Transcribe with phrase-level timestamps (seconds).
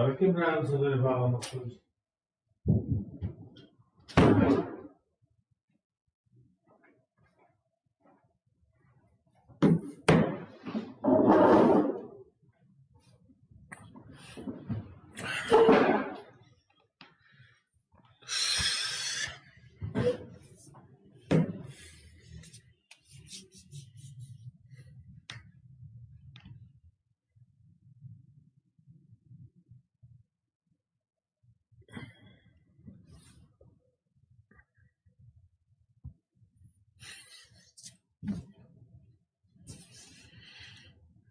[0.00, 1.18] Tava quebrado se eu levar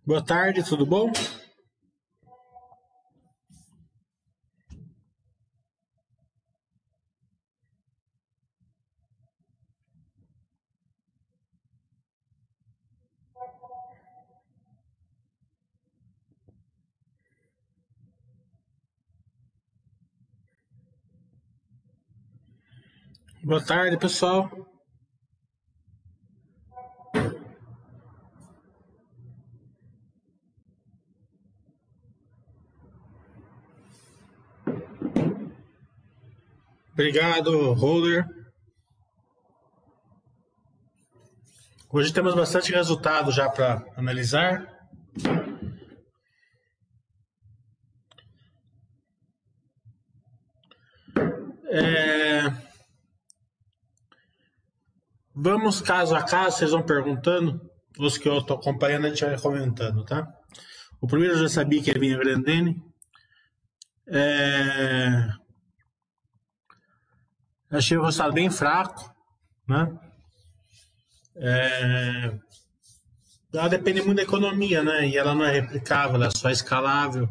[0.09, 1.11] Boa tarde, tudo bom?
[23.43, 24.68] Boa tarde, pessoal.
[36.99, 38.25] Obrigado, Roller.
[41.89, 44.67] Hoje temos bastante resultado já para analisar.
[51.71, 52.51] É...
[55.33, 57.61] Vamos caso a caso, vocês vão perguntando.
[57.97, 60.27] Os que eu estou acompanhando, a gente vai comentando, tá?
[60.99, 62.75] O primeiro eu já sabia que ia vir a Grandene.
[64.05, 65.38] É...
[67.71, 69.13] Achei o resultado bem fraco,
[69.67, 69.87] né?
[71.35, 72.33] É...
[73.53, 75.07] Ela depende muito da economia, né?
[75.07, 77.29] E ela não é replicável, ela é só escalável.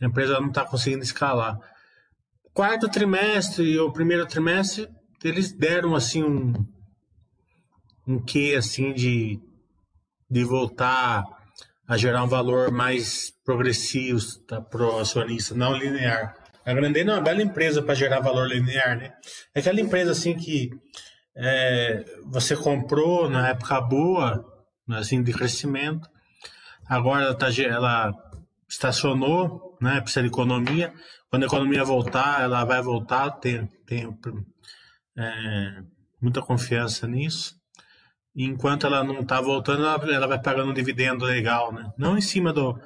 [0.00, 1.56] A empresa não está conseguindo escalar.
[2.52, 4.88] Quarto trimestre e o primeiro trimestre,
[5.22, 6.52] eles deram assim um,
[8.06, 9.40] um quê assim de,
[10.30, 11.24] de voltar
[11.86, 16.43] a gerar um valor mais progressivo tá, para o acionista, não linear.
[16.64, 19.12] A Grandene é uma bela empresa para gerar valor linear, né?
[19.54, 20.70] É aquela empresa assim que
[21.36, 24.44] é, você comprou na época boa,
[24.90, 26.08] assim, de crescimento,
[26.86, 28.14] agora ela, tá, ela
[28.68, 30.00] estacionou, né?
[30.00, 30.92] Precisa de economia.
[31.28, 34.16] Quando a economia voltar, ela vai voltar, tem, tem
[35.18, 35.82] é,
[36.20, 37.56] muita confiança nisso.
[38.34, 41.92] Enquanto ela não está voltando, ela, ela, vai pagando um dividendo legal, né?
[41.98, 42.78] Não em cima do,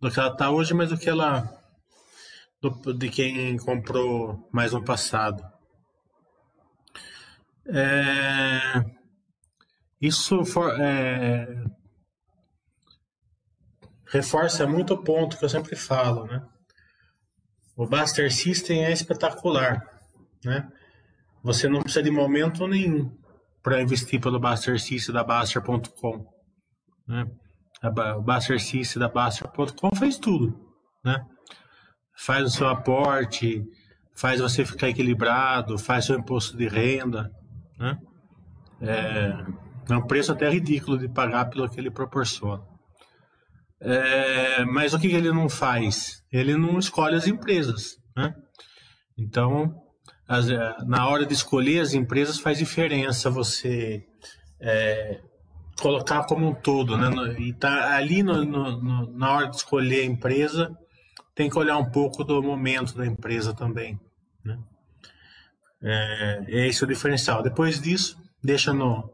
[0.00, 1.48] do que ela está hoje, mas do que ela
[2.70, 5.42] do, de quem comprou mais no passado.
[7.68, 8.84] É,
[10.00, 11.64] isso for, é,
[14.06, 16.46] reforça muito o ponto que eu sempre falo, né?
[17.76, 19.84] O Buster System é espetacular,
[20.44, 20.70] né?
[21.42, 23.14] Você não precisa de momento nenhum
[23.62, 26.26] para investir pelo Buster System da Baster.com,
[27.06, 27.30] né?
[28.16, 30.58] O Buster System da Baster.com fez tudo,
[31.04, 31.26] né?
[32.16, 33.62] Faz o seu aporte,
[34.14, 37.30] faz você ficar equilibrado, faz seu imposto de renda,
[37.78, 37.98] né?
[38.80, 39.44] É,
[39.88, 42.62] é um preço até ridículo de pagar pelo que ele proporciona.
[43.80, 46.22] É, mas o que ele não faz?
[46.32, 48.34] Ele não escolhe as empresas, né?
[49.18, 49.74] Então,
[50.26, 54.04] as, é, na hora de escolher as empresas faz diferença você
[54.60, 55.20] é,
[55.80, 57.10] colocar como um todo, né?
[57.38, 60.76] E tá ali no, no, no, na hora de escolher a empresa
[61.36, 64.00] tem que olhar um pouco do momento da empresa também.
[64.42, 64.58] Né?
[65.82, 67.42] É, é esse o diferencial.
[67.42, 69.12] Depois disso, deixa no,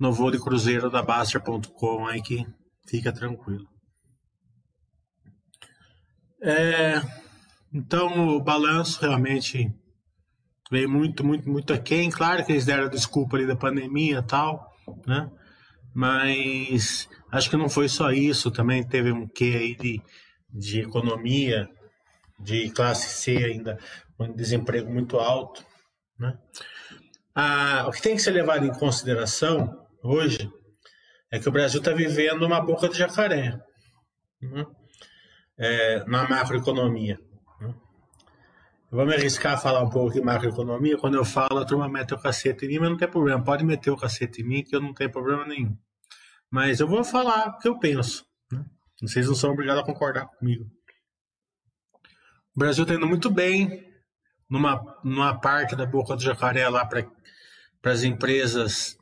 [0.00, 2.46] no voo de cruzeiro da Baster.com aí que
[2.88, 3.68] fica tranquilo.
[6.40, 7.02] É,
[7.72, 9.70] então o balanço realmente
[10.70, 12.08] veio muito, muito, muito aquém.
[12.08, 14.72] Claro que eles deram desculpa ali da pandemia e tal,
[15.06, 15.30] né?
[15.92, 20.02] Mas acho que não foi só isso, também teve um quê aí de
[20.54, 21.68] de economia,
[22.38, 23.78] de classe C ainda,
[24.16, 25.64] com desemprego muito alto.
[26.18, 26.38] Né?
[27.34, 30.48] Ah, o que tem que ser levado em consideração hoje
[31.30, 33.60] é que o Brasil está vivendo uma boca de jacaré
[34.40, 34.66] né?
[35.58, 37.18] é, na macroeconomia.
[37.60, 37.74] Né?
[38.92, 40.96] Eu vou me arriscar a falar um pouco de macroeconomia.
[40.96, 43.42] Quando eu falo, a turma mete o cacete em mim, mas não tem problema.
[43.42, 45.76] Pode meter o cacete em mim, que eu não tenho problema nenhum.
[46.48, 48.24] Mas eu vou falar o que eu penso.
[49.08, 50.64] Vocês não são obrigados a concordar comigo.
[52.54, 53.84] O Brasil está indo muito bem
[54.48, 58.96] numa, numa parte da boca do jacaré lá para as empresas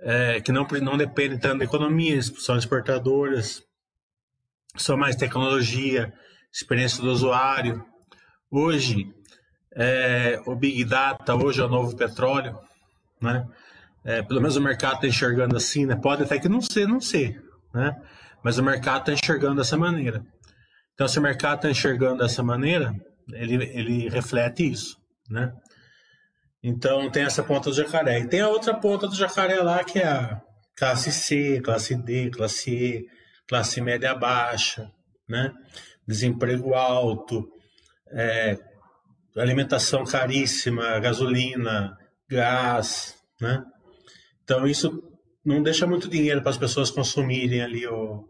[0.00, 3.62] é, que não, não dependem tanto da economia, são exportadoras,
[4.76, 6.12] são mais tecnologia,
[6.52, 7.84] experiência do usuário.
[8.50, 9.12] Hoje,
[9.74, 12.58] é, o Big Data, hoje é o novo petróleo,
[13.20, 13.46] né?
[14.04, 15.96] É, pelo menos o mercado está enxergando assim, né?
[15.96, 17.42] Pode até que não ser, não ser,
[17.72, 17.96] né?
[18.44, 20.22] Mas o mercado está enxergando dessa maneira.
[20.92, 22.94] Então, se o mercado está enxergando dessa maneira,
[23.32, 24.98] ele, ele reflete isso,
[25.30, 25.50] né?
[26.62, 28.20] Então, tem essa ponta do jacaré.
[28.20, 30.42] E tem a outra ponta do jacaré lá, que é a
[30.76, 33.06] classe C, classe D, classe E,
[33.48, 34.90] classe média baixa,
[35.26, 35.50] né?
[36.06, 37.48] Desemprego alto,
[38.10, 38.58] é,
[39.36, 41.96] alimentação caríssima, gasolina,
[42.28, 43.64] gás, né?
[44.42, 45.02] Então, isso
[45.44, 48.28] não deixa muito dinheiro para as pessoas consumirem ali o,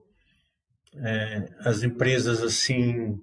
[0.96, 3.18] é, as empresas assim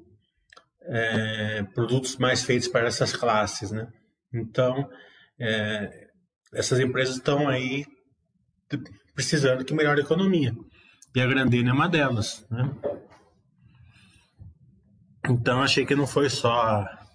[0.83, 3.87] é, produtos mais feitos para essas classes, né?
[4.33, 4.89] Então
[5.39, 6.07] é,
[6.53, 7.85] essas empresas estão aí
[9.13, 10.53] precisando que melhore a economia
[11.13, 12.73] e a Grandene é uma delas, né?
[15.29, 17.05] Então achei que não foi só a,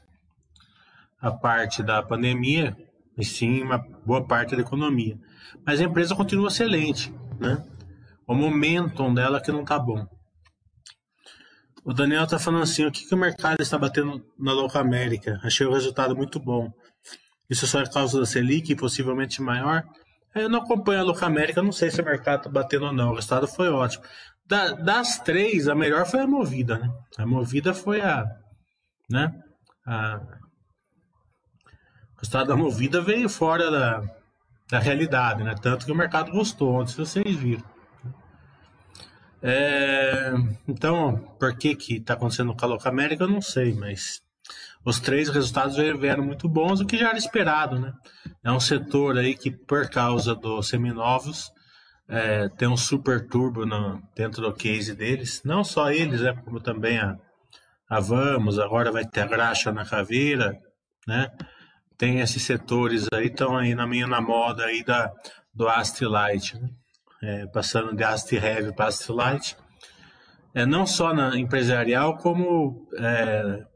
[1.20, 2.76] a parte da pandemia,
[3.16, 5.18] e sim uma boa parte da economia.
[5.64, 7.64] Mas a empresa continua excelente, né?
[8.26, 10.06] O momentum dela que não está bom.
[11.86, 15.38] O Daniel está falando assim: o que, que o mercado está batendo na Louca América?
[15.44, 16.68] Achei o resultado muito bom.
[17.48, 19.84] Isso só é causa da Selic, possivelmente maior?
[20.34, 23.12] Eu não acompanho a Louca América, não sei se o mercado está batendo ou não.
[23.12, 24.02] O resultado foi ótimo.
[24.44, 26.90] Da, das três, a melhor foi a Movida, né?
[27.18, 28.24] A Movida foi a.
[29.08, 29.32] Né?
[29.86, 30.20] A,
[32.16, 34.02] o resultado da Movida veio fora da,
[34.68, 35.54] da realidade, né?
[35.62, 37.75] Tanto que o mercado gostou ontem, vocês viram.
[39.48, 40.32] É,
[40.66, 44.20] então, por que que está acontecendo com a Louca América, eu não sei, mas
[44.84, 47.92] os três resultados vieram muito bons, o que já era esperado, né?
[48.42, 51.52] É um setor aí que, por causa dos seminovos,
[52.08, 55.42] é, tem um super turbo no, dentro do case deles.
[55.44, 56.32] Não só eles, né?
[56.44, 57.16] Como também a,
[57.88, 60.58] a Vamos, agora vai ter a Graxa na Caveira,
[61.06, 61.30] né?
[61.96, 65.12] Tem esses setores aí, estão aí na minha na moda aí da,
[65.54, 66.68] do Ast Light, né?
[67.22, 69.56] É, passando de Ast Heavy para Ast Light,
[70.54, 73.66] é, não só na empresarial, como é,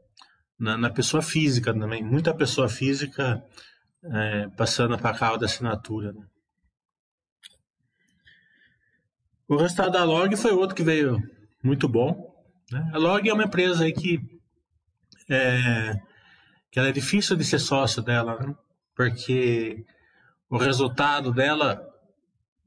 [0.59, 2.03] na, na, pessoa física também.
[2.03, 3.43] Muita pessoa física
[4.03, 6.11] é, passando para carro da assinatura.
[6.11, 6.25] Né?
[9.47, 11.21] O resultado da Log foi outro que veio
[11.63, 12.33] muito bom.
[12.71, 12.89] Né?
[12.93, 14.19] A Log é uma empresa aí que,
[15.29, 15.93] é,
[16.71, 18.55] que ela é difícil de ser sócio dela, né?
[18.95, 19.85] porque
[20.49, 21.90] o resultado dela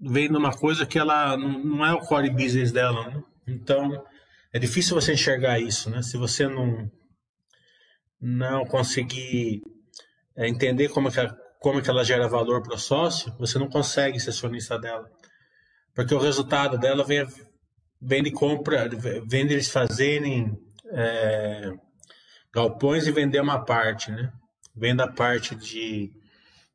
[0.01, 3.23] vem numa coisa que ela não é o core business dela, né?
[3.47, 4.05] Então,
[4.53, 6.03] é difícil você enxergar isso, né?
[6.03, 6.91] Se você não
[8.21, 9.61] não conseguir
[10.37, 11.21] é, entender como que,
[11.61, 15.11] como que ela gera valor para o sócio, você não consegue ser acionista dela.
[15.95, 17.27] Porque o resultado dela vem,
[18.01, 18.89] vem de compra,
[19.27, 20.57] vem deles fazerem
[20.91, 21.73] é,
[22.53, 24.33] galpões e vender uma parte, né?
[24.75, 26.11] Vem da parte de,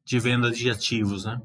[0.06, 1.42] de venda de ativos, né?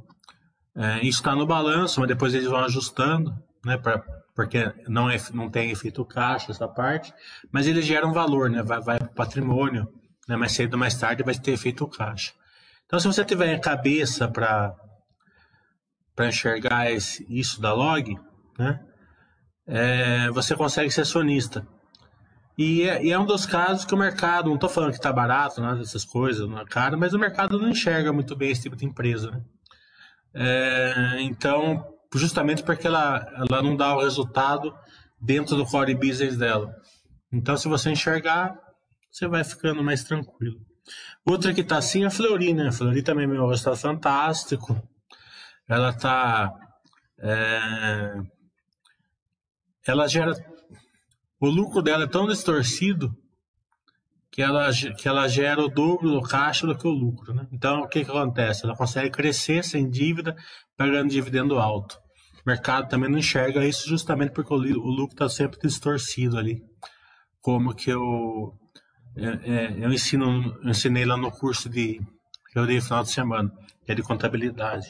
[0.77, 3.33] É, isso está no balanço, mas depois eles vão ajustando,
[3.65, 3.77] né?
[3.77, 4.03] Pra,
[4.35, 7.15] porque não, é, não tem efeito caixa essa parte,
[7.53, 8.63] mas eles geram valor, né?
[8.63, 9.89] Vai, vai para o patrimônio,
[10.29, 10.37] né?
[10.37, 12.33] mais cedo ou mais tarde vai ter efeito caixa.
[12.87, 14.75] Então, se você tiver a cabeça para
[16.29, 18.19] enxergar esse, isso da log,
[18.59, 18.81] né?
[19.67, 21.67] É, você consegue ser acionista.
[22.59, 25.13] E é, e é, um dos casos que o mercado, não estou falando que está
[25.13, 28.63] barato, nada dessas coisas, não é caro, mas o mercado não enxerga muito bem esse
[28.63, 29.43] tipo de empresa, né?
[30.35, 34.75] É, então, justamente porque ela, ela não dá o resultado
[35.21, 36.75] dentro do core business dela.
[37.33, 38.59] Então, se você enxergar,
[39.11, 40.61] você vai ficando mais tranquilo.
[41.25, 42.69] Outra que está assim é a Fleury, né?
[42.69, 44.81] A também é um resultado fantástico.
[45.69, 46.53] Ela está.
[47.19, 48.15] É,
[49.87, 50.33] ela gera.
[51.41, 53.17] O lucro dela é tão distorcido
[54.35, 57.33] que ela, que ela gera o dobro do caixa do que o lucro.
[57.33, 57.47] Né?
[57.53, 58.65] Então, o que, que acontece?
[58.65, 60.35] Ela consegue crescer sem dívida,
[60.77, 62.01] pagando dividendo alto.
[62.45, 66.61] O mercado também não enxerga isso justamente porque o, o lucro está sempre distorcido ali.
[67.41, 68.59] Como que eu,
[69.17, 72.01] é, é, eu, ensino, eu ensinei lá no curso de,
[72.51, 73.53] que eu dei no final de semana,
[73.87, 74.89] que é de contabilidade.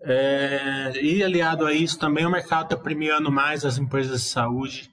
[0.00, 4.90] É, e aliado a isso também o mercado está premiando mais as empresas de saúde.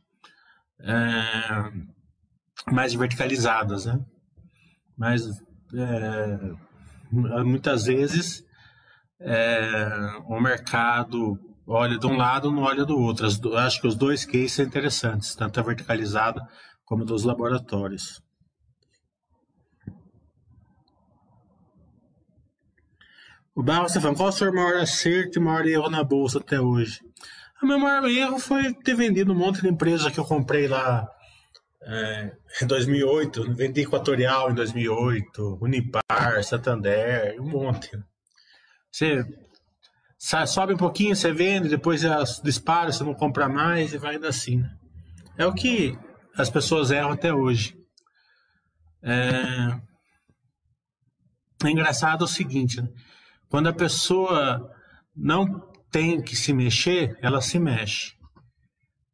[0.80, 1.95] É,
[2.72, 4.00] mais verticalizadas, né?
[4.98, 5.24] Mas
[5.74, 6.40] é,
[7.12, 8.44] muitas vezes
[9.20, 9.88] é,
[10.28, 13.28] o mercado olha de um lado, não olha do outro.
[13.58, 16.42] Acho que os dois cases são interessantes, tanto a verticalizada
[16.86, 18.22] como dos laboratórios.
[23.56, 26.60] O Barro está falando, qual o seu maior acerto e maior erro na bolsa até
[26.60, 27.00] hoje?
[27.64, 31.08] O meu maior erro foi ter vendido um monte de empresa que eu comprei lá
[31.88, 37.92] é, em 2008, vendi Equatorial em 2008, Unipar, Santander, um monte.
[38.92, 39.24] Você
[40.48, 42.02] sobe um pouquinho, você vende, depois
[42.44, 44.58] dispara, você não compra mais e vai indo assim.
[44.58, 44.78] Né?
[45.38, 45.96] É o que
[46.36, 47.78] as pessoas erram até hoje.
[49.04, 49.80] É,
[51.64, 52.90] é engraçado o seguinte, né?
[53.48, 54.72] quando a pessoa
[55.16, 58.16] não tem que se mexer, ela se mexe.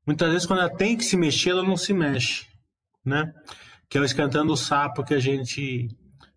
[0.07, 2.47] Muitas vezes, quando ela tem que se mexer, ela não se mexe,
[3.05, 3.31] né?
[3.89, 5.87] Que é o escantando o sapo que a gente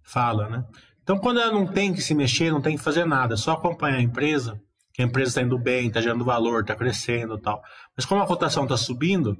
[0.02, 0.64] fala, né?
[1.02, 3.52] Então, quando ela não tem que se mexer, não tem que fazer nada, é só
[3.52, 4.58] acompanhar a empresa,
[4.92, 7.62] que a empresa está indo bem, está gerando valor, está crescendo tal.
[7.96, 9.36] Mas como a cotação está subindo,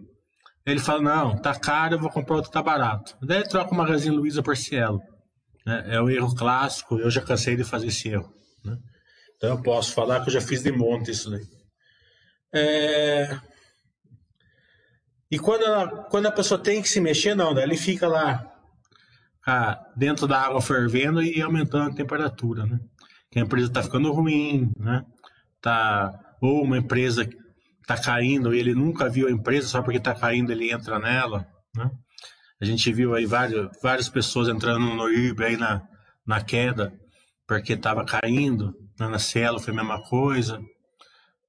[0.66, 3.16] ele fala, não, tá caro, eu vou comprar outro que tá barato.
[3.23, 5.00] Daí ele troca o Magazine Luiza por Cielo.
[5.66, 8.31] É, é o erro clássico, eu já cansei de fazer esse erro.
[8.64, 8.76] Né?
[9.37, 11.47] Então eu posso falar que eu já fiz de monte isso daí.
[12.54, 13.38] É...
[15.31, 18.45] E quando, ela, quando a pessoa tem que se mexer, não, daí ele fica lá
[19.47, 22.78] ah, dentro da água fervendo e aumentando a temperatura, né?
[23.31, 25.04] Que a empresa está ficando ruim, né?
[25.61, 27.28] Tá, ou uma empresa
[27.81, 31.47] está caindo e ele nunca viu a empresa, só porque está caindo ele entra nela,
[31.75, 31.90] né?
[32.61, 35.83] A gente viu aí várias, várias pessoas entrando no IRB aí na,
[36.26, 36.93] na queda,
[37.47, 39.09] porque estava caindo, né?
[39.09, 40.61] na Cielo foi a mesma coisa.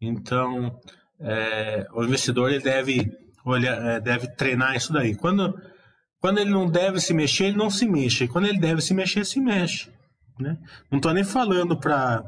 [0.01, 0.77] Então,
[1.19, 3.09] é, o investidor ele deve,
[3.45, 5.15] olhar, é, deve treinar isso daí.
[5.15, 5.59] Quando,
[6.19, 8.27] quando ele não deve se mexer, ele não se mexe.
[8.27, 9.91] Quando ele deve se mexer, se mexe.
[10.39, 10.57] Né?
[10.91, 12.23] Não estou nem falando para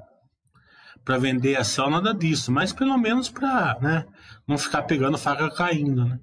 [1.03, 4.05] para vender ação, nada disso, mas pelo menos para né,
[4.45, 6.03] não ficar pegando faca caindo.
[6.03, 6.19] Né?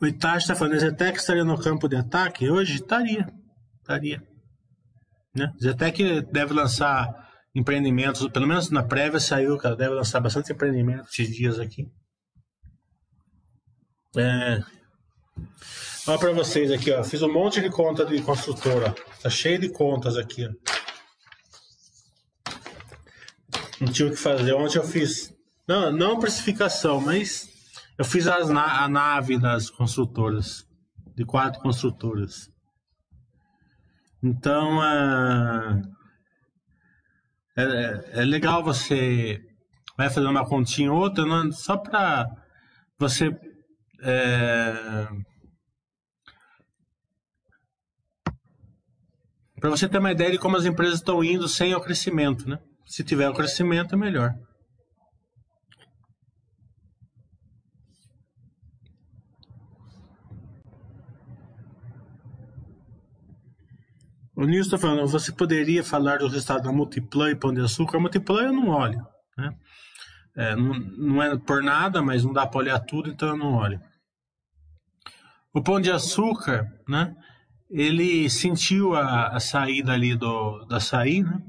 [0.00, 2.48] O Itachi está falando, Zetec estaria no campo de ataque?
[2.48, 3.30] Hoje estaria,
[3.80, 4.26] estaria.
[5.34, 5.52] Né?
[5.60, 7.23] Zetec deve lançar
[7.54, 11.88] empreendimentos, pelo menos na prévia saiu, cara, deve lançar bastante empreendimentos esses dias aqui.
[14.16, 14.60] É...
[16.06, 17.02] Olha para vocês aqui, ó.
[17.02, 18.94] Fiz um monte de conta de construtora.
[19.22, 20.50] Tá cheio de contas aqui, ó.
[23.80, 24.52] Não tinha o que fazer.
[24.54, 25.34] Ontem eu fiz.
[25.66, 27.48] Não, não precificação, mas
[27.98, 30.66] eu fiz as na a nave das construtoras,
[31.14, 32.50] de quatro construtoras.
[34.22, 35.82] Então, é,
[37.56, 39.40] é, é legal você
[39.96, 42.26] vai fazer uma continha ou outra, não, só para
[42.98, 43.30] você
[44.02, 45.08] é,
[49.60, 52.58] para você ter uma ideia de como as empresas estão indo sem o crescimento, né?
[52.84, 54.34] Se tiver o crescimento, é melhor.
[64.44, 67.96] O Nilson está falando, você poderia falar do resultado da Multiplan e Pão de Açúcar?
[67.96, 69.00] A Multiplan eu não olho,
[69.38, 69.56] né?
[70.36, 73.54] É, não, não, é por nada, mas não dá para olhar tudo, então eu não
[73.54, 73.80] olho.
[75.50, 77.16] O Pão de Açúcar, né?
[77.70, 81.40] Ele sentiu a, a saída ali do, da açaí, né?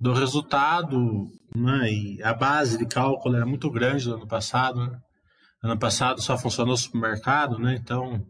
[0.00, 1.88] Do resultado, né?
[1.88, 4.98] E a base de cálculo era muito grande no ano passado, né?
[5.62, 7.76] Ano passado só funcionou supermercado, né?
[7.80, 8.26] Então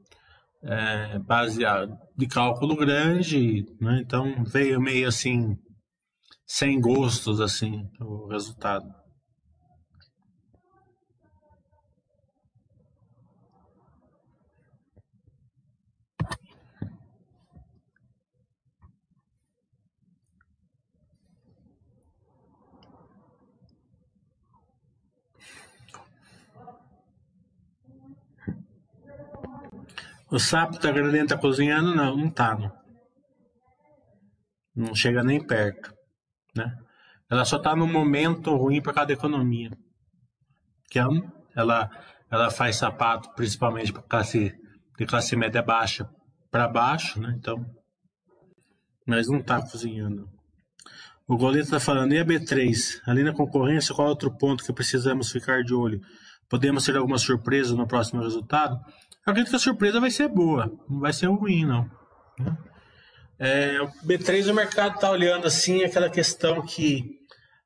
[0.62, 4.00] é, baseado de cálculo grande, né?
[4.00, 5.56] então veio meio assim
[6.46, 8.86] sem gostos assim o resultado.
[30.30, 31.94] O sapo tá grande, tá cozinhando?
[31.94, 32.56] Não, não tá.
[32.56, 32.72] Não,
[34.74, 35.92] não chega nem perto,
[36.54, 36.76] né?
[37.30, 39.70] Ela só tá num momento ruim por causa da economia.
[40.88, 41.04] Que é
[41.54, 41.90] ela,
[42.30, 44.54] ela faz sapato principalmente para classe
[44.98, 46.08] de classe média baixa
[46.50, 47.34] para baixo, né?
[47.38, 47.64] Então,
[49.06, 50.28] mas não tá cozinhando.
[51.28, 53.00] O goleiro está falando, e a B3?
[53.06, 56.00] Ali na concorrência, qual é outro ponto que precisamos ficar de olho?
[56.48, 58.78] Podemos ter alguma surpresa no próximo resultado?
[59.26, 61.90] Acredito que a surpresa vai ser boa, não vai ser ruim, não.
[63.36, 67.18] É, o B3 o mercado está olhando assim aquela questão que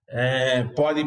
[0.08, 1.04] é, pode.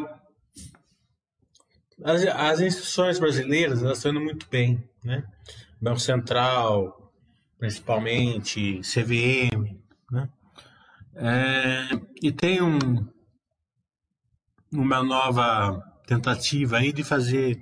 [2.04, 5.24] As, as instituições brasileiras elas estão indo muito bem, né?
[5.82, 7.12] Banco Central,
[7.58, 9.76] principalmente, CVM,
[10.12, 10.30] né?
[11.16, 11.90] É,
[12.22, 13.08] e tem um,
[14.72, 17.60] uma nova tentativa aí de fazer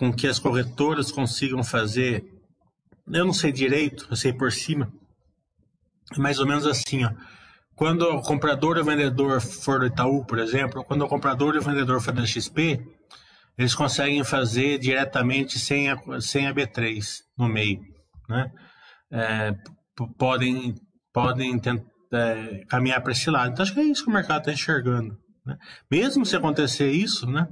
[0.00, 2.24] com que as corretoras consigam fazer,
[3.06, 4.90] eu não sei direito, eu sei por cima,
[6.16, 7.12] é mais ou menos assim, ó.
[7.76, 11.58] Quando o comprador e o vendedor for do Itaú, por exemplo, quando o comprador e
[11.58, 12.82] o vendedor for da XP,
[13.58, 17.80] eles conseguem fazer diretamente sem a, sem a B3 no meio,
[18.26, 18.50] né?
[19.12, 19.54] É,
[20.16, 20.74] podem
[21.12, 23.52] podem tentar, é, caminhar para esse lado.
[23.52, 25.18] Então acho que é isso que o mercado está enxergando.
[25.44, 25.58] Né?
[25.90, 27.46] Mesmo se acontecer isso, né?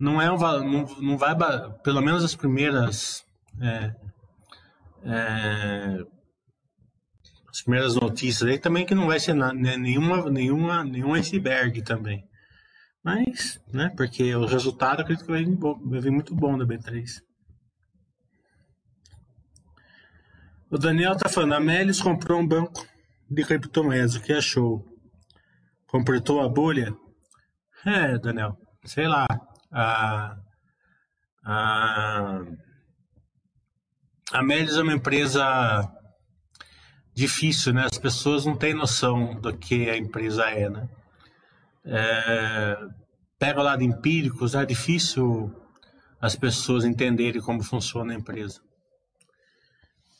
[0.00, 1.36] Não é um não, não vai
[1.84, 3.22] pelo menos as primeiras
[3.60, 3.94] é,
[5.04, 5.98] é,
[7.50, 11.82] as primeiras notícias aí também que não vai ser nada, né, nenhuma nenhuma nenhum iceberg
[11.82, 12.26] também.
[13.04, 17.22] Mas, né, porque o resultado acredito que vai vir, vai vir muito bom da B3.
[20.70, 22.86] O Daniel tá falando, a Melis comprou um banco
[23.28, 24.86] de criptomoedas, o que achou?
[25.86, 26.94] Completou a bolha?
[27.84, 29.26] É, Daniel, sei lá.
[29.72, 30.36] A,
[31.44, 32.40] a,
[34.32, 35.88] a Melis é uma empresa
[37.14, 37.86] difícil, né?
[37.90, 40.88] As pessoas não têm noção do que a empresa é, né?
[41.84, 42.76] é,
[43.38, 45.54] pega o lado empírico, é difícil
[46.20, 48.60] as pessoas entenderem como funciona a empresa.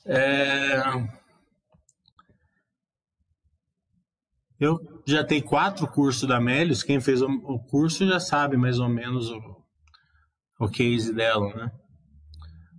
[0.07, 0.81] É,
[4.61, 8.89] eu já tenho quatro cursos da Melius, quem fez o curso já sabe mais ou
[8.89, 9.41] menos o,
[10.61, 11.71] o case dela, né?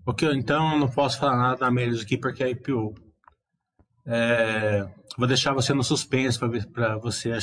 [0.05, 2.93] Porque, então eu não posso falar nada da Melius aqui porque é IPO.
[4.05, 6.39] É, vou deixar você no suspense
[6.71, 7.37] para você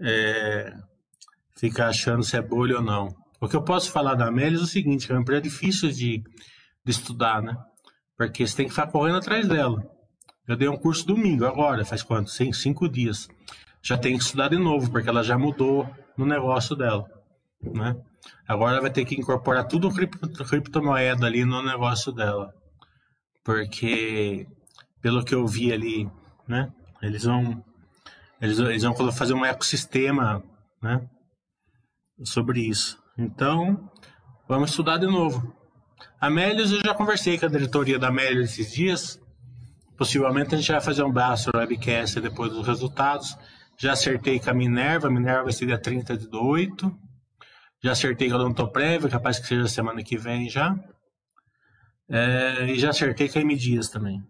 [0.00, 0.72] é,
[1.58, 3.08] ficar achando se é bolha ou não.
[3.40, 6.18] O que eu posso falar da Amélia é o seguinte, é uma empresa difícil de,
[6.84, 7.56] de estudar, né?
[8.16, 9.80] Porque você tem que ficar correndo atrás dela.
[10.48, 12.30] Eu dei um curso domingo, agora, faz quanto?
[12.30, 13.28] Cinco dias.
[13.82, 17.04] Já tem que estudar de novo, porque ela já mudou no negócio dela,
[17.62, 17.94] né?
[18.46, 22.52] Agora vai ter que incorporar tudo cripto, criptomoeda ali no negócio dela.
[23.44, 24.46] Porque,
[25.00, 26.10] pelo que eu vi ali,
[26.48, 26.72] né?
[27.02, 27.62] Eles vão
[28.40, 30.42] eles, eles vão fazer um ecossistema
[30.80, 31.08] né,
[32.24, 32.98] sobre isso.
[33.16, 33.90] Então,
[34.48, 35.54] vamos estudar de novo.
[36.20, 39.20] A Melius, eu já conversei com a diretoria da Melius esses dias.
[39.98, 43.36] Possivelmente a gente vai fazer um braço webcast depois dos resultados.
[43.76, 46.96] Já acertei com a Minerva, a Minerva vai ser dia 30 de 8.
[47.82, 50.72] Já acertei com a Odontoprev, capaz que seja semana que vem já.
[52.08, 54.22] É, e já acertei com a M Dias também.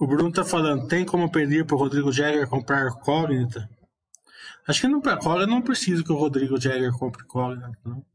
[0.00, 3.70] O Bruno tá falando, tem como pedir pro Rodrigo Jagger comprar Cognita?
[4.66, 8.13] Acho que não para Cognita não precisa que o Rodrigo Jagger compre Cognita, não.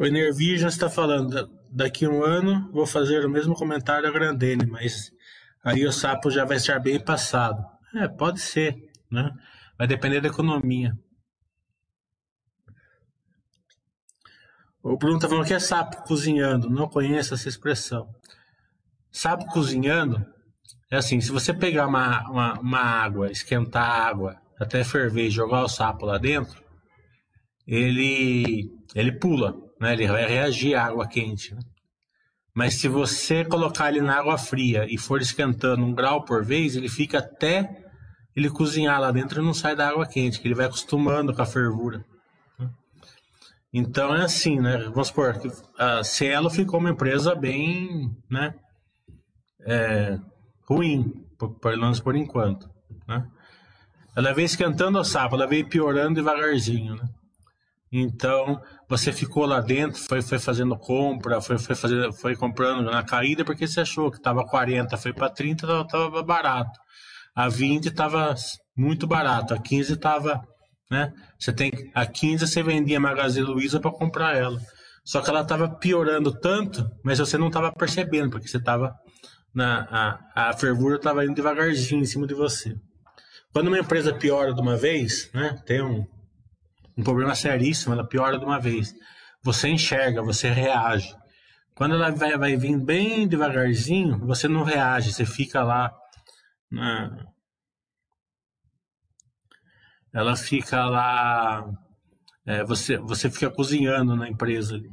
[0.00, 4.64] O Enervision está falando, daqui a um ano vou fazer o mesmo comentário a Grandene,
[4.64, 5.12] mas
[5.62, 7.62] aí o sapo já vai estar bem passado.
[7.94, 9.30] É, pode ser, né?
[9.76, 10.98] Vai depender da economia.
[14.82, 16.70] O Bruno está falando que é sapo cozinhando.
[16.70, 18.08] Não conheço essa expressão.
[19.12, 20.24] Sapo cozinhando
[20.90, 25.30] é assim: se você pegar uma, uma, uma água, esquentar a água até ferver e
[25.30, 26.64] jogar o sapo lá dentro,
[27.66, 29.92] ele, ele pula, né?
[29.94, 31.54] ele vai reagir à água quente.
[31.54, 31.60] Né?
[32.54, 36.76] Mas se você colocar ele na água fria e for esquentando um grau por vez,
[36.76, 37.84] ele fica até
[38.36, 41.42] ele cozinhar lá dentro e não sai da água quente, que ele vai acostumando com
[41.42, 42.04] a fervura.
[43.72, 44.78] Então é assim, né?
[44.78, 48.54] Vamos supor que a Cielo ficou uma empresa bem, né?
[49.62, 50.18] É,
[50.68, 51.24] ruim,
[51.60, 52.68] pelo menos por enquanto,
[53.06, 53.24] né?
[54.16, 57.08] Ela veio esquentando o sapo, ela veio piorando devagarzinho, né?
[57.92, 63.02] Então, você ficou lá dentro, foi, foi fazendo compra, foi, foi, fazer, foi comprando na
[63.02, 66.78] caída porque você achou que estava 40, foi para 30, estava barato.
[67.34, 68.34] A 20 estava
[68.76, 70.40] muito barato, a 15 estava,
[70.90, 71.12] né?
[71.38, 74.60] Você tem a 15 você vendia Magazine Luiza para comprar ela.
[75.04, 78.94] Só que ela estava piorando tanto, mas você não estava percebendo, porque você estava
[79.52, 82.76] na a, a fervura estava indo devagarzinho em cima de você.
[83.52, 85.60] Quando uma empresa piora de uma vez, né?
[85.66, 86.06] Tem um
[87.00, 88.94] um problema seríssimo, ela piora de uma vez.
[89.42, 91.16] Você enxerga, você reage.
[91.74, 95.90] Quando ela vai, vai vir bem devagarzinho, você não reage, você fica lá.
[96.70, 97.26] Na...
[100.12, 101.70] Ela fica lá.
[102.46, 104.90] É, você, você fica cozinhando na empresa ali.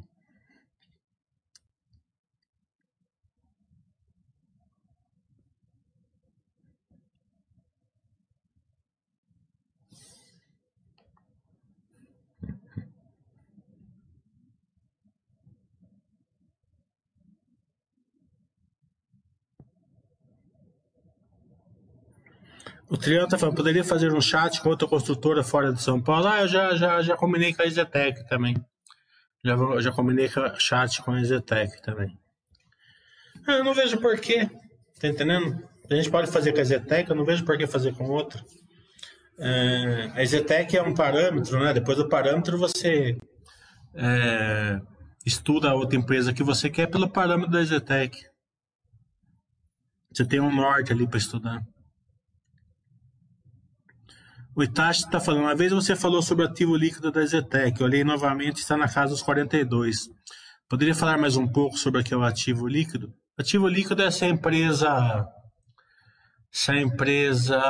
[22.89, 26.27] O Triano tá falando, poderia fazer um chat com outra construtora fora de São Paulo?
[26.27, 28.55] Ah, eu já, já, já combinei com a Ezetec também.
[29.43, 32.17] Já, já combinei com chat com a Ezetec também.
[33.45, 34.49] Ah, eu não vejo porquê.
[34.99, 35.67] Tá entendendo?
[35.89, 38.41] A gente pode fazer com a Zetec, eu não vejo por que fazer com outra.
[39.37, 41.73] É, a Zetec é um parâmetro, né?
[41.73, 43.17] Depois do parâmetro você
[43.93, 44.79] é,
[45.25, 48.25] estuda a outra empresa que você quer pelo parâmetro da Zetec.
[50.11, 51.61] Você tem um norte ali para estudar.
[54.57, 58.03] O Itachi está falando, uma vez você falou sobre o ativo líquido da Zetec, olhei
[58.03, 60.09] novamente, está na casa dos 42.
[60.67, 63.13] Poderia falar mais um pouco sobre o que é o ativo líquido?
[63.37, 65.27] Ativo líquido é essa empresa
[66.49, 67.61] se a empresa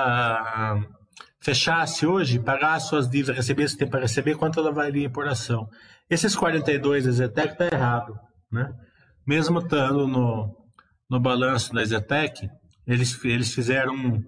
[1.42, 5.68] fechasse hoje, pagasse suas dívidas, recebesse o tempo para receber, quanto ela valia por ação.
[6.10, 8.18] Esses 42 da Zetec está errado.
[8.50, 8.74] Né?
[9.26, 10.56] Mesmo estando no,
[11.10, 12.50] no balanço da Zetec,
[12.88, 14.24] eles, eles fizeram um,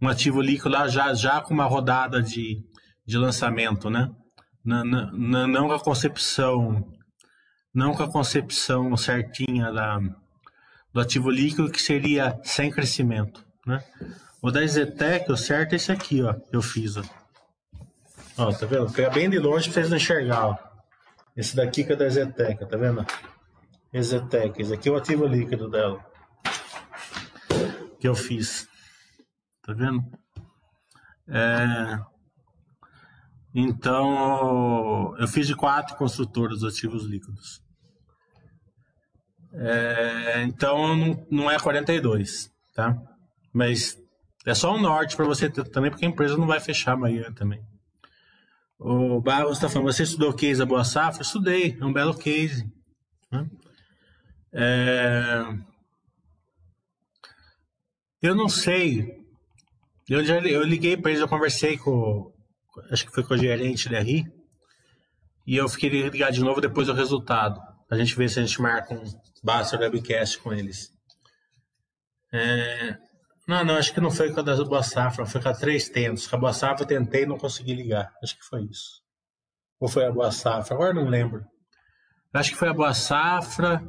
[0.00, 2.58] um ativo líquido lá já, já com uma rodada de,
[3.06, 4.10] de lançamento, né?
[4.64, 5.10] Na, na,
[5.46, 6.84] não com a concepção
[7.72, 10.00] não com a concepção certinha da,
[10.92, 13.44] do ativo líquido que seria sem crescimento.
[13.66, 13.82] Né?
[14.42, 16.34] O da Zetec, o certo é esse aqui, ó.
[16.52, 17.02] Eu fiz, ó.
[18.36, 18.90] Ó, tá vendo?
[18.92, 20.56] Pega bem de longe pra vocês não enxergar, ó.
[21.36, 23.06] Esse daqui que é da Zetec, tá vendo?
[24.00, 26.04] Zetec, esse aqui é o ativo líquido dela.
[27.98, 28.66] Que eu fiz.
[29.70, 30.04] Tá vendo?
[31.28, 32.00] É...
[33.54, 37.62] Então, eu fiz de quatro construtoras ativos líquidos.
[39.52, 40.42] É...
[40.42, 43.00] Então, não, não é 42, tá?
[43.52, 43.96] Mas
[44.44, 47.32] é só um norte para você ter também, porque a empresa não vai fechar amanhã
[47.32, 47.62] também.
[48.76, 51.22] O Barros está falando, você estudou o case da Boa Safra?
[51.22, 52.68] Estudei, é um belo case.
[53.30, 53.48] Né?
[54.52, 55.44] É...
[58.20, 59.19] Eu não sei.
[60.10, 62.32] Eu, já, eu liguei para eles, eu conversei com,
[62.90, 64.24] acho que foi com o gerente da RI,
[65.46, 67.60] e eu fiquei ligar de novo depois do resultado.
[67.88, 69.04] A gente ver se a gente marca um
[69.42, 70.90] Basta Webcast com eles.
[72.32, 72.96] É...
[73.46, 75.88] Não, não, acho que não foi com a da Boa Safra, foi com a Três
[75.88, 76.26] Tentos.
[76.26, 78.12] Com a Boa Safra eu tentei e não consegui ligar.
[78.20, 79.00] Acho que foi isso.
[79.78, 80.74] Ou foi a Boa Safra?
[80.74, 81.44] Agora não lembro.
[82.34, 83.80] Acho que foi a Boa Safra.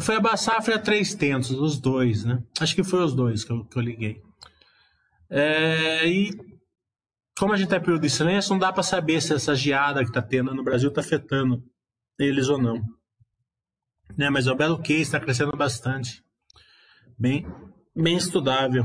[0.00, 2.42] Foi a Boa Safra e a Três Tentos, os dois, né?
[2.60, 4.22] Acho que foi os dois que eu, que eu liguei.
[5.30, 6.30] É, e
[7.38, 10.08] como a gente é período de silêncio, não dá para saber se essa geada que
[10.08, 11.62] está tendo no Brasil está afetando
[12.18, 12.80] eles ou não.
[14.16, 16.22] Né, mas é um belo case, está crescendo bastante.
[17.18, 17.46] Bem,
[17.94, 18.84] bem estudável.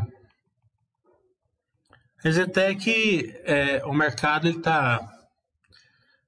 [2.23, 4.99] A Zetec, é, o mercado está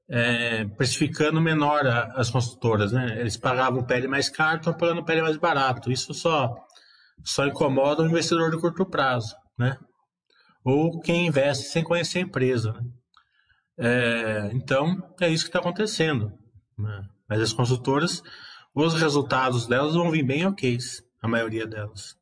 [0.08, 3.20] é, precificando menor a, as construtoras, né?
[3.20, 5.92] Eles pagavam pele mais caro, estão pagando pele mais barato.
[5.92, 6.56] Isso só,
[7.24, 9.78] só incomoda o investidor de curto prazo, né?
[10.64, 12.74] Ou quem investe sem conhecer a empresa.
[12.74, 12.84] Né?
[13.78, 16.32] É, então, é isso que está acontecendo.
[16.78, 17.04] Né?
[17.28, 18.22] Mas as consultoras,
[18.74, 20.78] os resultados delas vão vir bem ok,
[21.22, 22.16] a maioria delas.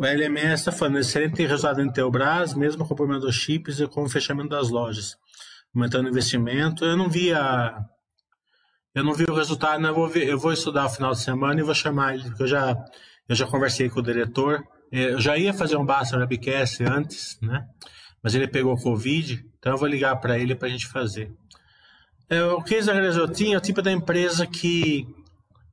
[0.00, 3.86] O LMS está falando, excelente resultado em Teobras, mesmo com o problema dos chips e
[3.86, 5.14] com o fechamento das lojas.
[5.74, 6.86] Aumentando o investimento.
[6.86, 7.84] Eu não vi a.
[8.94, 9.90] Eu não vi o resultado, né?
[9.90, 12.44] eu vou, ver, eu vou estudar o final de semana e vou chamar ele, porque
[12.44, 12.74] eu já,
[13.30, 14.60] eu já conversei com o diretor.
[14.90, 17.64] Eu já ia fazer um Basta Webcast antes, né?
[18.20, 21.32] Mas ele pegou Covid, então eu vou ligar para ele para a gente fazer.
[22.28, 25.06] É, o case da Gasotinha é o tipo da empresa que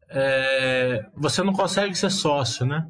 [0.07, 2.87] é, você não consegue ser sócio, né?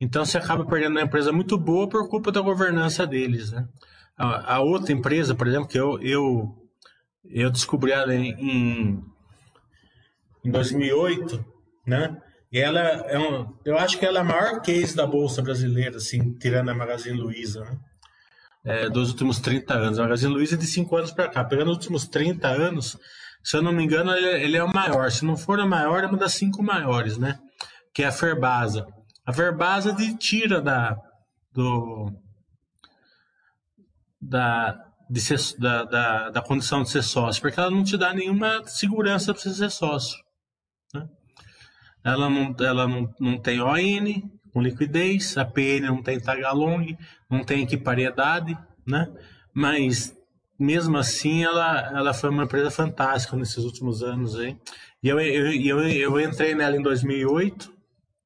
[0.00, 3.68] Então você acaba perdendo uma empresa muito boa por culpa da governança deles, né?
[4.18, 6.52] A, a outra empresa, por exemplo, que eu, eu,
[7.24, 9.00] eu descobri ela em,
[10.44, 11.44] em 2008,
[11.86, 12.20] né?
[12.52, 15.96] E ela é um, eu acho que ela é a maior case da bolsa brasileira,
[15.96, 17.78] assim, tirando a Magazine Luiza, né?
[18.64, 19.98] É, dos últimos 30 anos.
[19.98, 21.42] A Magazine Luiza é de 5 anos para cá.
[21.42, 22.96] Pegando os últimos 30 anos,
[23.42, 25.10] se eu não me engano, ele, é, ele é o maior.
[25.10, 27.38] Se não for a maior, é uma das cinco maiores, né?
[27.92, 28.86] Que é a Ferbasa.
[29.26, 30.96] A verbasa de tira da
[31.52, 32.12] do
[34.20, 34.78] da,
[35.10, 38.64] de ser, da, da, da, condição de ser sócio, porque ela não te dá nenhuma
[38.66, 40.16] segurança para você ser sócio.
[42.04, 46.96] Ela, não, ela não, não tem ON com liquidez, a PN não tem tagalong,
[47.30, 49.10] não tem equipariedade, né?
[49.54, 50.14] mas
[50.58, 54.38] mesmo assim ela, ela foi uma empresa fantástica nesses últimos anos.
[54.38, 54.60] Hein?
[55.02, 57.72] E eu, eu, eu, eu entrei nela em 2008,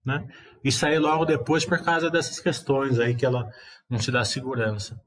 [0.04, 0.26] né?
[0.64, 3.48] e sair logo depois por causa dessas questões aí que ela
[3.88, 5.00] não te dá segurança.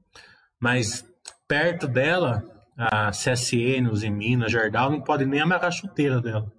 [0.58, 1.04] Mas
[1.46, 2.42] perto dela,
[2.76, 6.50] a CSN, os Minas, Jardal, não pode nem amarrar a chuteira dela.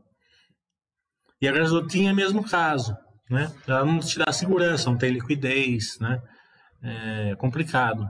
[1.42, 2.96] E a gasotinha é mesmo caso.
[3.30, 3.52] né?
[3.68, 6.22] Ela não te dá segurança, não tem liquidez, né?
[6.84, 8.08] É complicado.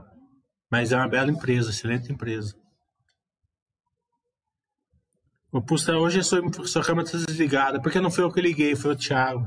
[0.70, 2.54] Mas é uma bela empresa, excelente empresa.
[5.50, 7.80] O Pusta hoje a sua, sua câmera está desligada.
[7.80, 9.46] Porque não foi eu que liguei, foi o Thiago.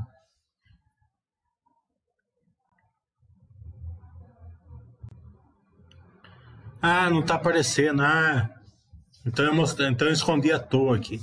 [6.80, 8.02] Ah, não tá aparecendo.
[8.02, 8.48] Ah,
[9.26, 11.20] então eu, mostrei, então eu escondi à toa aqui.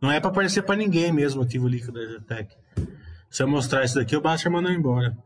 [0.00, 2.56] Não é para aparecer para ninguém mesmo o ativo líquido da Zetec.
[3.30, 5.16] Se eu mostrar isso daqui, o Baster mandou embora.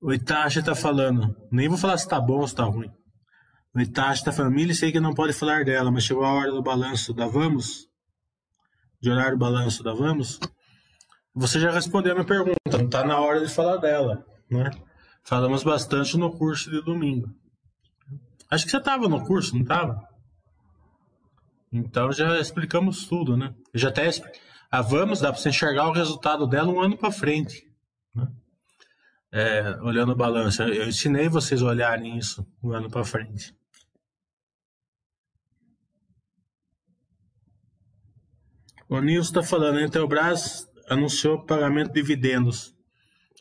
[0.00, 1.36] O Itachi tá falando.
[1.50, 2.90] Nem vou falar se tá bom ou se tá ruim.
[3.74, 4.54] O Itachi tá falando.
[4.54, 7.86] Mili sei que não pode falar dela, mas chegou a hora do balanço da Vamos?
[9.00, 10.40] De olhar o balanço da Vamos?
[11.34, 12.56] Você já respondeu a minha pergunta.
[12.72, 14.70] Não tá na hora de falar dela, né?
[15.22, 17.28] Falamos bastante no curso de domingo.
[18.50, 20.09] Acho que você estava no curso, não estava?
[21.72, 23.54] Então já explicamos tudo, né?
[23.74, 24.10] Já até
[24.70, 27.64] a Vamos dá para você enxergar o resultado dela um ano para frente,
[28.14, 28.26] né?
[29.32, 30.62] é, olhando o balanço.
[30.62, 33.54] Eu ensinei vocês a olharem isso um ano para frente.
[38.88, 42.74] O Nilson está falando, a Intelbras anunciou pagamento de dividendos.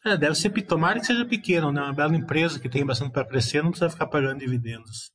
[0.06, 1.82] É, deve ser, tomara que seja pequeno, né?
[1.82, 5.12] Uma bela empresa que tem bastante para crescer, não precisa ficar pagando dividendos.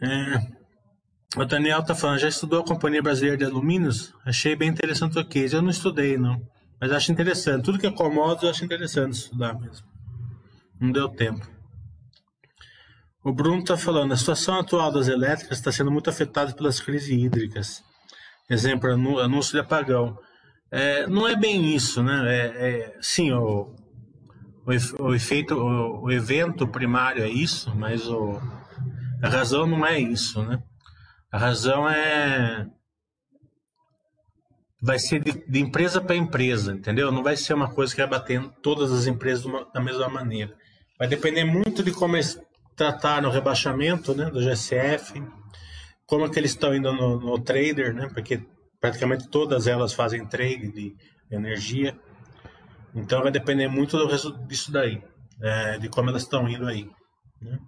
[0.00, 0.60] É,
[1.36, 4.12] o Daniel tá falando, já estudou a Companhia Brasileira de Alumínios?
[4.24, 5.54] Achei bem interessante o case.
[5.54, 6.40] Eu não estudei, não.
[6.80, 7.64] Mas acho interessante.
[7.64, 9.86] Tudo que é commodities eu acho interessante estudar mesmo.
[10.80, 11.46] Não deu tempo.
[13.22, 17.10] O Bruno está falando, a situação atual das elétricas está sendo muito afetada pelas crises
[17.10, 17.82] hídricas.
[18.48, 20.18] Exemplo, anúncio de apagão.
[20.70, 22.22] É, não é bem isso, né?
[22.26, 23.74] É, é, sim, o,
[24.98, 28.40] o, efeito, o, o, evento primário é isso, mas o,
[29.22, 30.62] a razão não é isso, né?
[31.30, 32.66] A razão é
[34.82, 37.12] vai ser de, de empresa para empresa, entendeu?
[37.12, 40.56] Não vai ser uma coisa que vai batendo todas as empresas uma, da mesma maneira.
[40.98, 42.40] Vai depender muito de como eles
[42.74, 45.22] trataram o rebaixamento, né, do GCF,
[46.06, 48.08] como é que eles estão indo no, no trader, né?
[48.12, 48.42] Porque
[48.80, 50.96] praticamente todas elas fazem trade de
[51.30, 51.96] energia.
[52.94, 55.02] Então vai depender muito do disso daí,
[55.40, 56.90] é, de como elas estão indo aí.
[57.40, 57.58] Né?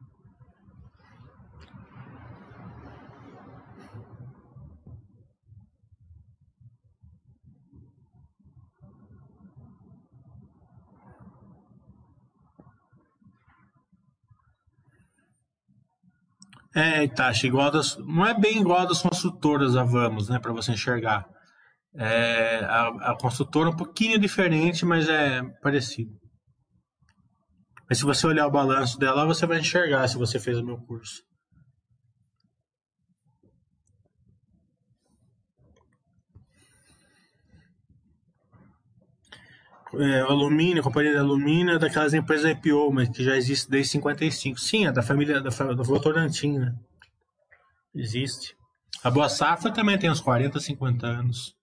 [16.74, 20.72] É, Itachi, igual das, não é bem igual das construtoras a Vamos, né, para você
[20.72, 21.26] enxergar.
[21.94, 26.12] É, a, a construtora é um pouquinho diferente, mas é parecido.
[27.88, 30.78] Mas se você olhar o balanço dela, você vai enxergar se você fez o meu
[30.78, 31.22] curso.
[39.94, 44.58] É, alumínio, companhia de alumínio é daquelas empresas IPO, mas que já existe desde 55.
[44.58, 46.74] Sim, é da família da, da Votorantim, né?
[47.94, 48.56] Existe.
[49.04, 51.54] A Boa Safra também tem uns 40, 50 anos.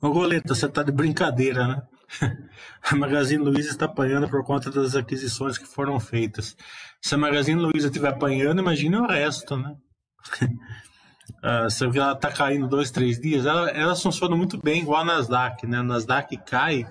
[0.00, 1.82] Ô Goleta, você tá de brincadeira, né?
[2.82, 6.56] A Magazine Luiza está apanhando por conta das aquisições que foram feitas.
[7.02, 9.74] Se a Magazine Luiza estiver apanhando, imagine o resto, né?
[11.42, 15.66] uh, ela está caindo dois, três dias, ela, elas funcionam muito bem igual a Nasdaq,
[15.66, 15.78] né?
[15.78, 16.86] A Nasdaq cai,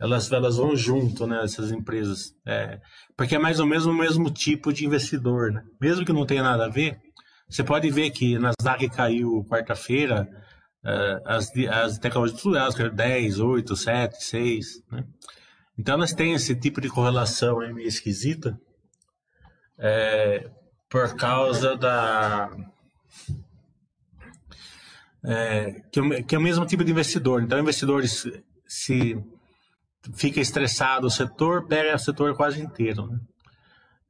[0.00, 1.44] elas, elas vão junto, né?
[1.44, 2.32] Essas empresas.
[2.46, 2.80] É,
[3.14, 5.62] porque é mais ou menos o mesmo tipo de investidor, né?
[5.78, 6.98] Mesmo que não tenha nada a ver,
[7.46, 10.26] você pode ver que Nasdaq caiu quarta-feira,
[10.82, 15.04] uh, as, as tecnologias tudo elas caíram 10, 8, 7, 6, né?
[15.78, 18.58] Então elas têm esse tipo de correlação aí meio esquisita.
[19.80, 20.50] É,
[20.90, 22.50] por causa da.
[25.24, 27.42] É, que, é, que, é o mesmo tipo de investidor.
[27.42, 28.26] Então, investidores
[28.66, 29.18] se
[30.14, 33.06] fica estressado o setor, pega o setor quase inteiro.
[33.06, 33.20] Né?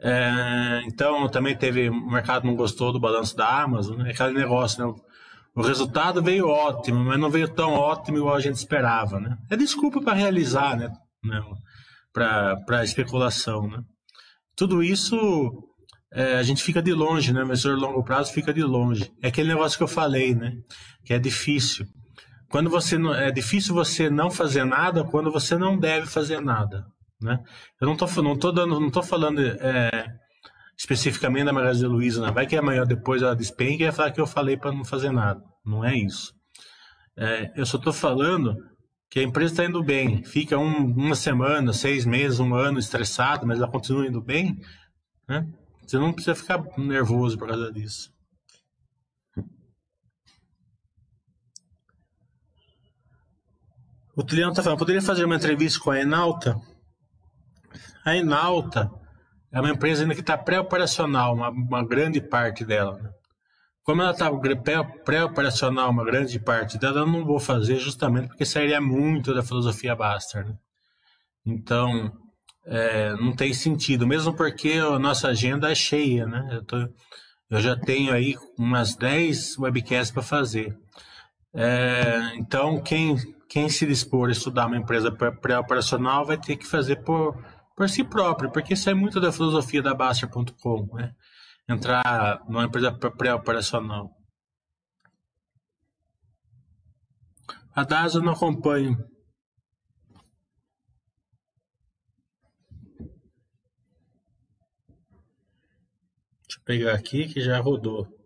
[0.00, 1.88] É, então, também teve.
[1.88, 4.10] O mercado não gostou do balanço da Amazon, né?
[4.10, 4.94] aquele negócio, né?
[5.54, 9.36] O resultado veio ótimo, mas não veio tão ótimo igual a gente esperava, né?
[9.50, 10.92] É desculpa para realizar, né?
[12.12, 13.82] Para especulação, né?
[14.60, 15.16] Tudo isso
[16.12, 17.40] é, a gente fica de longe, né?
[17.40, 19.10] Investidor de longo prazo fica de longe.
[19.22, 20.52] É aquele negócio que eu falei, né?
[21.02, 21.86] Que é difícil.
[22.50, 26.84] Quando você não, é difícil você não fazer nada quando você não deve fazer nada,
[27.22, 27.42] né?
[27.80, 30.08] Eu não tô, não tô dando, não tô falando é,
[30.78, 32.30] especificamente da Magazine Luiza, né?
[32.30, 35.10] vai que amanhã depois ela despenca e vai falar que eu falei para não fazer
[35.10, 35.40] nada.
[35.64, 36.34] Não é isso.
[37.16, 38.54] É, eu só estou falando
[39.10, 43.44] que a empresa está indo bem, fica um, uma semana, seis meses, um ano estressado,
[43.44, 44.60] mas ela continua indo bem,
[45.28, 45.46] Né?
[45.84, 48.12] Você não precisa ficar nervoso por causa disso.
[54.16, 56.56] O Trilhão está falando, poderia fazer uma entrevista com a Enalta?
[58.04, 58.88] A Enalta
[59.52, 63.00] é uma empresa ainda que está pré-operacional, uma, uma, grande parte dela.
[63.02, 63.10] Né?
[63.82, 64.30] Como ela está
[65.04, 69.96] pré-operacional, uma grande parte dela, eu não vou fazer justamente porque sairia muito da filosofia
[69.96, 70.46] Baster.
[70.46, 70.54] Né?
[71.46, 72.12] Então,
[72.66, 76.26] é, não tem sentido, mesmo porque a nossa agenda é cheia.
[76.26, 76.48] Né?
[76.52, 76.76] Eu, tô,
[77.50, 80.78] eu já tenho aí umas 10 webcasts para fazer.
[81.54, 83.16] É, então, quem
[83.50, 87.36] quem se dispor a estudar uma empresa pré-operacional vai ter que fazer por,
[87.76, 91.12] por si próprio, porque isso é muito da filosofia da Baster.com, né?
[91.70, 94.10] Entrar numa empresa pré-operacional.
[97.72, 98.96] A DAS eu não acompanho.
[106.42, 108.19] Deixa eu pegar aqui que já rodou.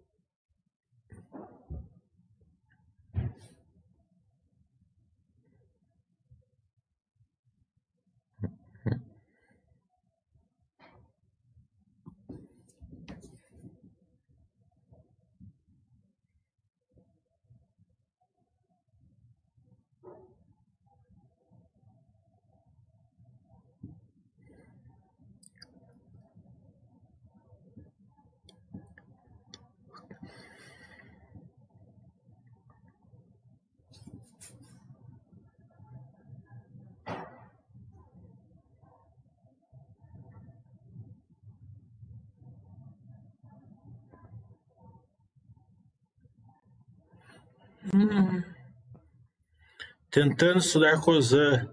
[50.10, 51.68] Tentando estudar Cosan.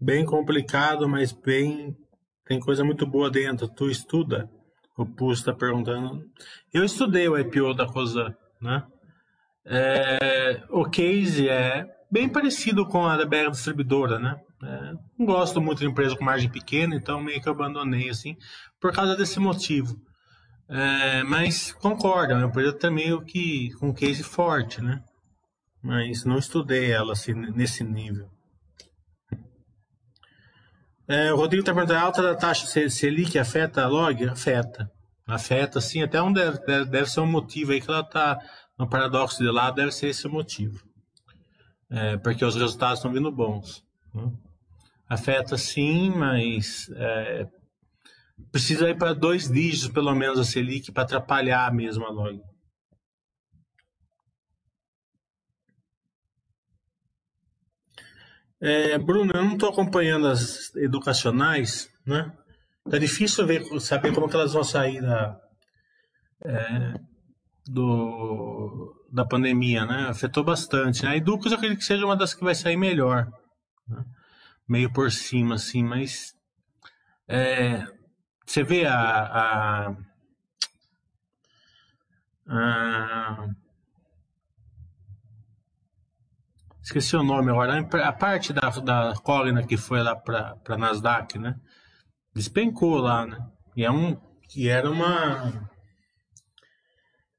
[0.00, 1.96] Bem complicado, mas bem.
[2.44, 3.68] Tem coisa muito boa dentro.
[3.68, 4.50] Tu estuda?
[4.96, 6.24] O Pus está perguntando.
[6.72, 8.84] Eu estudei o IPO da Cosan, né?
[9.64, 14.40] É, o case é bem parecido com a da BR Distribuidora, né?
[14.62, 18.36] É, não gosto muito de empresa com margem pequena, então meio que abandonei assim,
[18.80, 20.00] por causa desse motivo.
[20.68, 25.02] É, mas concordo, é uma empresa também que com case forte, né?
[25.82, 28.28] Mas não estudei ela assim, nesse nível.
[31.08, 34.24] É, o Rodrigo está perguntando, a alta da taxa Selic afeta a log?
[34.24, 34.90] Afeta.
[35.26, 38.38] Afeta, sim, até um deve, deve ser um motivo aí que ela está
[38.78, 40.84] no paradoxo de lá, deve ser esse o motivo.
[41.88, 43.84] É, porque os resultados estão vindo bons.
[44.12, 44.32] Né?
[45.08, 47.46] Afeta sim, mas é,
[48.50, 52.40] precisa ir para dois dígitos, pelo menos, a Selic, para atrapalhar mesmo a log.
[58.60, 62.32] É, Bruno, eu não estou acompanhando as educacionais, né?
[62.88, 65.40] Tá difícil ver, saber como que elas vão sair da,
[66.44, 66.94] é,
[67.66, 70.06] do, da pandemia, né?
[70.08, 71.02] Afetou bastante.
[71.02, 71.10] Né?
[71.10, 73.30] A Educas eu acredito que seja uma das que vai sair melhor,
[73.88, 74.04] né?
[74.68, 76.34] meio por cima, assim, mas
[77.28, 77.84] é,
[78.46, 79.96] você vê a, a,
[82.48, 83.48] a
[86.86, 91.56] esqueci o nome agora, a parte da, da Cogna que foi lá para Nasdaq, né?
[92.32, 93.38] Despencou lá, né?
[93.76, 94.16] E, é um,
[94.54, 95.68] e era uma.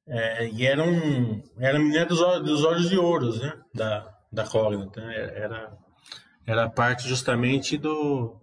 [0.05, 1.41] É, e era um.
[1.59, 3.53] Era minério dos, dos olhos de ouro, né?
[3.73, 4.91] Da, da Cogna.
[4.93, 5.15] Né?
[5.15, 5.77] Era,
[6.45, 8.41] era parte justamente do,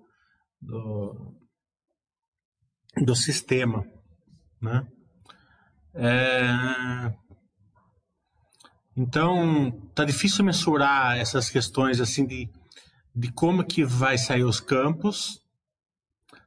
[0.61, 1.35] do,
[3.05, 3.85] do sistema,
[4.61, 4.87] né?
[5.95, 7.14] É,
[8.96, 12.48] então, tá difícil mensurar essas questões assim de,
[13.14, 15.42] de como que vai sair os campos,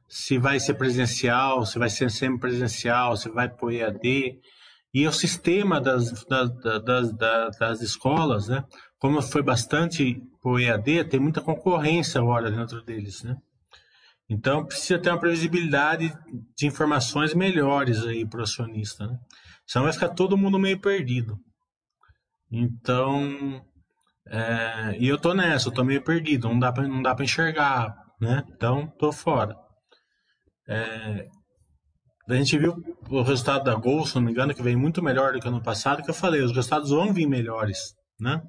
[0.08, 4.38] se vai ser presencial, se vai ser semi-presencial, se vai o EAD,
[4.94, 6.50] e o sistema das, das,
[6.82, 7.12] das,
[7.58, 8.64] das, escolas, né?
[8.98, 13.36] Como foi bastante o EAD, tem muita concorrência agora dentro deles, né?
[14.30, 16.12] Então, precisa ter uma previsibilidade
[16.56, 19.18] de informações melhores aí para o acionista, né?
[19.66, 21.38] Senão vai ficar todo mundo meio perdido.
[22.50, 23.62] Então,
[24.30, 27.24] é, e eu tô nessa, eu tô meio perdido, não dá pra, não dá pra
[27.24, 28.42] enxergar, né?
[28.54, 29.54] Então, tô fora.
[30.68, 31.26] É,
[32.28, 32.74] a gente viu
[33.08, 35.62] o resultado da Gol, se não me engano, que veio muito melhor do que ano
[35.62, 38.42] passado, que eu falei, os resultados vão vir melhores, né?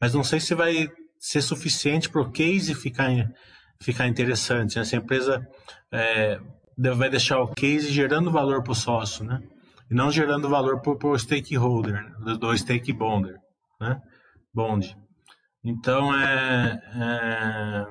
[0.00, 0.88] Mas não sei se vai
[1.18, 3.10] ser suficiente para o case ficar,
[3.82, 4.76] ficar interessante.
[4.76, 4.82] Né?
[4.82, 5.46] Essa empresa
[5.92, 6.38] é,
[6.94, 9.40] vai deixar o case gerando valor para o sócio, né?
[9.90, 12.36] E não gerando valor para o stakeholder, né?
[12.38, 13.36] do stakeholder
[13.80, 14.00] né?
[14.52, 14.96] Bond.
[15.64, 17.86] Então, é, é,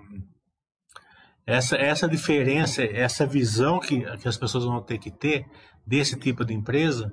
[1.46, 5.46] essa, essa diferença, essa visão que, que as pessoas vão ter que ter
[5.86, 7.12] desse tipo de empresa,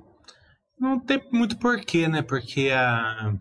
[0.79, 2.21] não tem muito porquê, né?
[2.21, 3.33] Porque a,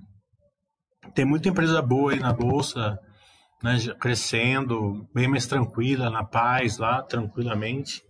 [1.14, 2.98] tem muita empresa boa aí na bolsa,
[3.62, 8.02] né, crescendo, bem mais tranquila, na paz lá, tranquilamente.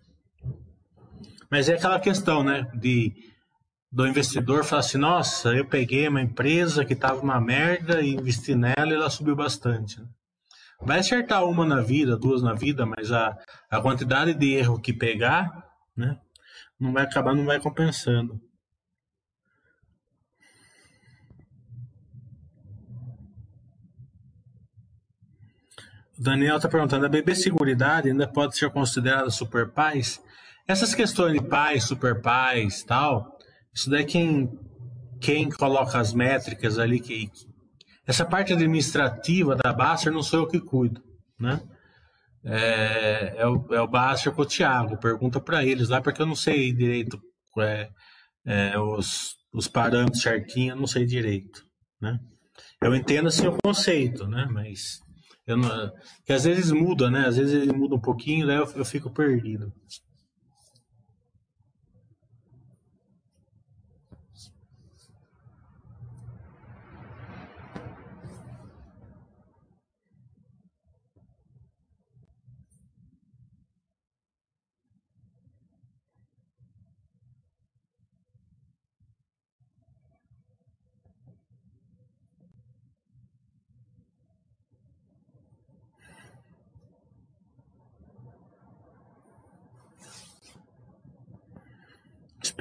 [1.50, 3.12] Mas é aquela questão, né, de
[3.92, 8.54] do investidor falar assim, nossa, eu peguei uma empresa que estava uma merda e investi
[8.54, 10.00] nela e ela subiu bastante.
[10.00, 10.06] Né?
[10.80, 13.36] Vai acertar uma na vida, duas na vida, mas a,
[13.70, 16.18] a quantidade de erro que pegar, né,
[16.80, 18.40] não vai acabar, não vai compensando.
[26.18, 30.22] O Daniel está perguntando, a BB Seguridade ainda pode ser considerada super paz?
[30.66, 33.38] Essas questões de paz, super paz, tal,
[33.74, 34.50] isso daí quem,
[35.20, 37.30] quem coloca as métricas ali, que,
[38.06, 41.02] essa parte administrativa da Baster não sou eu que cuido,
[41.38, 41.60] né?
[42.44, 46.26] É, é, o, é o Baster com o Thiago, pergunta para eles lá, porque eu
[46.26, 47.20] não sei direito
[47.58, 47.88] é,
[48.44, 51.64] é, os, os parâmetros certinho, eu não sei direito,
[52.00, 52.18] né?
[52.82, 54.48] Eu entendo assim o conceito, né?
[54.50, 54.98] Mas
[55.46, 55.92] eu não,
[56.24, 57.26] que às vezes muda, né?
[57.26, 59.72] Às vezes ele muda um pouquinho, daí eu, eu fico perdido.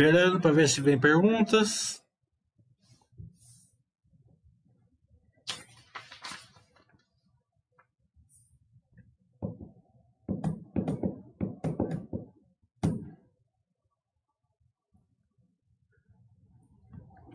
[0.02, 2.04] Esperando para ver se vem perguntas.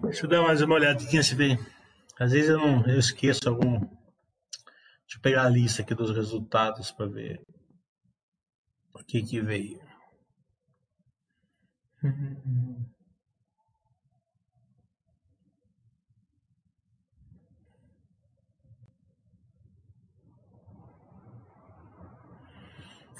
[0.02, 1.56] Deixa eu dar mais uma olhadinha se vem.
[2.18, 3.78] Às vezes eu não eu esqueço algum.
[3.78, 7.40] Deixa eu pegar a lista aqui dos resultados para ver
[8.92, 9.85] o que que veio.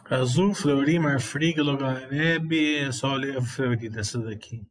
[0.09, 4.65] Azul, Fleury, Marfrig, Logareb, é só olhei a Fleury dessa daqui.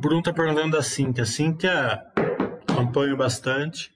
[0.00, 1.24] Bruno tá perguntando da Cintia.
[1.24, 2.02] A Cintia
[2.66, 3.90] acompanho bastante.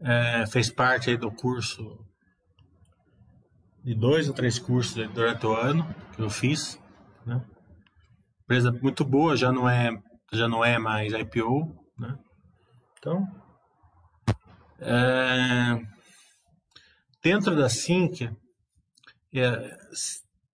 [0.00, 2.04] É, fez parte aí do curso
[3.84, 6.80] de dois ou três cursos durante o ano que eu fiz.
[7.24, 7.40] Né?
[8.42, 9.90] Empresa muito boa, já não é,
[10.32, 11.72] já não é mais IPO.
[11.96, 12.18] Né?
[12.98, 13.24] Então,
[14.80, 15.80] é,
[17.22, 18.36] dentro da Cintia,
[19.32, 19.76] é,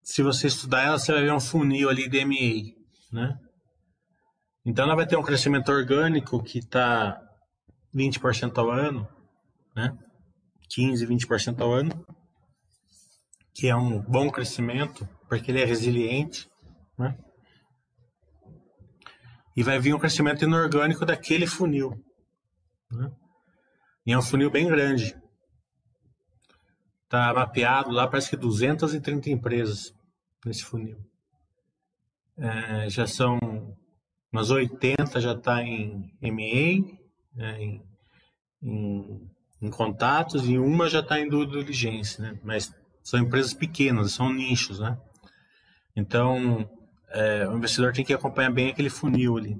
[0.02, 2.74] se você estudar ela, você vai ver um funil ali de MA,
[3.12, 3.38] né?
[4.66, 7.22] Então ela vai ter um crescimento orgânico que está
[7.94, 9.08] 20% ao ano,
[9.76, 9.96] né?
[10.68, 12.04] 15, 20% ao ano,
[13.54, 16.50] que é um bom crescimento, porque ele é resiliente,
[16.98, 17.16] né?
[19.56, 21.92] E vai vir um crescimento inorgânico daquele funil.
[22.90, 23.10] Né?
[24.04, 25.16] E é um funil bem grande.
[27.04, 29.94] Está mapeado lá, parece que 230 empresas
[30.44, 30.98] nesse funil.
[32.36, 33.38] É, já são
[34.36, 36.86] umas 80 já está em MA,
[37.34, 37.82] né, em,
[38.62, 39.30] em,
[39.62, 42.38] em, contatos, e uma já está em due diligência, né?
[42.44, 44.98] Mas são empresas pequenas, são nichos, né?
[45.94, 46.68] Então,
[47.08, 49.58] é, o investidor tem que acompanhar bem aquele funil ali.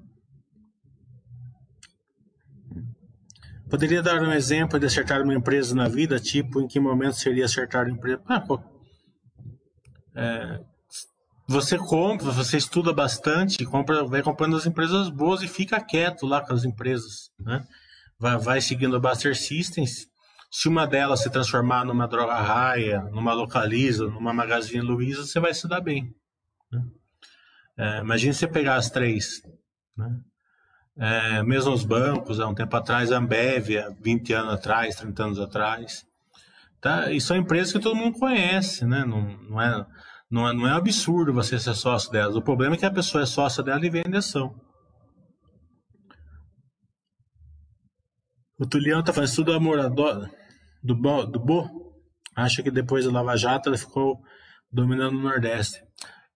[3.71, 7.47] Poderia dar um exemplo de acertar uma empresa na vida, tipo, em que momento seria
[7.47, 8.23] acertar uma empresa?
[8.27, 8.61] Ah, pô,
[10.15, 10.61] é,
[11.47, 16.41] você compra, você estuda bastante, compra, vai comprando as empresas boas e fica quieto lá
[16.41, 17.65] com as empresas, né?
[18.19, 20.09] Vai, vai seguindo a Buster Systems.
[20.51, 25.55] Se uma delas se transformar numa Droga Raia, numa Localiza, numa Magazine Luiza, você vai
[25.55, 26.15] se dar bem.
[26.73, 26.83] Né?
[27.79, 29.43] É, imagine você pegar as três,
[29.97, 30.19] né?
[30.99, 35.25] É, mesmo os bancos, há um tempo atrás, a Ambev, há 20 anos atrás, 30
[35.25, 36.07] anos atrás.
[36.81, 37.13] Tá?
[37.13, 39.05] E são empresas que todo mundo conhece, né?
[39.05, 39.87] Não, não é
[40.37, 42.37] não é, não é absurdo você ser sócio delas.
[42.37, 44.55] O problema é que a pessoa é sócia dela e vende ação.
[48.59, 49.79] O Tulião está fazendo tudo amor
[50.83, 51.69] do, Bo, do Bo.
[52.35, 54.21] Acha que depois da Lava Jato ele ficou
[54.71, 55.83] dominando o Nordeste.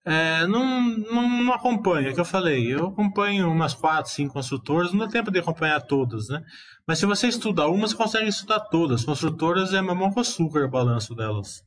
[0.02, 2.72] É, não, não, não acompanho, é que eu falei.
[2.72, 6.42] Eu acompanho umas quatro, cinco construtoras, não dá tempo de acompanhar todas, né?
[6.88, 9.04] Mas se você estuda uma, você consegue estudar todas.
[9.04, 11.62] Construtoras é mamão com açúcar o balanço delas.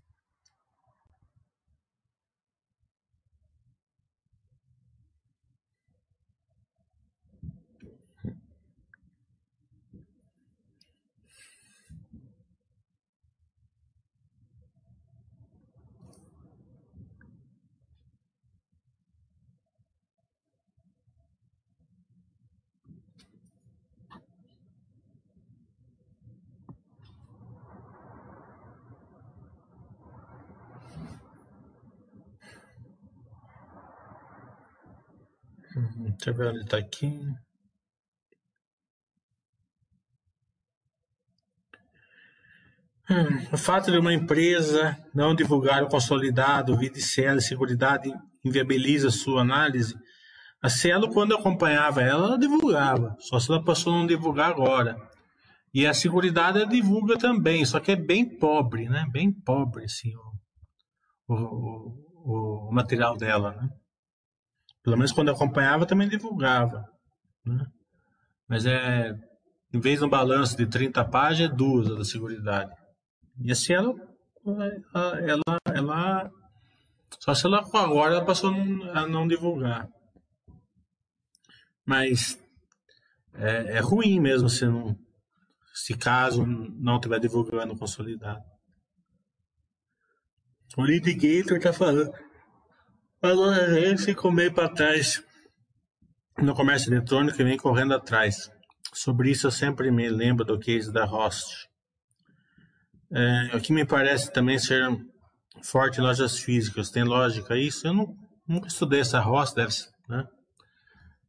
[36.17, 37.07] Deixa eu ver onde está aqui.
[43.09, 49.41] Hum, o fato de uma empresa não divulgar o consolidado, vida e Seguridade inviabiliza sua
[49.41, 49.95] análise.
[50.61, 54.95] A Cielo, quando acompanhava ela, ela divulgava, só se ela passou a não divulgar agora.
[55.73, 59.05] E a Seguridade divulga também, só que é bem pobre, né?
[59.11, 60.13] Bem pobre, assim,
[61.27, 63.69] o, o, o material dela, né?
[64.83, 66.85] Pelo menos quando eu acompanhava, também divulgava.
[67.45, 67.65] Né?
[68.47, 69.15] Mas é.
[69.73, 72.71] Em vez de um balanço de 30 páginas, é duas da Seguridade.
[73.39, 73.95] E assim ela.
[75.25, 75.57] Ela.
[75.73, 76.31] ela
[77.19, 79.87] só se ela agora ela passou a não divulgar.
[81.85, 82.39] Mas
[83.33, 84.97] é, é ruim mesmo se não.
[85.73, 88.43] Se caso não estiver divulgando consolidado.
[90.77, 92.13] O litigator está falando.
[93.23, 95.23] Ele ficou meio para trás
[96.37, 98.51] no comércio eletrônico e vem correndo atrás.
[98.93, 101.69] Sobre isso eu sempre me lembro do case da Host.
[103.11, 104.85] É, o que me parece também ser
[105.63, 106.91] forte em lojas físicas.
[106.91, 107.87] Tem lógica isso?
[107.87, 110.27] Eu não, nunca estudei essa Host, deve ser, né?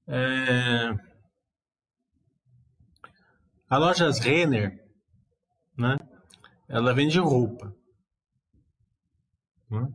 [0.09, 0.95] É,
[3.69, 4.79] a loja Renner,
[5.79, 5.97] né?
[6.69, 7.75] Ela vende roupa.
[9.71, 9.89] Né?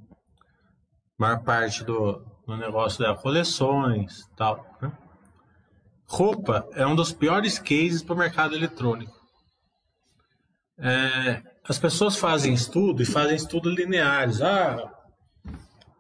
[1.20, 4.66] Maior parte do, do negócio dela, coleções tal.
[4.82, 4.92] Né?
[6.08, 9.20] Roupa é um dos piores cases para o mercado eletrônico.
[10.80, 14.42] É, as pessoas fazem estudo e fazem estudo lineares.
[14.42, 14.92] Ah,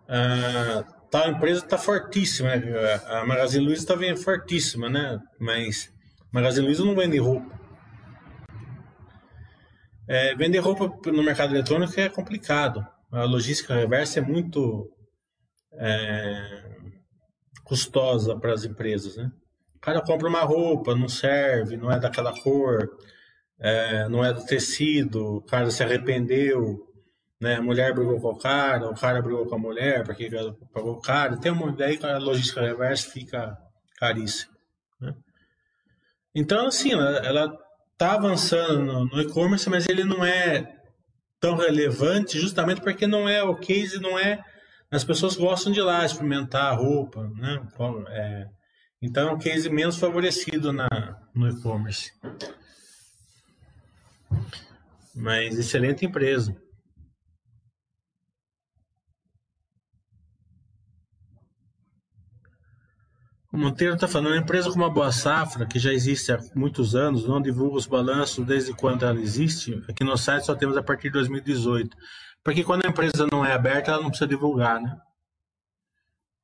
[0.07, 2.51] ah tal empresa está fortíssima,
[3.07, 5.19] a Magazine Luiza está fortíssima, né?
[5.39, 5.91] Mas
[6.31, 7.59] Magazine Luiza não vende roupa.
[10.07, 12.85] É, vender roupa no mercado eletrônico é complicado.
[13.11, 14.89] A logística reversa é muito
[15.79, 16.65] é,
[17.63, 19.31] custosa para as empresas, né?
[19.75, 22.89] O cara compra uma roupa, não serve, não é daquela cor,
[23.57, 26.85] é, não é do tecido, o cara se arrependeu,
[27.39, 27.55] né?
[27.55, 30.29] A mulher brigou com o cara, o cara brigou com a mulher, porque
[30.73, 31.37] pagou o cara.
[31.37, 33.57] Tem uma daí a logística reversa fica
[33.97, 34.53] caríssima.
[34.99, 35.15] Né?
[36.35, 37.57] Então, assim, ela
[37.93, 40.75] está avançando no, no e-commerce, mas ele não é
[41.39, 44.43] tão relevante justamente porque não é o case, não é
[44.91, 47.61] as pessoas gostam de ir lá experimentar a roupa, né?
[48.09, 48.47] É,
[49.01, 50.87] então é um case menos favorecido na,
[51.33, 52.11] no e-commerce.
[55.15, 56.55] Mas excelente empresa.
[63.51, 66.95] O Monteiro está falando, uma empresa como a Boa Safra, que já existe há muitos
[66.95, 69.83] anos, não divulga os balanços desde quando ela existe.
[69.89, 71.97] Aqui no site só temos a partir de 2018.
[72.43, 74.95] Porque quando a empresa não é aberta, ela não precisa divulgar, né?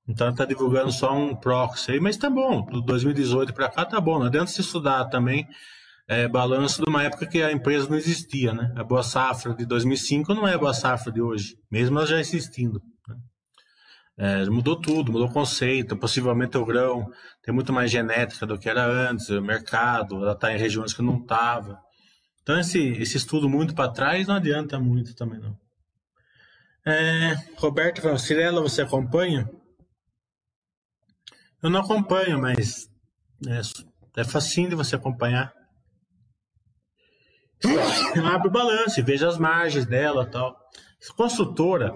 [0.07, 2.63] Então está divulgando só um proxy aí, mas tá bom.
[2.65, 4.19] Do 2018 para cá tá bom.
[4.19, 5.47] Não adianta se estudar também
[6.07, 8.71] é, balanço de uma época que a empresa não existia, né?
[8.75, 12.19] A Boa Safra de 2005 não é a Boa Safra de hoje, mesmo ela já
[12.19, 12.79] existindo.
[13.07, 13.15] Né?
[14.17, 17.09] É, mudou tudo, mudou o conceito, possivelmente o grão
[17.43, 21.01] tem muito mais genética do que era antes, o mercado, ela está em regiões que
[21.01, 21.79] não estava.
[22.43, 25.57] Então esse, esse estudo muito para trás não adianta muito também não.
[26.87, 29.49] É, Roberto Cirela, você acompanha?
[31.61, 32.87] Eu não acompanho, mas
[33.47, 35.51] é, é facinho de você acompanhar.
[38.31, 40.55] Abre o balanço, veja as margens dela tal.
[41.15, 41.93] Construtora,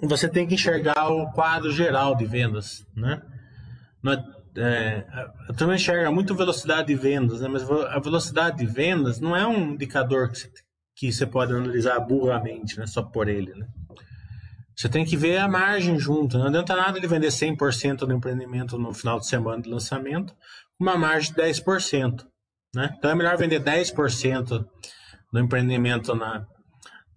[0.00, 3.20] você tem que enxergar o quadro geral de vendas, né?
[4.06, 5.06] É, é,
[5.48, 7.48] a turma enxerga muito velocidade de vendas, né?
[7.48, 10.50] mas a velocidade de vendas não é um indicador que você,
[10.98, 12.84] que você pode analisar burramente, né?
[12.84, 13.68] Só por ele, né?
[14.76, 16.36] Você tem que ver a margem junto.
[16.36, 20.34] Não adianta nada ele vender 100% do empreendimento no final de semana de lançamento,
[20.78, 22.24] uma margem de 10%.
[22.74, 22.92] Né?
[22.98, 24.64] Então é melhor vender 10%
[25.32, 26.44] do empreendimento na,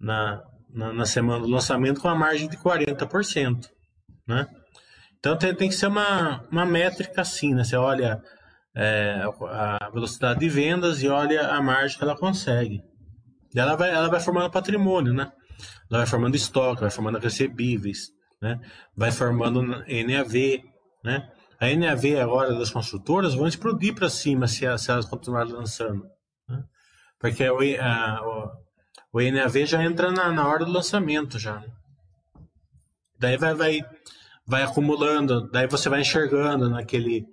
[0.00, 3.68] na, na, na, semana do lançamento com uma margem de 40%.
[4.26, 4.46] né?
[5.18, 7.64] Então tem, tem que ser uma, uma métrica assim, né?
[7.64, 8.20] Você olha
[8.76, 12.82] é, a velocidade de vendas e olha a margem que ela consegue.
[13.54, 15.30] E ela vai, ela vai formando patrimônio, né?
[15.90, 18.60] Ela vai formando estoque, vai formando recebíveis, né?
[18.96, 20.64] Vai formando NAV,
[21.04, 21.30] né?
[21.60, 26.04] A NAV agora das construtoras vão explodir para cima se, se, elas continuarem lançando.
[26.48, 26.64] Né?
[27.20, 28.20] Porque o, a,
[29.12, 31.60] o, o NAV já entra na, na hora do lançamento já.
[31.60, 31.68] Né?
[33.16, 33.80] Daí vai, vai,
[34.44, 37.24] vai acumulando, daí você vai enxergando naquele,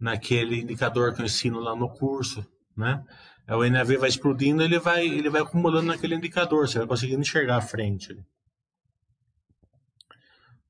[0.00, 2.44] naquele indicador que eu ensino lá no curso,
[2.76, 3.04] né?
[3.48, 7.22] É, o NAV vai explodindo, ele vai, ele vai acumulando naquele indicador, você vai conseguindo
[7.22, 8.14] enxergar a frente.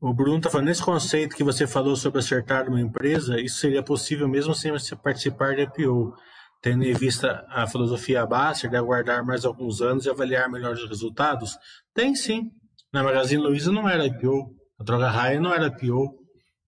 [0.01, 3.83] O Bruno está falando, nesse conceito que você falou sobre acertar uma empresa, isso seria
[3.83, 6.15] possível mesmo sem você participar de IPO,
[6.63, 11.59] tendo em vista a filosofia Baster de aguardar mais alguns anos e avaliar melhores resultados?
[11.93, 12.53] Tem sim.
[12.93, 16.15] Na Magazine Luiza não era IPO, a Droga Raia não era IPO,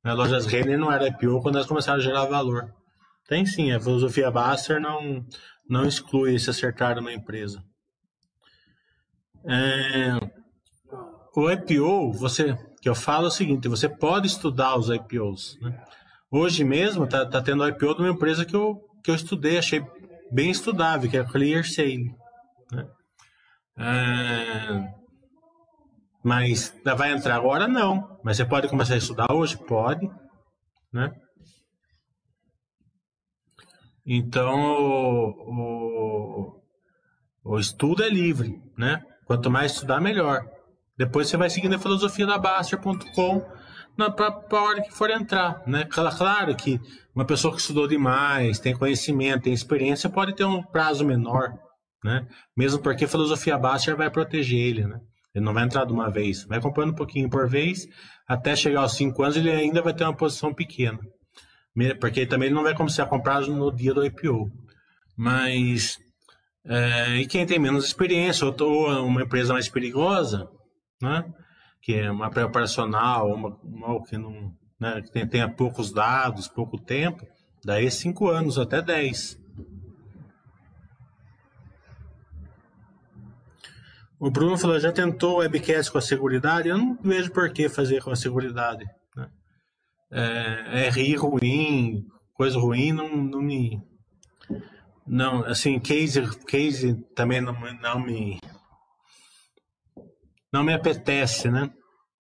[0.02, 2.74] a Lojas Renner não era IPO quando elas começaram a gerar valor.
[3.28, 5.24] Tem sim, a filosofia Baster não,
[5.70, 7.62] não exclui esse acertar uma empresa.
[9.46, 10.18] É,
[11.34, 15.56] o IPO, você, que eu falo é o seguinte, você pode estudar os IPOs.
[15.62, 15.80] Né?
[16.30, 19.80] Hoje mesmo está tá tendo IPO de uma empresa que eu, que eu estudei, achei
[20.32, 21.62] bem estudável, que é a Clear.
[22.72, 22.88] Né?
[23.78, 24.92] É,
[26.22, 27.68] mas vai entrar agora?
[27.68, 28.18] Não.
[28.24, 29.56] Mas você pode começar a estudar hoje?
[29.56, 30.10] Pode.
[30.92, 31.12] Né?
[34.12, 36.56] Então, o,
[37.44, 39.00] o, o estudo é livre, né?
[39.24, 40.44] Quanto mais estudar, melhor.
[40.98, 43.40] Depois você vai seguindo a filosofia da Baster.com
[43.96, 45.84] para a hora que for entrar, né?
[45.84, 46.80] Claro que
[47.14, 51.56] uma pessoa que estudou demais, tem conhecimento, tem experiência, pode ter um prazo menor,
[52.02, 52.26] né?
[52.56, 54.98] Mesmo porque a filosofia Baster vai proteger ele, né?
[55.32, 57.86] Ele não vai entrar de uma vez, vai comprando um pouquinho por vez,
[58.26, 60.98] até chegar aos 5 anos ele ainda vai ter uma posição pequena
[62.00, 64.50] porque também ele não vai começar a comprar no dia do IPO.
[65.16, 65.98] Mas,
[66.64, 70.48] é, e quem tem menos experiência, ou, ou uma empresa mais perigosa,
[71.00, 71.24] né,
[71.82, 77.26] que é uma pré-operacional, uma, uma que não né, que tenha poucos dados, pouco tempo,
[77.62, 79.38] daí 5 anos, até 10.
[84.18, 86.68] O Bruno falou, já tentou webcast com a seguridade?
[86.68, 88.86] Eu não vejo por que fazer com a seguridade
[90.10, 93.80] é, é rir ruim, coisa ruim, não, não me.
[95.06, 98.40] Não, assim, case, case também não, não me.
[100.52, 101.70] Não me apetece, né?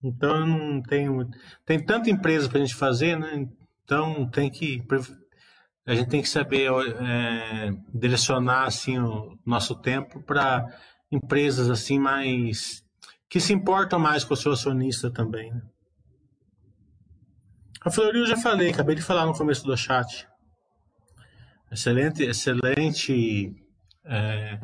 [0.02, 1.28] Então não tenho.
[1.64, 3.48] Tem tanta empresa para a gente fazer, né?
[3.84, 4.82] Então tem que.
[5.86, 10.64] A gente tem que saber é, direcionar assim, o nosso tempo para
[11.10, 12.84] empresas assim mais.
[13.28, 15.52] que se importam mais com o seu acionista também.
[15.52, 15.62] Né?
[17.82, 20.28] A Floril eu já falei, acabei de falar no começo do chat.
[21.72, 23.54] Excelente, excelente
[24.04, 24.58] é,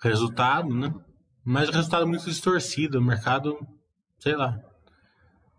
[0.00, 0.94] resultado, né?
[1.44, 3.58] Mas resultado muito distorcido, o mercado,
[4.18, 4.58] sei lá.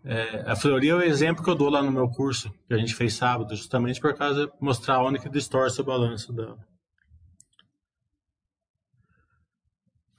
[0.04, 2.78] É, a Floril é o exemplo que eu dou lá no meu curso, que a
[2.78, 6.58] gente fez sábado, justamente por causa de mostrar onde que distorce o balanço dela.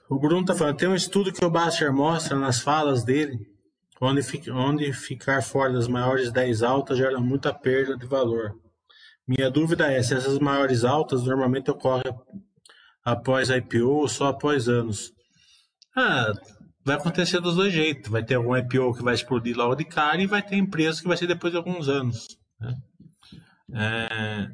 [0.10, 3.59] O Bruno está falando, tem um estudo que o Baster mostra nas falas dele
[4.02, 8.58] onde, ficar fora das maiores 10 altas gera muita perda de valor.
[9.28, 12.14] Minha dúvida é se essas maiores altas normalmente ocorrem
[13.04, 15.12] após IPO ou só após anos.
[15.96, 16.32] Ah,
[16.84, 18.10] vai acontecer dos dois jeitos.
[18.10, 21.08] Vai ter algum IPO que vai explodir logo de cara e vai ter empresas que
[21.08, 22.28] vai ser depois de alguns anos.
[22.60, 22.76] Né?
[23.72, 24.52] É,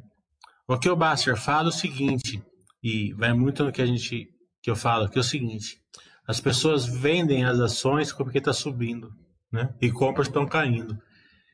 [0.68, 2.44] o que o Basser fala é o seguinte,
[2.84, 4.30] e vai muito no que a gente
[4.62, 5.80] que eu falo, que é o seguinte:
[6.28, 9.14] as pessoas vendem as ações porque está subindo
[9.56, 9.74] né?
[9.82, 10.96] E compras estão caindo.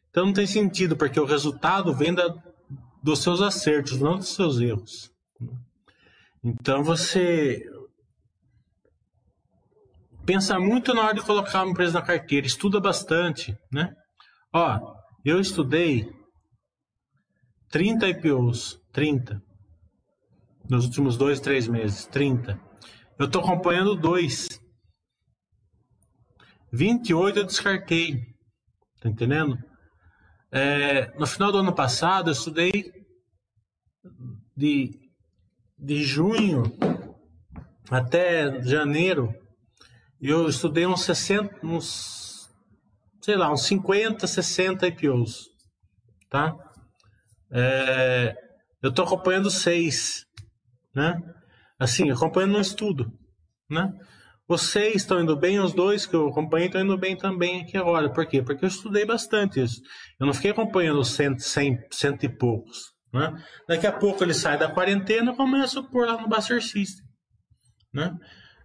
[0.10, 2.28] Então não tem sentido, porque o resultado vem da,
[3.02, 5.10] dos seus acertos, não dos seus erros.
[6.44, 7.64] Então você
[10.26, 13.94] pensa muito na hora de colocar uma empresa na carteira, estuda bastante, né?
[14.54, 16.10] Ó, eu estudei
[17.70, 19.42] 30 IPOs, 30.
[20.70, 22.60] Nos últimos dois, três meses, 30.
[23.18, 24.48] Eu estou acompanhando dois.
[26.72, 28.22] 28 eu descartei.
[29.00, 29.58] Tá entendendo?
[30.52, 32.92] É, no final do ano passado, eu estudei
[34.56, 34.92] de,
[35.78, 36.64] de junho
[37.90, 39.34] até janeiro.
[40.20, 42.50] Eu estudei uns 60, uns,
[43.22, 45.50] sei lá, uns 50, 60 IPOs.
[46.30, 46.56] Tá?
[47.52, 48.36] É,
[48.82, 50.26] eu estou acompanhando seis,
[50.96, 51.20] né?
[51.78, 53.12] Assim, acompanhando um estudo,
[53.70, 53.92] né?
[54.52, 58.12] Vocês estão indo bem, os dois que eu acompanhei estão indo bem também aqui agora.
[58.12, 58.42] Por quê?
[58.44, 59.82] Porque eu estudei bastante isso.
[60.20, 62.92] Eu não fiquei acompanhando cento, cem, cento e poucos.
[63.14, 63.32] Né?
[63.66, 67.06] Daqui a pouco ele sai da quarentena e começa a pôr lá no Buster System.
[67.94, 68.14] Né?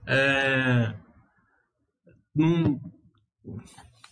[0.09, 0.93] É...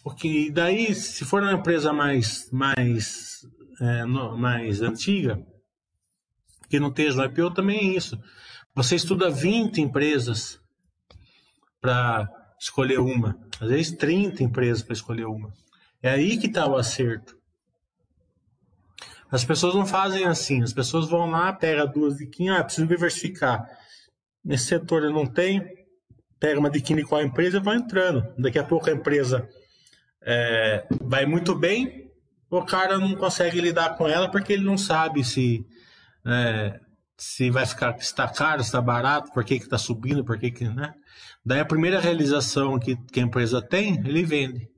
[0.04, 3.40] Porque daí, se for uma empresa mais, mais,
[3.80, 5.44] é, no, mais antiga,
[6.70, 8.16] que não esteja no IPO, também é isso.
[8.76, 10.62] Você estuda 20 empresas
[11.84, 12.26] para
[12.58, 15.52] escolher uma, às vezes 30 empresas para escolher uma.
[16.02, 17.36] É aí que está o acerto.
[19.30, 23.68] As pessoas não fazem assim, as pessoas vão lá, pega duas diquinhas, ah, preciso diversificar.
[24.42, 25.62] Nesse setor eu não tenho,
[26.40, 28.32] pega uma diquinha de qual empresa e vai entrando.
[28.38, 29.46] Daqui a pouco a empresa
[30.22, 32.10] é, vai muito bem,
[32.48, 35.66] o cara não consegue lidar com ela porque ele não sabe se
[36.26, 36.80] é,
[37.14, 40.50] se vai ficar se está caro, se está barato, por que está subindo, por que,
[40.50, 40.94] que né?
[41.44, 44.68] Daí a primeira realização que, que a empresa tem, ele vende.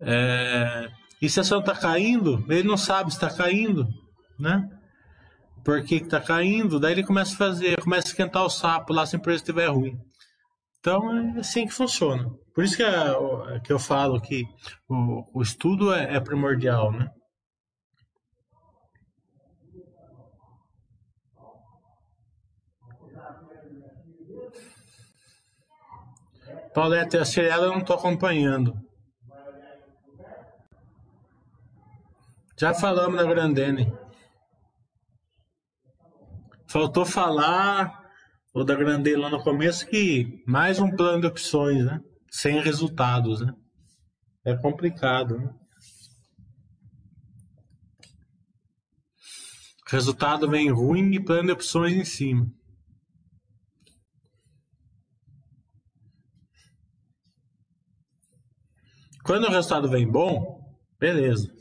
[0.00, 3.86] É, e se a ação está caindo, ele não sabe se está caindo,
[4.38, 4.68] né?
[5.64, 6.80] Por que está caindo?
[6.80, 9.68] Daí ele começa a fazer, começa a esquentar o sapo lá se a empresa estiver
[9.68, 9.96] ruim.
[10.80, 12.28] Então é assim que funciona.
[12.52, 14.44] Por isso que, é, que eu falo que
[14.88, 17.08] o, o estudo é, é primordial, né?
[26.74, 28.74] Pauleta e a Cirela eu não estou acompanhando.
[32.58, 33.92] Já falamos da Grandene.
[36.68, 38.02] Faltou falar
[38.54, 42.00] o da Grandene lá no começo que mais um plano de opções, né?
[42.30, 43.52] Sem resultados, né?
[44.44, 45.50] É complicado, né?
[49.88, 52.46] Resultado vem ruim e plano de opções em cima.
[59.22, 60.60] Quando o resultado vem bom,
[60.98, 61.52] beleza.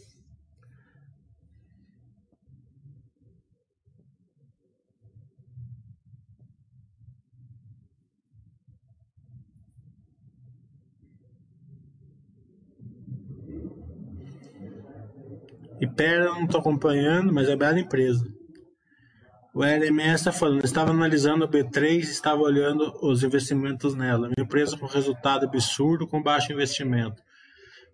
[15.79, 18.23] E Pera não estou acompanhando, mas é bela empresa.
[19.53, 24.27] O RMS está falando, estava analisando a B3 estava olhando os investimentos nela.
[24.27, 27.21] Uma empresa com resultado absurdo com baixo investimento.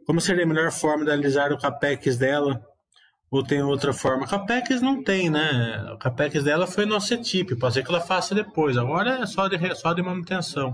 [0.08, 2.66] Como seria a melhor forma de analisar o capex dela?
[3.30, 4.26] Ou tem outra forma?
[4.26, 5.92] Capex não tem, né?
[5.94, 8.78] O capex dela foi no CETIP, pode ser que ela faça depois.
[8.78, 10.74] Agora é só de, só de manutenção.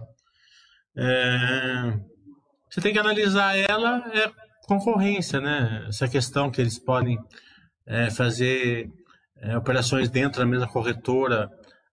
[0.95, 1.97] É...
[2.69, 4.31] Você tem que analisar ela, é
[4.67, 5.86] concorrência, né?
[5.89, 7.17] Essa questão que eles podem
[7.88, 8.88] é, fazer
[9.41, 11.49] é, operações dentro da mesma corretora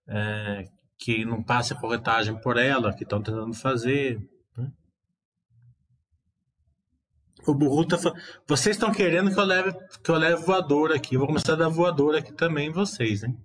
[0.06, 0.64] é,
[0.98, 4.20] que não passe a corretagem por ela, que estão tentando fazer.
[7.46, 8.20] O Burru tá falando.
[8.46, 9.72] Vocês estão querendo que eu leve
[10.02, 11.16] que eu leve voador aqui.
[11.16, 13.36] vou começar a dar voador aqui também vocês, hein?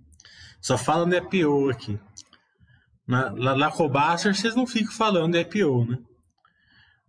[0.60, 1.98] Só falam de IPO aqui.
[3.06, 5.98] Na, lá vocês não ficam falando de IPO, né?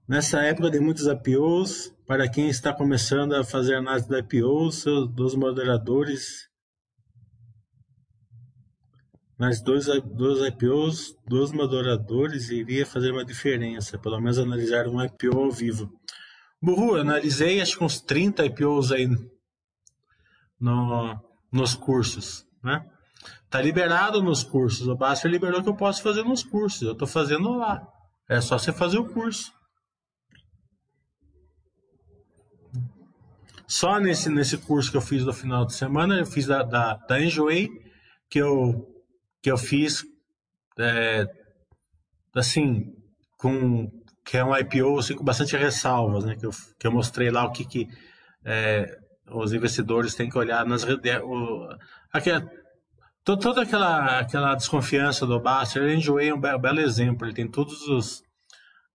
[0.07, 5.09] Nessa época de muitos IPOs, para quem está começando a fazer análise do IPO, seus,
[5.09, 6.47] dos moderadores,
[9.37, 15.37] nas dois, dois IPOs, dos moderadores iria fazer uma diferença, pelo menos analisar um IPO
[15.37, 15.91] ao vivo.
[16.61, 19.07] Burru, eu analisei acho que uns 30 IPOs aí
[20.59, 21.19] no,
[21.51, 22.85] nos cursos, né?
[23.49, 24.87] Tá liberado nos cursos.
[24.87, 26.81] O Baster liberou que eu posso fazer nos cursos.
[26.81, 27.87] Eu tô fazendo lá.
[28.27, 29.53] É só você fazer o curso.
[33.65, 36.95] Só nesse, nesse curso que eu fiz no final de semana, eu fiz da, da,
[36.95, 37.69] da Enjoei,
[38.29, 38.85] que eu,
[39.41, 40.03] que eu fiz
[40.79, 41.25] é,
[42.33, 42.93] assim,
[43.37, 43.91] com
[44.27, 46.35] que é um IPO assim, com bastante ressalvas, né?
[46.35, 47.87] Que eu, que eu mostrei lá o que, que
[48.43, 48.85] é,
[49.31, 51.69] os investidores têm que olhar nas o,
[52.11, 52.45] aquela,
[53.23, 57.87] toda aquela, aquela desconfiança do Baster, ele enjoei um belo, belo exemplo, ele tem todos
[57.87, 58.21] os,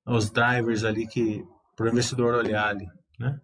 [0.06, 1.42] os drivers ali que
[1.74, 2.86] para o investidor olhar ali,
[3.18, 3.34] né?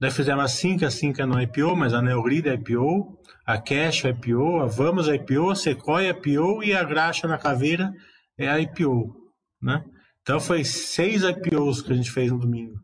[0.00, 4.62] Daí fizemos a Cinca, a Cinca no IPO, mas a Neogrid IPO, a Cash IPO,
[4.62, 7.92] a Vamos IPO, a Sequoia IPO e a Graxa na Caveira
[8.36, 9.14] é IPO,
[9.62, 9.84] né?
[10.22, 12.78] Então foi seis IPOs que a gente fez no domingo.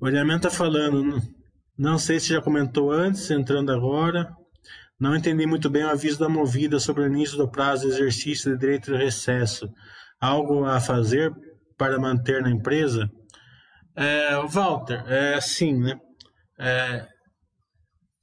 [0.00, 1.20] O Oriamento está falando,
[1.76, 4.32] não sei se já comentou antes, entrando agora.
[4.98, 8.52] Não entendi muito bem o aviso da movida sobre o início do prazo de exercício
[8.52, 9.68] de direito de recesso.
[10.20, 11.32] Algo a fazer
[11.76, 13.08] para manter na empresa?
[13.94, 16.00] É, Walter, é assim, né?
[16.58, 17.06] É,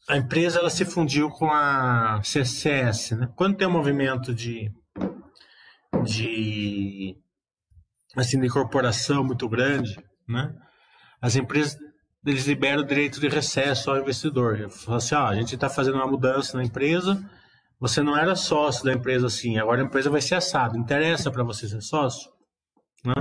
[0.08, 3.30] a empresa ela se fundiu com a CCS, né?
[3.36, 4.70] Quando tem um movimento de
[6.06, 7.18] de
[8.16, 9.98] assim de corporação muito grande,
[10.28, 10.56] né?
[11.22, 11.78] As empresas
[12.26, 14.70] eles liberam o direito de recesso ao investidor.
[14.70, 17.24] Fala assim, ó, a gente está fazendo uma mudança na empresa,
[17.80, 20.78] você não era sócio da empresa assim, agora a empresa vai ser assada.
[20.78, 22.32] Interessa para você ser sócio?
[23.04, 23.14] Né?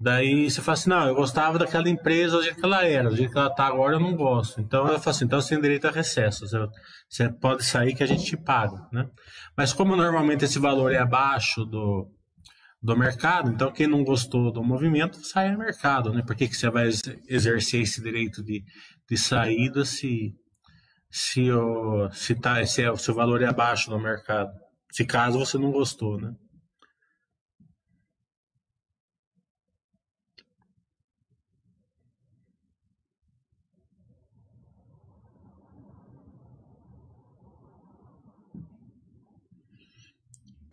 [0.00, 3.16] Daí você fala assim, não, eu gostava daquela empresa do jeito que ela era, do
[3.16, 4.60] jeito que ela está agora eu não gosto.
[4.60, 6.46] Então eu falo assim, então você tem direito a recesso,
[7.08, 9.08] você pode sair que a gente te paga, né?
[9.56, 12.08] Mas como normalmente esse valor é abaixo do,
[12.80, 16.22] do mercado, então quem não gostou do movimento sai do mercado, né?
[16.24, 16.88] Por que, que você vai
[17.26, 18.62] exercer esse direito de,
[19.10, 20.32] de saída se,
[21.10, 24.50] se, o, se, tá, se, é, se o valor é abaixo do mercado?
[24.92, 26.30] Se caso você não gostou, né?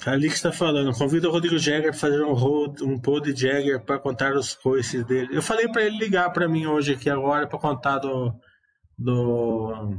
[0.06, 3.84] Ali que está falando, convida o Rodrigo Jagger para fazer um, road, um pod Jagger
[3.84, 5.36] para contar os coices dele.
[5.36, 8.32] Eu falei para ele ligar para mim hoje aqui agora para contar do,
[8.96, 9.98] do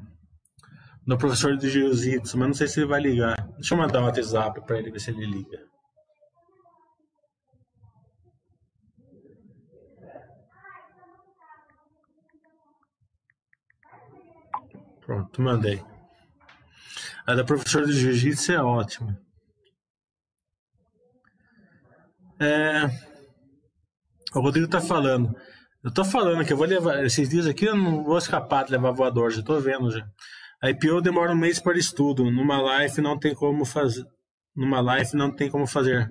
[1.07, 3.37] do professor de jiu-jitsu, mas não sei se ele vai ligar.
[3.55, 5.65] Deixa eu mandar um WhatsApp para ele ver se ele liga.
[15.01, 15.83] Pronto, mandei.
[17.25, 19.26] A da professora de jiu-jitsu é ótima.
[22.41, 22.87] É...
[24.35, 25.35] O Rodrigo tá falando.
[25.83, 27.05] Eu tô falando que eu vou levar.
[27.05, 30.07] Esses dias aqui eu não vou escapar de levar voador, já tô vendo já.
[30.63, 32.31] A IPO demora um mês para estudo.
[32.31, 34.05] Numa live não tem como fazer.
[34.55, 36.11] Numa live não tem como fazer.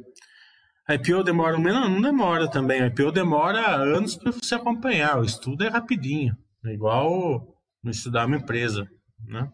[0.87, 1.75] A IPO demora um mês?
[1.75, 2.81] Não, não demora também.
[2.81, 5.19] A IPO demora anos para você acompanhar.
[5.19, 6.35] O estudo é rapidinho.
[6.63, 7.47] É igual
[7.83, 8.87] estudar uma empresa,
[9.27, 9.49] né?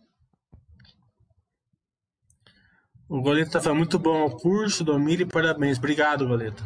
[3.11, 5.77] O Goleta foi muito bom o curso, Domire, parabéns.
[5.77, 6.63] Obrigado, Goleta.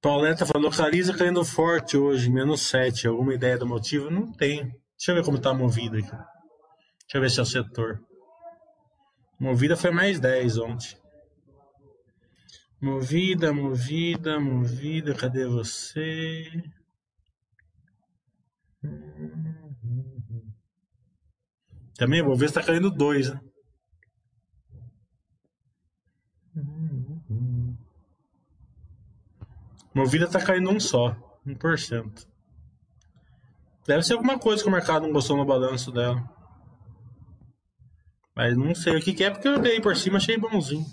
[0.00, 3.06] Pauleta falou, localiza caindo forte hoje, menos 7.
[3.06, 4.10] Alguma ideia do motivo?
[4.10, 4.64] Não tem.
[4.98, 6.10] Deixa eu ver como tá movido aqui.
[6.10, 8.02] Deixa eu ver se é o setor.
[9.38, 10.96] Movida foi mais 10 ontem.
[12.80, 16.50] Movida, movida, movida, cadê você?
[21.96, 23.40] Também vou ver se tá caindo dois, né?
[29.94, 31.14] Movida tá caindo um só,
[31.46, 32.26] 1%.
[33.86, 36.22] Deve ser alguma coisa que o mercado não gostou no balanço dela.
[38.34, 40.86] Mas não sei o que, que é, porque eu dei por cima, achei bonzinho.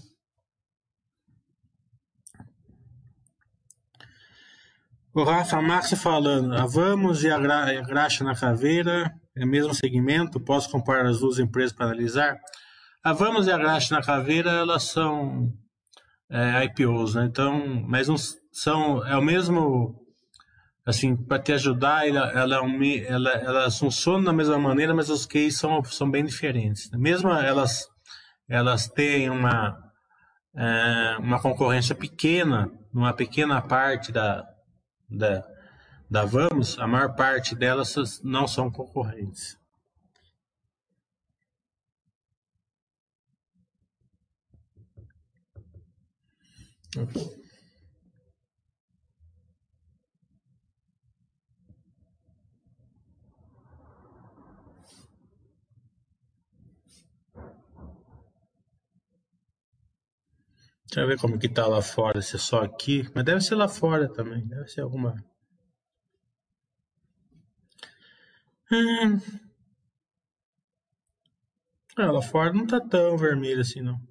[5.13, 10.39] O Rafa Maxi falando, a Vamos e a, Gra Graxa na Caveira mesmo segmento?
[10.39, 12.37] Posso comparar as duas empresas para analisar?
[13.03, 15.53] A Vamos e a Graxa na Caveira, elas são
[16.29, 17.25] é, IPOs, né?
[17.25, 18.15] Então, mas não
[18.51, 19.95] são, é o mesmo,
[20.85, 25.25] assim, para te ajudar, ela, ela, é ela, elas funcionam da mesma maneira, mas os
[25.25, 26.89] cases são, são bem diferentes.
[26.91, 27.87] Mesmo elas,
[28.47, 29.77] elas têm uma,
[30.55, 34.43] é, uma concorrência pequena, numa pequena parte da,
[35.09, 35.43] da,
[36.09, 39.57] da Vamos, a maior parte delas não são concorrentes.
[60.87, 63.07] Deixa eu ver como que tá lá fora, se é só aqui.
[63.13, 64.43] Mas deve ser lá fora também.
[64.47, 65.15] Deve ser alguma.
[68.71, 69.21] Hum.
[71.95, 74.01] Ah, lá fora não tá tão vermelho assim, não.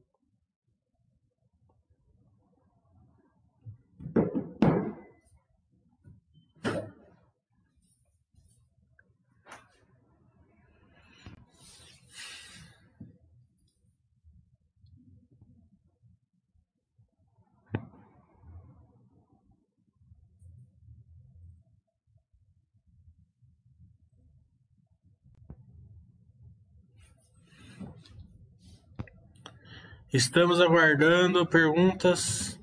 [30.18, 32.57] Estamos aguardando perguntas.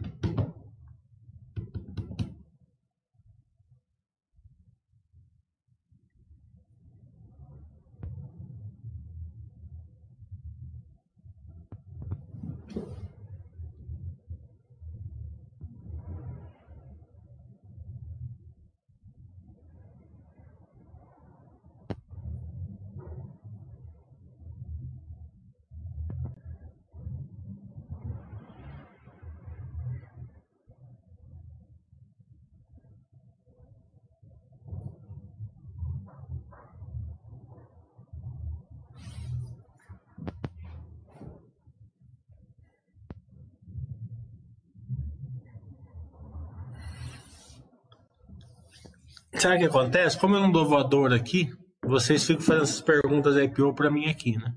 [49.46, 50.18] Sabe o que acontece?
[50.18, 54.36] Como eu não dou voador aqui, vocês ficam fazendo essas perguntas IPO para mim aqui,
[54.40, 54.56] né?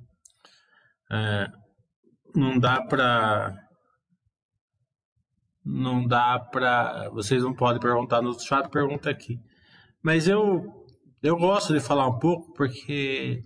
[1.12, 1.46] É,
[2.34, 3.54] não dá para
[5.62, 9.38] não dá para vocês não podem perguntar no chat, pergunta aqui.
[10.02, 10.64] Mas eu
[11.22, 13.44] eu gosto de falar um pouco porque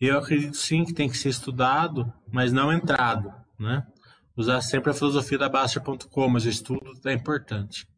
[0.00, 3.84] eu acredito sim que tem que ser estudado, mas não entrado, né?
[4.36, 7.88] Usar sempre a filosofia da Baster.com, mas o estudo é importante.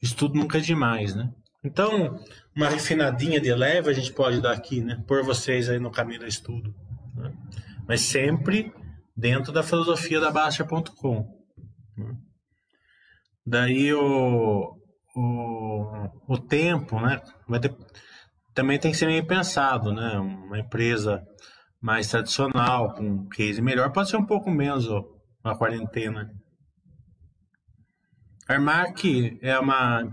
[0.00, 1.30] Estudo nunca é demais, né?
[1.62, 2.18] Então,
[2.54, 5.02] uma refinadinha de leve a gente pode dar aqui, né?
[5.06, 6.74] Por vocês aí no caminho do estudo.
[7.14, 7.32] Né?
[7.86, 8.72] Mas sempre
[9.16, 11.26] dentro da filosofia da Baster.com.
[11.96, 12.16] Né?
[13.44, 14.76] Daí o,
[15.16, 17.20] o, o tempo, né?
[17.60, 17.74] Ter,
[18.54, 20.18] também tem que ser meio pensado, né?
[20.18, 21.24] Uma empresa
[21.80, 25.04] mais tradicional, com um case melhor, pode ser um pouco menos ó,
[25.44, 26.30] a quarentena.
[28.48, 30.04] A Armac é uma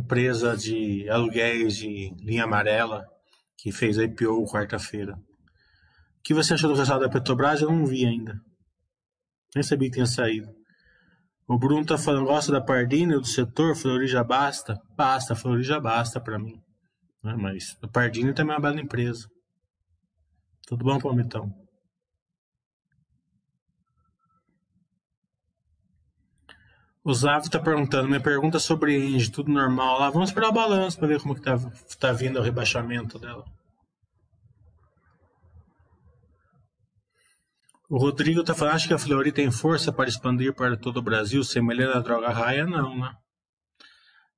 [0.00, 3.06] empresa de aluguéis de linha amarela
[3.56, 5.14] que fez a IPO quarta-feira.
[5.14, 7.60] O que você achou do resultado da Petrobras?
[7.60, 8.40] Eu não vi ainda.
[9.54, 10.48] Nem sabia que tinha saído.
[11.46, 14.80] O Bruno tá falando, gosta da Pardini, do setor, Flori já basta?
[14.96, 16.62] Basta, Flori já basta para mim.
[17.22, 17.34] Né?
[17.36, 19.28] Mas a Pardini também é uma bela empresa.
[20.66, 21.52] Tudo bom, Palmitão?
[27.02, 30.10] O Zav está perguntando, minha pergunta sobre Engie, tudo normal lá.
[30.10, 31.58] Vamos esperar o balanço para ver como que tá,
[31.98, 33.44] tá vindo o rebaixamento dela.
[37.88, 41.02] O Rodrigo está falando, acho que a Flori tem força para expandir para todo o
[41.02, 43.12] Brasil, semelhante à droga raia, não, né?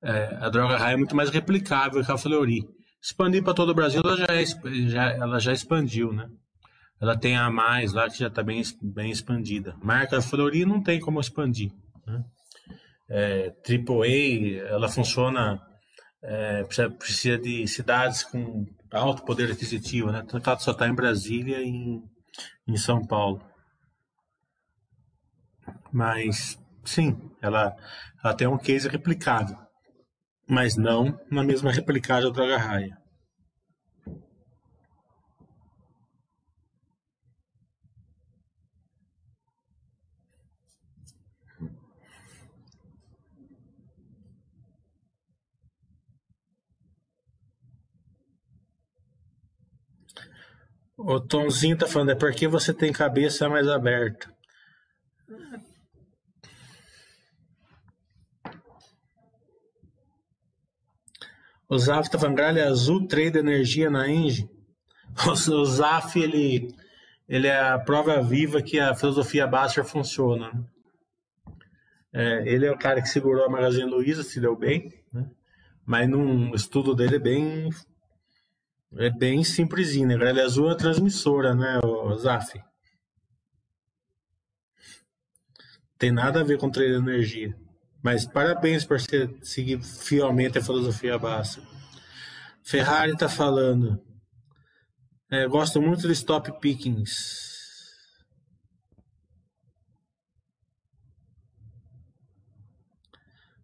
[0.03, 2.65] É, a droga raia é muito mais replicável que a Flori.
[3.03, 4.45] Expandir para todo o Brasil, ela já, é,
[4.89, 6.29] já, ela já expandiu, né?
[7.01, 9.77] Ela tem a mais lá que já está bem, bem expandida.
[9.83, 11.73] Marca Flori não tem como expandir.
[12.07, 12.25] Né?
[13.15, 15.61] É, AAA, ela funciona,
[16.23, 20.25] é, precisa, de cidades com alto poder aquisitivo, né?
[20.27, 22.03] Tanto ela só está em Brasília e em,
[22.67, 23.45] em São Paulo.
[25.93, 27.77] Mas, sim, ela,
[28.25, 29.59] ela tem um case replicável,
[30.49, 32.97] mas não na mesma replicagem da Droga Raia.
[51.05, 54.33] O Tomzinho tá falando, é porque você tem cabeça mais aberta.
[61.69, 64.49] O Zaf tá falando, gralha azul, trade energia na Engie.
[65.27, 66.73] O Zaf, ele,
[67.29, 70.53] ele é a prova viva que a filosofia Baster funciona.
[70.53, 70.65] Né?
[72.13, 75.29] É, ele é o cara que segurou a Magazine Luiza, se deu bem, né?
[75.85, 77.71] mas num estudo dele é bem
[78.97, 80.17] é bem simplesinho, né?
[80.17, 82.63] Gralha Azul é a transmissora, né, o Zaf?
[85.99, 87.57] Tem nada a ver com trade de energia.
[88.03, 91.67] Mas parabéns por você seguir fielmente a filosofia básica.
[92.65, 94.03] Ferrari está falando.
[95.31, 97.51] É, gosto muito de stop pickings.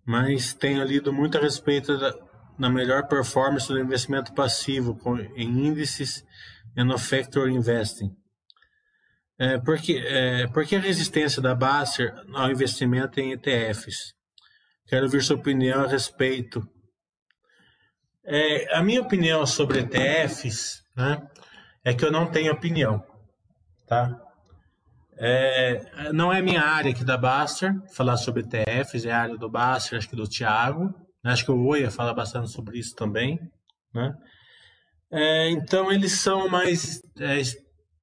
[0.06, 2.12] Mas tenho lido muito a respeito da,
[2.58, 4.98] na melhor performance do investimento passivo
[5.36, 6.24] em índices
[6.76, 8.10] e no factor investing.
[9.38, 14.12] É, porque, é, porque a resistência da Basser ao investimento em ETFs?
[14.86, 16.66] Quero ouvir sua opinião a respeito.
[18.24, 21.22] É, a minha opinião sobre ETFs né,
[21.84, 23.04] é que eu não tenho opinião.
[23.86, 24.20] Tá?
[25.16, 29.48] É, não é minha área aqui da Baster falar sobre ETFs, é a área do
[29.48, 30.92] Baster, acho que do Thiago.
[31.32, 33.38] Acho que o Oia fala bastante sobre isso também.
[33.94, 34.14] Né?
[35.10, 37.00] É, então, eles são mais.
[37.18, 37.40] É,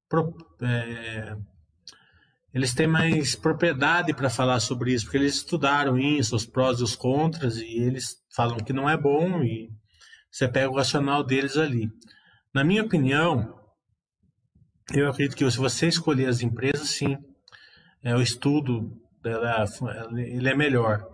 [0.10, 1.36] pro, é,
[2.54, 6.84] eles têm mais propriedade para falar sobre isso, porque eles estudaram isso, os prós e
[6.84, 9.70] os contras, e eles falam que não é bom, e
[10.32, 11.90] você pega o racional deles ali.
[12.54, 13.60] Na minha opinião,
[14.94, 17.18] eu acredito que se você escolher as empresas, sim,
[18.02, 18.90] é, o estudo
[19.22, 19.66] dela,
[20.16, 21.06] ele é melhor,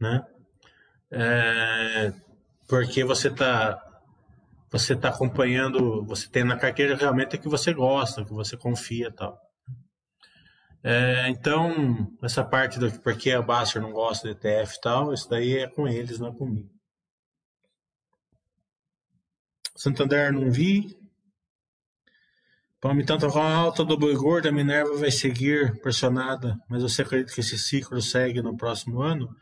[0.00, 0.20] né?
[1.10, 2.12] É,
[2.68, 3.84] porque você está
[4.70, 9.38] você tá acompanhando, você tem na carteira realmente que você gosta, que você confia tal.
[10.82, 15.28] É, então, essa parte do porque a Baster não gosta de ETF e tal, isso
[15.28, 16.70] daí é com eles, não é comigo.
[19.74, 20.96] Santander não vi.
[22.80, 27.32] Palmitão tá falando alta do boi gordo, a Minerva vai seguir pressionada, mas você acredita
[27.32, 29.34] que esse ciclo segue no próximo ano?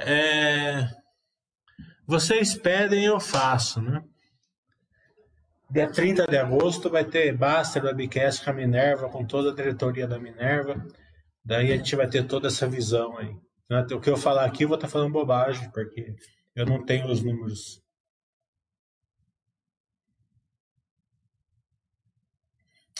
[0.00, 0.88] É...
[2.06, 4.02] Vocês pedem, eu faço, né?
[5.70, 10.08] Dia 30 de agosto vai ter Baster Webcast com a Minerva, com toda a diretoria
[10.08, 10.84] da Minerva.
[11.44, 13.32] Daí a gente vai ter toda essa visão aí.
[13.68, 13.86] Né?
[13.92, 16.12] O que eu falar aqui, eu vou estar tá falando bobagem, porque
[16.56, 17.80] eu não tenho os números.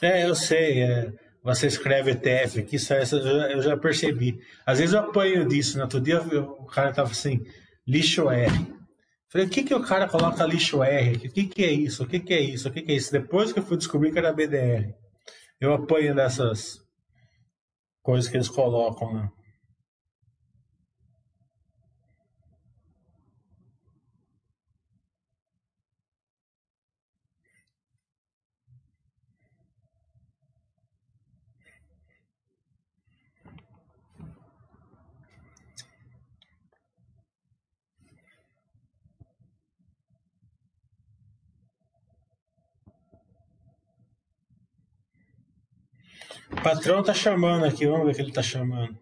[0.01, 0.82] É, eu sei.
[0.82, 1.12] É,
[1.43, 4.38] você escreve ETF aqui, isso, eu já percebi.
[4.66, 5.76] Às vezes eu apanho disso.
[5.76, 5.84] Né?
[5.84, 7.41] outro dia o cara tava assim,
[7.86, 8.80] lixo R.
[9.28, 11.16] Falei, o que, que o cara coloca lixo R?
[11.16, 12.03] O que, que é isso?
[12.03, 12.68] O que, que é isso?
[12.68, 13.12] O que, que é isso?
[13.12, 14.93] Depois que eu fui descobrir que era BDR.
[15.61, 16.78] Eu apanho dessas
[18.03, 19.30] coisas que eles colocam, né?
[46.53, 48.98] O patrão tá chamando aqui, vamos ver o que ele tá chamando.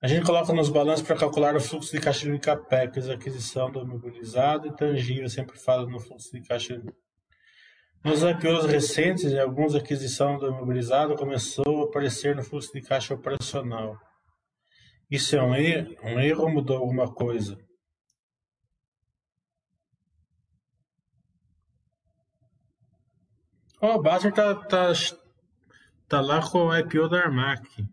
[0.00, 3.80] A gente coloca nos balanços para calcular o fluxo de caixa de CAPEX, aquisição do
[3.80, 6.80] imobilizado e tangível, sempre fala no fluxo de caixa.
[8.04, 13.14] Nos IPOs recentes, e alguns aquisição do imobilizado começou a aparecer no fluxo de caixa
[13.14, 13.96] operacional.
[15.10, 17.58] Isso é um erro, um erro ou mudou alguma coisa?
[23.80, 24.92] Oh, o Basser tá, tá
[26.08, 27.86] Tá lá com o IPO da Armac.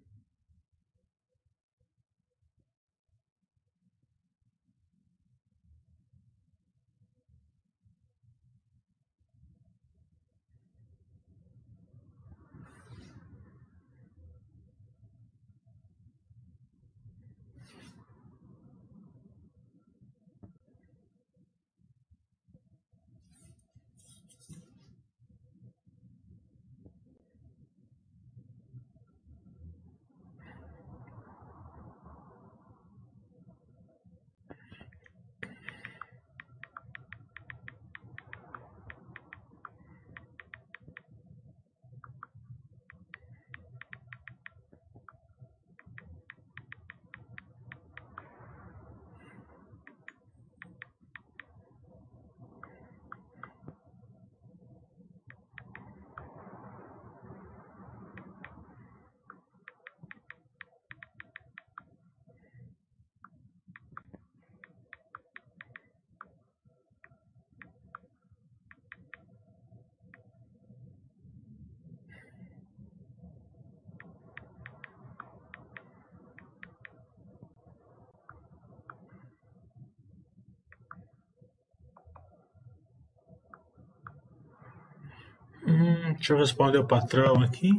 [85.67, 87.69] Hum, deixa eu responder o patrão aqui.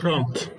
[0.00, 0.50] Pronto.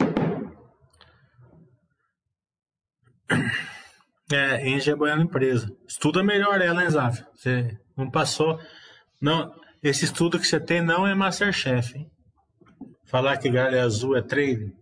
[4.32, 5.68] É, Engie é boa empresa.
[5.88, 7.24] Estuda melhor ela, hein, Zaf?
[7.34, 8.60] Você não passou.
[9.22, 9.54] Não,
[9.84, 12.10] esse estudo que você tem não é Masterchef, hein?
[13.06, 14.74] Falar que galho azul é trade.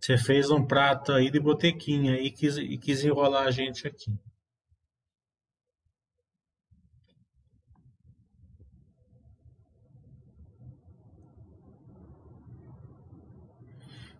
[0.00, 4.12] Você fez um prato aí de botequinha e quis, e quis enrolar a gente aqui.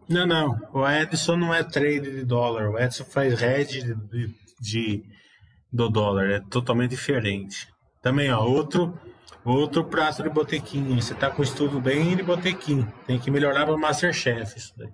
[0.08, 0.58] Não, não.
[0.72, 2.68] O Edson não é trade de dólar.
[2.70, 5.04] O Edson faz hedge de, de,
[5.72, 6.30] do dólar.
[6.30, 7.68] É totalmente diferente.
[8.00, 8.98] Também, ó, outro,
[9.44, 10.96] outro prato de botequim.
[10.96, 12.86] Você tá com estudo bem de botequim.
[13.06, 14.92] Tem que melhorar para Masterchef isso daí.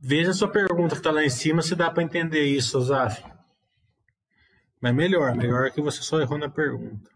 [0.00, 3.22] Veja a sua pergunta que está lá em cima, se dá para entender isso, Zaf.
[4.80, 7.10] Mas melhor, melhor que você só errou na pergunta.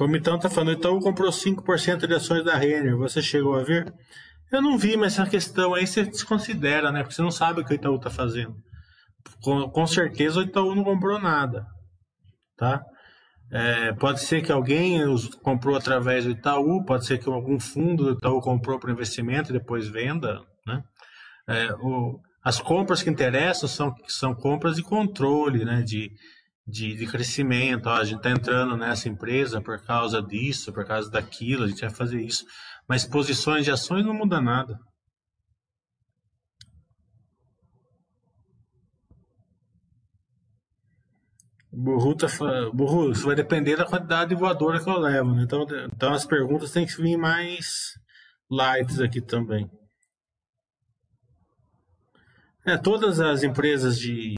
[0.00, 2.96] Palmitão tá falando, então comprou 5% de ações da Renner.
[2.96, 3.92] Você chegou a ver?
[4.50, 7.02] Eu não vi, mas essa questão aí você desconsidera, né?
[7.02, 8.56] Porque você não sabe o que o Itaú tá fazendo.
[9.42, 11.66] Com, com certeza o Itaú não comprou nada.
[12.56, 12.82] tá?
[13.52, 18.04] É, pode ser que alguém os comprou através do Itaú, pode ser que algum fundo
[18.04, 20.82] do Itaú comprou para investimento e depois venda, né?
[21.46, 25.82] É, o, as compras que interessam são, são compras de controle, né?
[25.82, 26.10] De,
[26.70, 27.86] de, de crescimento.
[27.88, 31.80] Ó, a gente está entrando nessa empresa por causa disso, por causa daquilo, a gente
[31.80, 32.44] vai fazer isso.
[32.88, 34.78] Mas posições de ações não muda nada.
[41.72, 42.26] Burro, tá,
[42.74, 45.44] burro, isso vai depender da quantidade de voadora que eu levo, né?
[45.44, 45.64] Então,
[45.94, 47.94] então as perguntas têm que vir mais
[48.50, 49.70] lights aqui também.
[52.66, 54.34] É, todas as empresas de.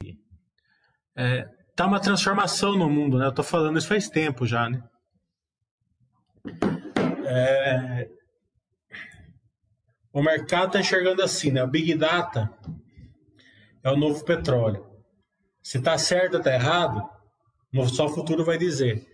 [1.17, 1.49] É,
[1.83, 3.27] tá uma transformação no mundo, né?
[3.27, 4.83] Eu tô falando isso faz tempo já, né?
[7.25, 8.09] É,
[10.13, 11.63] o mercado está enxergando assim, né?
[11.65, 12.53] O Big Data
[13.83, 14.87] é o novo petróleo.
[15.63, 17.09] Se está certo ou está errado,
[17.89, 19.07] só o futuro vai dizer.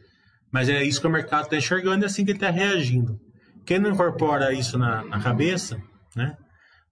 [0.51, 3.20] Mas é isso que o mercado está enxergando e é assim que ele está reagindo.
[3.65, 5.81] Quem não incorpora isso na, na, cabeça,
[6.16, 6.36] né,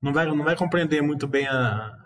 [0.01, 2.05] não, vai, não vai compreender muito bem a.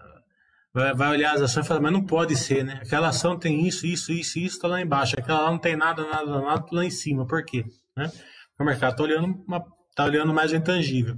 [0.73, 2.81] Vai, vai olhar as ações e falar, mas não pode ser, né?
[2.83, 5.17] Aquela ação tem isso, isso, isso, isso, está lá embaixo.
[5.19, 7.27] Aquela lá não tem nada, nada, nada, lá em cima.
[7.27, 7.65] Por quê?
[7.97, 8.11] Né?
[8.59, 9.45] O mercado está olhando,
[9.97, 11.17] tá olhando mais o intangível.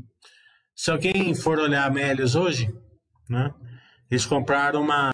[0.75, 2.73] Se alguém for olhar a Melios hoje,
[3.29, 3.53] né,
[4.11, 5.13] eles compraram uma,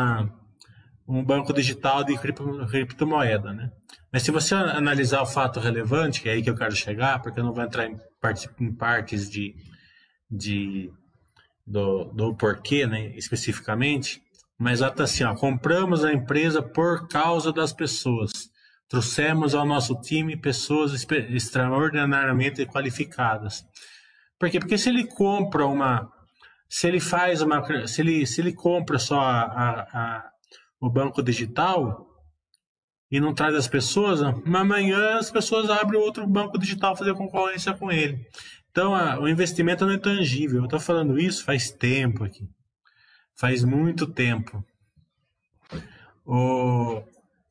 [1.06, 3.70] um banco digital de cripto, criptomoeda, né?
[4.12, 7.40] Mas se você analisar o fato relevante, que é aí que eu quero chegar, porque
[7.40, 7.98] eu não vou entrar em,
[8.60, 9.54] em partes de,
[10.30, 10.90] de
[11.66, 14.22] do, do porquê, né, especificamente,
[14.58, 18.30] mas ela tá assim, ó, compramos a empresa por causa das pessoas.
[18.88, 20.92] Trouxemos ao nosso time pessoas
[21.30, 23.64] extraordinariamente qualificadas.
[24.38, 24.58] Por quê?
[24.58, 26.10] Porque se ele compra uma,
[26.68, 30.30] se ele faz uma, se ele, se ele compra só a, a, a
[30.80, 32.06] o banco digital
[33.10, 37.90] e não traz as pessoas, amanhã as pessoas abrem outro banco digital fazer concorrência com
[37.90, 38.24] ele.
[38.70, 40.60] Então, o investimento não é tangível.
[40.60, 42.48] Eu estou falando isso faz tempo aqui.
[43.38, 44.64] Faz muito tempo.
[46.26, 47.02] O,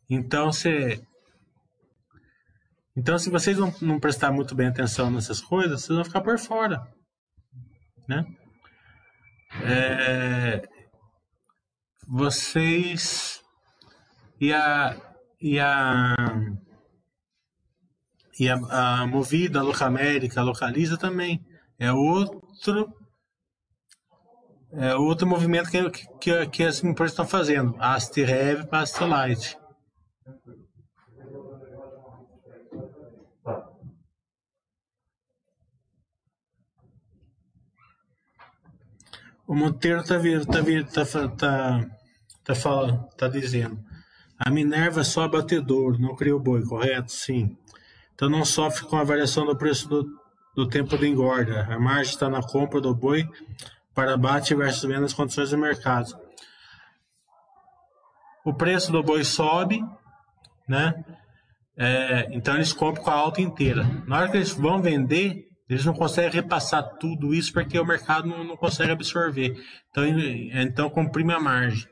[0.10, 1.02] então, se,
[2.96, 6.38] então, se vocês não, não prestar muito bem atenção nessas coisas, vocês vão ficar por
[6.38, 6.86] fora.
[8.08, 8.26] Né?
[9.64, 10.68] É,
[12.06, 13.42] vocês
[14.42, 14.96] e a
[15.42, 16.16] e a
[18.40, 21.46] e a, a movida a Locamérica localiza também
[21.80, 22.94] é outro
[24.73, 29.57] é outro movimento que, que, que as empresas estão fazendo Astirev para Astrolight
[39.48, 41.98] o Monteiro está tá, tá, tá,
[42.48, 43.77] Tá, falando, tá dizendo.
[44.39, 47.11] A Minerva é só abatedor, não criou boi, correto?
[47.11, 47.57] Sim.
[48.15, 50.07] Então não sofre com a variação do preço do,
[50.56, 51.65] do tempo de engorda.
[51.69, 53.27] A margem está na compra do boi
[53.98, 56.15] para abate versus venda nas condições do mercado.
[58.45, 59.82] O preço do boi sobe,
[60.69, 60.94] né?
[61.76, 63.84] É, então eles compram com a alta inteira.
[64.06, 68.28] Na hora que eles vão vender, eles não conseguem repassar tudo isso porque o mercado
[68.28, 69.56] não, não consegue absorver.
[69.90, 71.90] Então, então comprime a margem.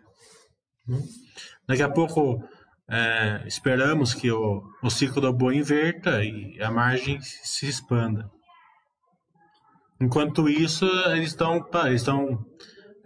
[1.68, 2.40] Daqui a pouco
[2.88, 8.30] é, esperamos que o, o ciclo do boi inverta e a margem se expanda.
[10.00, 12.46] Enquanto isso, eles estão eles estão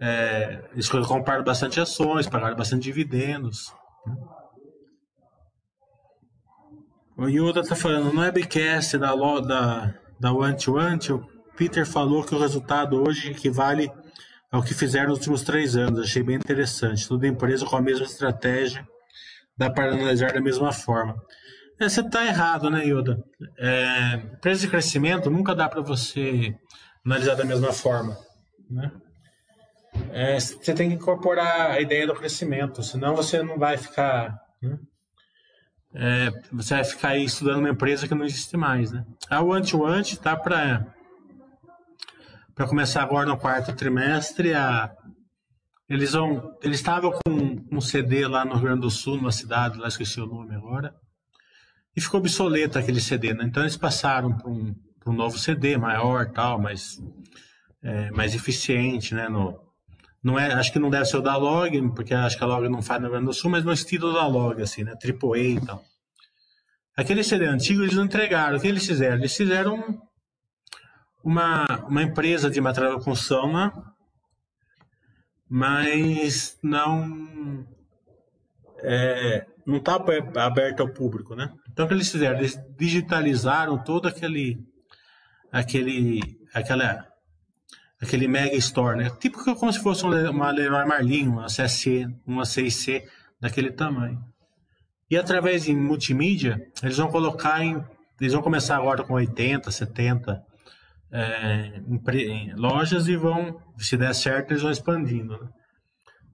[0.00, 3.72] é, eles compraram bastante ações, pagaram bastante dividendos.
[7.16, 12.34] O Yuda está falando, no webcast da, da, da to One, o Peter falou que
[12.34, 13.92] o resultado hoje equivale
[14.50, 16.00] é o que fizeram nos últimos três anos.
[16.00, 17.06] Achei bem interessante.
[17.06, 18.88] Toda empresa com a mesma estratégia,
[19.56, 21.14] dá para analisar da mesma forma.
[21.80, 23.24] É, você está errado, né, Yoda?
[23.58, 26.54] É, empresa de crescimento nunca dá para você
[27.04, 28.18] analisar da mesma forma.
[28.70, 28.92] Né?
[30.12, 34.38] É, você tem que incorporar a ideia do crescimento, senão você não vai ficar.
[34.60, 34.78] Né?
[35.94, 38.92] É, você vai ficar aí estudando uma empresa que não existe mais.
[38.92, 39.02] Né?
[39.30, 40.86] A One-to-One tá para
[42.54, 44.52] para começar agora no quarto trimestre.
[44.52, 44.90] A,
[45.88, 49.78] eles vão, eles estavam com um CD lá no Rio Grande do Sul, numa cidade,
[49.78, 50.94] lá esqueci o nome agora,
[51.96, 53.44] e ficou obsoleto aquele CD, né?
[53.44, 54.74] Então eles passaram para um,
[55.06, 57.00] um novo CD maior, tal, mais
[57.82, 59.28] é, mais eficiente, né?
[59.28, 59.58] No,
[60.22, 62.68] não é, acho que não deve ser o da Log, porque acho que a Log
[62.68, 64.94] não faz no Rio Grande do Sul, mas no estilo da Log, assim, né?
[64.96, 65.82] Triple A e tal.
[66.96, 68.58] Aquele CD antigo eles não entregaram.
[68.58, 69.16] O que eles fizeram?
[69.16, 70.02] Eles fizeram
[71.24, 73.72] uma, uma empresa de material de construção, né?
[75.50, 77.66] mas não
[78.78, 79.96] é, não está
[80.36, 81.52] aberto ao público, né?
[81.72, 82.38] Então o que eles fizeram?
[82.38, 84.58] Eles digitalizaram todo aquele
[85.52, 86.20] aquele
[86.52, 87.06] aquela
[88.00, 89.10] aquele mega store, né?
[89.18, 93.04] Tipo como se fosse uma Leroy Merlin, uma CSC, uma 6C
[93.40, 94.22] daquele tamanho.
[95.10, 97.82] E através de multimídia, eles vão colocar em
[98.20, 100.44] eles vão começar agora com 80, 70
[101.10, 101.80] é,
[102.12, 105.38] em, lojas e vão, se der certo, eles vão expandindo.
[105.38, 105.48] Né?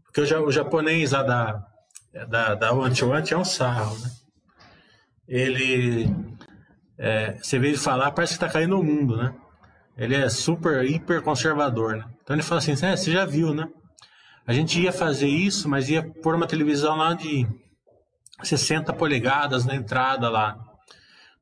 [0.05, 1.67] Porque o, o japonês lá da,
[2.29, 3.97] da, da Wanty é um sarro.
[3.99, 4.11] Né?
[5.29, 6.09] Ele,
[6.99, 9.35] é, você ele falar, parece que está caindo o mundo, né?
[9.97, 12.05] Ele é super, hiper conservador, né?
[12.23, 13.69] Então ele fala assim, é, você já viu, né?
[14.47, 17.47] A gente ia fazer isso, mas ia pôr uma televisão lá de
[18.43, 20.57] 60 polegadas na entrada lá.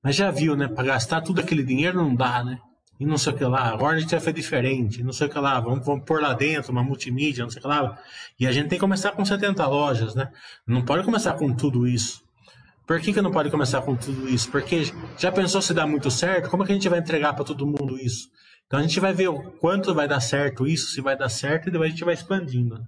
[0.02, 0.68] Mas já viu, né?
[0.68, 2.58] Para gastar tudo aquele dinheiro não dá, né?
[2.98, 3.68] e não sei o que lá.
[3.68, 5.60] Agora a gente vai fazer diferente, não sei o que lá.
[5.60, 7.98] Vamos, vamos pôr lá dentro uma multimídia, não sei o que lá.
[8.38, 10.30] E a gente tem que começar com 70 lojas, né?
[10.66, 12.23] Não pode começar com tudo isso.
[12.86, 14.50] Por que, que não pode começar com tudo isso?
[14.50, 14.82] Porque
[15.18, 16.50] já pensou se dá muito certo?
[16.50, 18.28] Como é que a gente vai entregar para todo mundo isso?
[18.66, 21.68] Então a gente vai ver o quanto vai dar certo isso, se vai dar certo,
[21.68, 22.78] e depois a gente vai expandindo.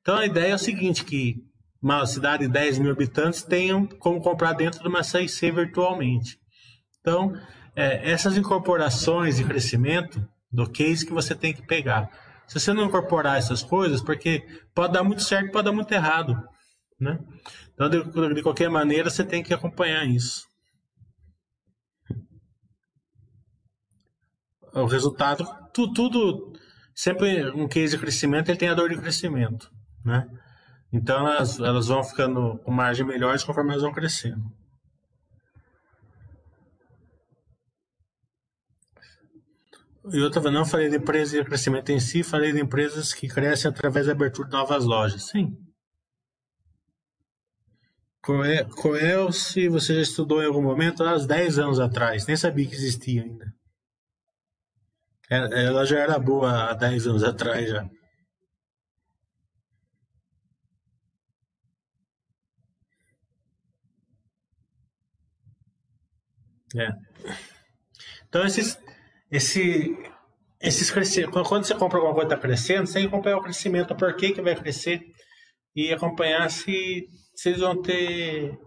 [0.00, 1.36] Então a ideia é o seguinte, que
[1.82, 6.38] uma cidade de 10 mil habitantes tenham como comprar dentro de uma 6C virtualmente.
[7.00, 7.34] Então,
[7.76, 12.08] é, essas incorporações de crescimento do case que você tem que pegar.
[12.46, 16.40] Se você não incorporar essas coisas, porque pode dar muito certo, pode dar muito errado,
[16.98, 17.18] né?
[17.74, 20.46] Então, de, de qualquer maneira, você tem que acompanhar isso.
[24.72, 26.52] O resultado, tu, tudo,
[26.94, 29.70] sempre um case de crescimento, ele tem a dor de crescimento,
[30.04, 30.28] né?
[30.92, 34.44] Então, elas, elas vão ficando com margem melhores conforme elas vão crescendo.
[40.12, 43.70] E outra, não falei de empresas de crescimento em si, falei de empresas que crescem
[43.70, 45.28] através da abertura de novas lojas.
[45.28, 45.56] Sim.
[48.24, 52.74] Coel, se você já estudou em algum momento, há 10 anos atrás, nem sabia que
[52.74, 53.52] existia ainda.
[55.30, 57.88] É, ela já era boa há 10 anos atrás já.
[66.76, 66.88] É.
[68.28, 68.78] Então esses
[69.30, 69.96] esse,
[70.60, 73.42] esses crescimentos, quando você compra alguma coisa que está crescendo, você tem que acompanhar o
[73.42, 75.02] crescimento, por que, que vai crescer
[75.74, 77.08] e acompanhar se,
[77.48, 78.58] eles vão ter.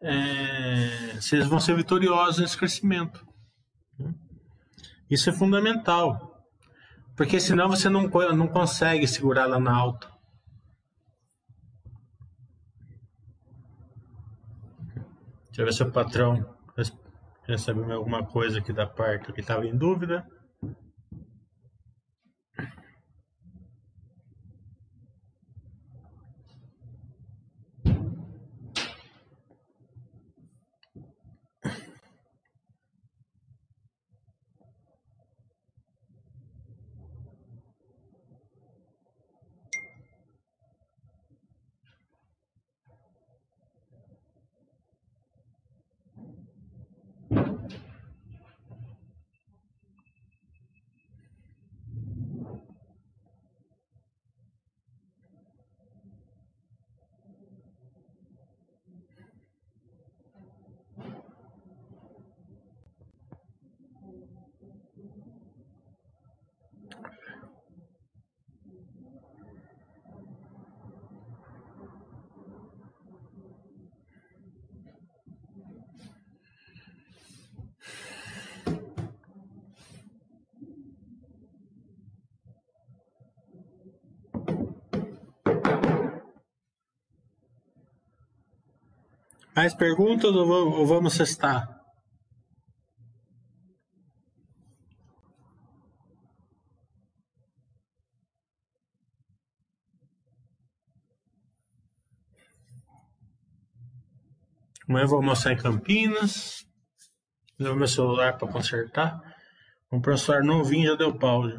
[0.00, 3.26] É, eles vão ser vitoriosos nesse crescimento.
[5.10, 6.46] Isso é fundamental.
[7.16, 10.08] Porque senão você não, não consegue segurar lá na alta.
[15.46, 16.56] Deixa eu ver se o patrão
[17.56, 20.24] saber alguma coisa aqui da parte que estava em dúvida?
[89.58, 91.66] Mais perguntas ou vamos cestar?
[104.88, 106.64] Amanhã eu vou almoçar em Campinas.
[107.58, 109.20] Levo meu celular para consertar.
[109.90, 111.50] Um professor novinho já deu pau.
[111.50, 111.58] Já.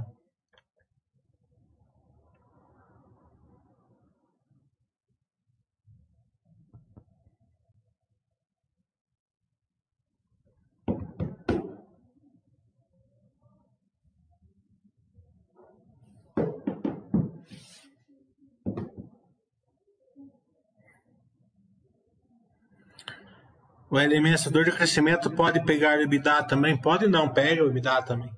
[23.91, 26.77] O dor de crescimento pode pegar o EBITDA também?
[26.77, 28.31] Pode não, pega o EBITDA também.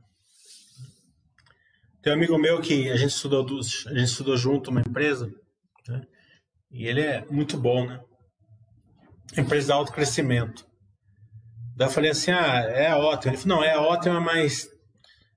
[2.02, 5.30] Tem um amigo meu que a gente estudou, a gente estudou junto uma empresa,
[5.88, 6.02] né?
[6.72, 8.00] e ele é muito bom, né?
[9.38, 10.66] empresa de alto crescimento.
[11.76, 13.34] Daí eu falei assim, ah, é ótimo.
[13.34, 14.70] Ele falou, não, é ótima, mas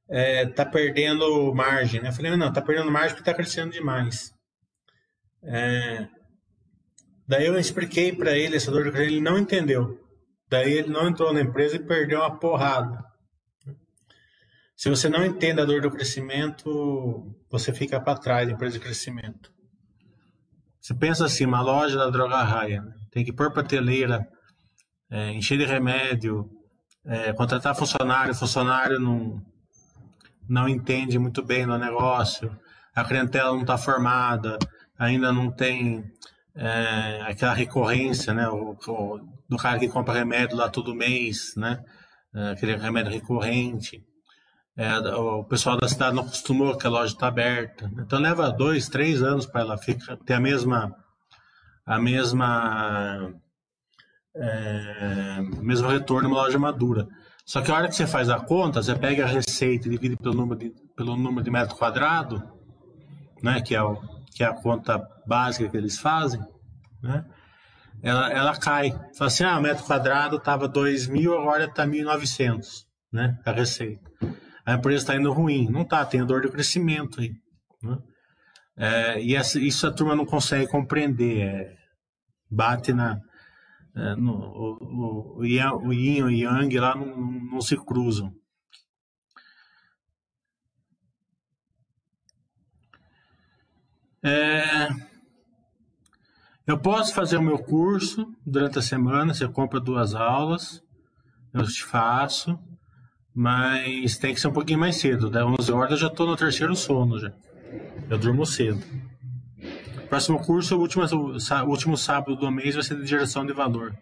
[0.08, 2.00] é, tá perdendo margem.
[2.00, 2.08] Né?
[2.08, 4.32] Eu falei, não, tá perdendo margem porque tá crescendo demais.
[5.42, 6.08] É,
[7.26, 10.03] daí eu expliquei para ele essa dor de ele não entendeu.
[10.55, 13.05] Daí ele não entrou na empresa e perdeu uma porrada.
[14.76, 18.85] Se você não entende a dor do crescimento, você fica para trás da empresa de
[18.85, 19.52] crescimento.
[20.81, 22.94] Você pensa assim, uma loja da droga raia, né?
[23.10, 24.24] tem que pôr prateleira,
[25.10, 26.48] é, encher de remédio,
[27.05, 29.43] é, contratar funcionário, funcionário não,
[30.48, 32.56] não entende muito bem no negócio,
[32.94, 34.56] a clientela não está formada,
[34.97, 36.05] ainda não tem
[36.56, 38.48] é, aquela recorrência, né?
[38.48, 41.82] O, o, do cara que compra remédio lá todo mês, né?
[42.35, 44.05] É, aquele remédio recorrente.
[44.76, 47.90] É, o pessoal da cidade não acostumou que a loja está aberta.
[47.98, 50.94] Então leva dois, três anos para ela ficar, ter a mesma
[51.86, 53.32] a mesma
[54.35, 57.06] é, mesmo retorno uma loja madura.
[57.47, 60.16] Só que a hora que você faz a conta, você pega a receita e divide
[60.16, 62.43] pelo número de, pelo número de metro quadrado,
[63.43, 64.01] né, que, é o,
[64.35, 66.40] que é a conta básica que eles fazem,
[67.02, 67.24] né,
[68.02, 68.90] ela, ela cai.
[69.16, 74.11] Fala assim, ah, o metro quadrado estava 2 mil, agora está 1.900, né, a receita.
[74.66, 75.69] A empresa está indo ruim.
[75.70, 77.32] Não está, tem dor de crescimento aí.
[77.82, 77.98] Né?
[78.77, 81.43] É, e essa, isso a turma não consegue compreender.
[81.43, 81.77] É,
[82.51, 83.20] bate na,
[83.94, 87.15] é, no, o, o, o, yin e o yang lá não,
[87.52, 88.32] não se cruzam.
[94.26, 94.88] É,
[96.66, 100.82] eu posso fazer o meu curso durante a semana, você compra duas aulas,
[101.52, 102.59] eu te faço,
[103.34, 105.28] mas tem que ser um pouquinho mais cedo.
[105.28, 107.32] Da 11 horas eu já estou no terceiro sono já.
[108.09, 108.82] Eu durmo cedo.
[110.09, 113.94] Próximo curso, o último, o último sábado do mês, vai ser de geração de valor.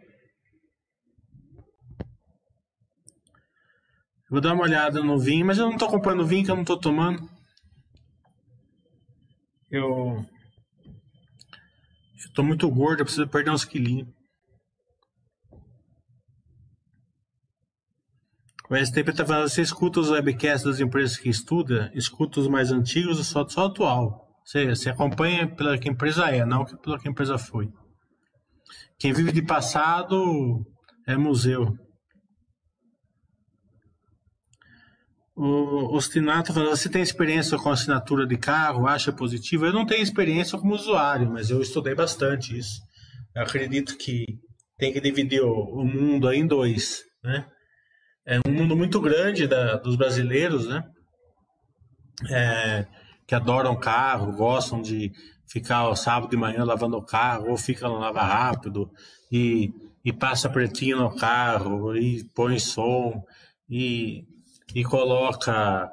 [4.30, 6.62] Vou dar uma olhada no vinho, mas eu não estou comprando vinho que eu não
[6.62, 7.28] estou tomando.
[9.72, 10.22] Eu
[12.14, 14.06] estou muito gordo, eu preciso perder uns quilinhos.
[18.68, 22.70] O STP está falando, você escuta os webcasts das empresas que estuda, escuta os mais
[22.70, 24.28] antigos ou só, só atual?
[24.44, 27.70] Você, você acompanha pela que empresa é, não pela que empresa foi.
[28.98, 30.66] Quem vive de passado
[31.06, 31.74] é museu.
[35.34, 39.64] O Ostinato falando, você tem experiência com assinatura de carro, acha positivo?
[39.64, 42.80] Eu não tenho experiência como usuário, mas eu estudei bastante isso.
[43.34, 44.26] Eu acredito que
[44.76, 47.46] tem que dividir o, o mundo em dois, né?
[48.26, 50.84] É um mundo muito grande da, dos brasileiros, né?
[52.30, 52.86] É,
[53.26, 55.10] que adoram carro, gostam de
[55.50, 58.90] ficar o sábado de manhã lavando o carro, ou fica no lava rápido
[59.30, 59.70] e,
[60.04, 63.24] e passa pretinho no carro, e põe som,
[63.68, 64.24] e,
[64.74, 65.90] e coloca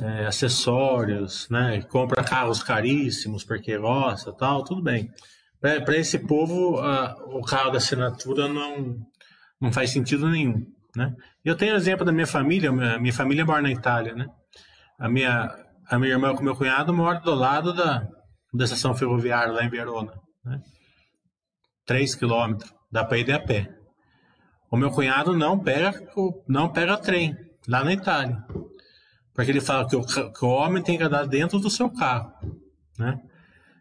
[0.00, 1.82] é, acessórios, né?
[1.82, 5.10] compra carros caríssimos porque gosta tal, tudo bem.
[5.60, 8.96] Para esse povo, a, o carro da assinatura não,
[9.60, 10.64] não faz sentido nenhum.
[10.94, 11.12] Né?
[11.44, 14.14] Eu tenho exemplo da minha família, minha, minha família mora na Itália.
[14.14, 14.26] Né?
[14.98, 15.52] A minha,
[15.88, 18.06] a minha irmã com meu cunhado moram do lado da,
[18.54, 20.12] da estação ferroviária lá em Verona.
[20.44, 20.60] Né?
[21.84, 23.68] Três quilômetros, dá para ir a pé.
[24.70, 25.92] O meu cunhado não pega,
[26.46, 28.42] não pega trem lá na Itália.
[29.34, 32.32] Porque ele fala que o, que o homem tem que andar dentro do seu carro.
[32.98, 33.20] Né?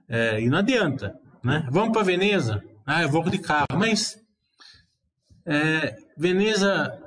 [0.08, 1.16] É, e não adianta.
[1.44, 1.68] Né?
[1.72, 2.64] Vamos para Veneza?
[2.86, 3.66] Ah, eu vou de carro.
[3.74, 4.18] Mas
[5.46, 7.02] é, Veneza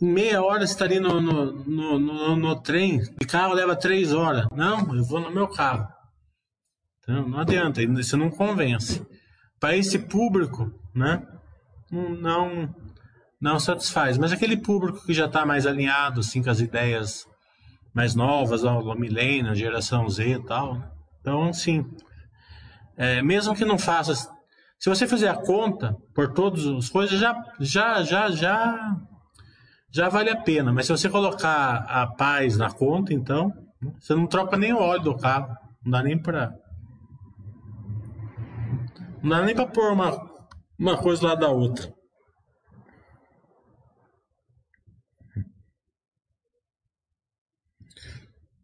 [0.00, 4.46] meia hora estaria no, no, no, no, no trem, de carro leva três horas.
[4.52, 5.86] Não, eu vou no meu carro.
[7.00, 9.06] Então, não adianta, isso não convence.
[9.60, 11.24] Para esse público, né,
[11.90, 12.74] não,
[13.42, 14.16] não satisfaz.
[14.16, 17.26] Mas aquele público que já está mais alinhado assim, com as ideias
[17.92, 20.76] mais novas, o milênio, geração Z e tal.
[20.76, 20.90] Né?
[21.20, 21.84] Então, sim.
[22.96, 24.14] É, mesmo que não faça.
[24.78, 28.96] Se você fizer a conta por todas as coisas, já, já, já, já
[29.90, 30.72] já vale a pena.
[30.72, 33.52] Mas se você colocar a paz na conta, então,
[34.00, 35.54] você não troca nem o óleo do carro.
[35.84, 36.52] Não dá nem para.
[39.20, 40.30] Não dá nem para pôr uma,
[40.78, 41.92] uma coisa lá da outra.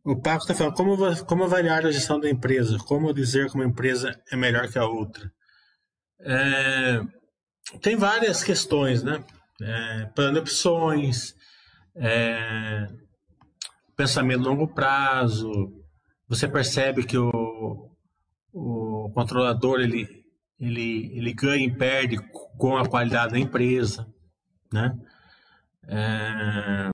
[0.09, 3.67] O Paco está falando como, como avaliar a gestão da empresa, como dizer que uma
[3.67, 5.31] empresa é melhor que a outra.
[6.21, 7.01] É,
[7.83, 9.23] tem várias questões, né?
[9.61, 11.35] é, plano de opções,
[11.97, 12.87] é,
[13.97, 15.51] pensamento longo prazo.
[16.29, 17.91] Você percebe que o,
[18.53, 20.07] o controlador ele,
[20.59, 22.17] ele, ele ganha e perde
[22.57, 24.07] com a qualidade da empresa,
[24.73, 24.97] né?
[25.91, 26.91] É...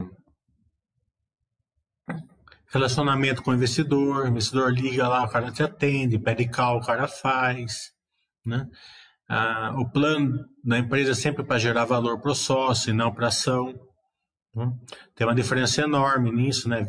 [2.74, 6.84] Relacionamento com o investidor, o investidor liga lá, o cara te atende, pede cal, o
[6.84, 7.92] cara faz,
[8.44, 8.68] né?
[9.28, 13.14] Ah, o plano da empresa é sempre para gerar valor para o sócio e não
[13.14, 13.72] para ação.
[14.52, 14.72] Né?
[15.14, 16.84] Tem uma diferença enorme nisso, né?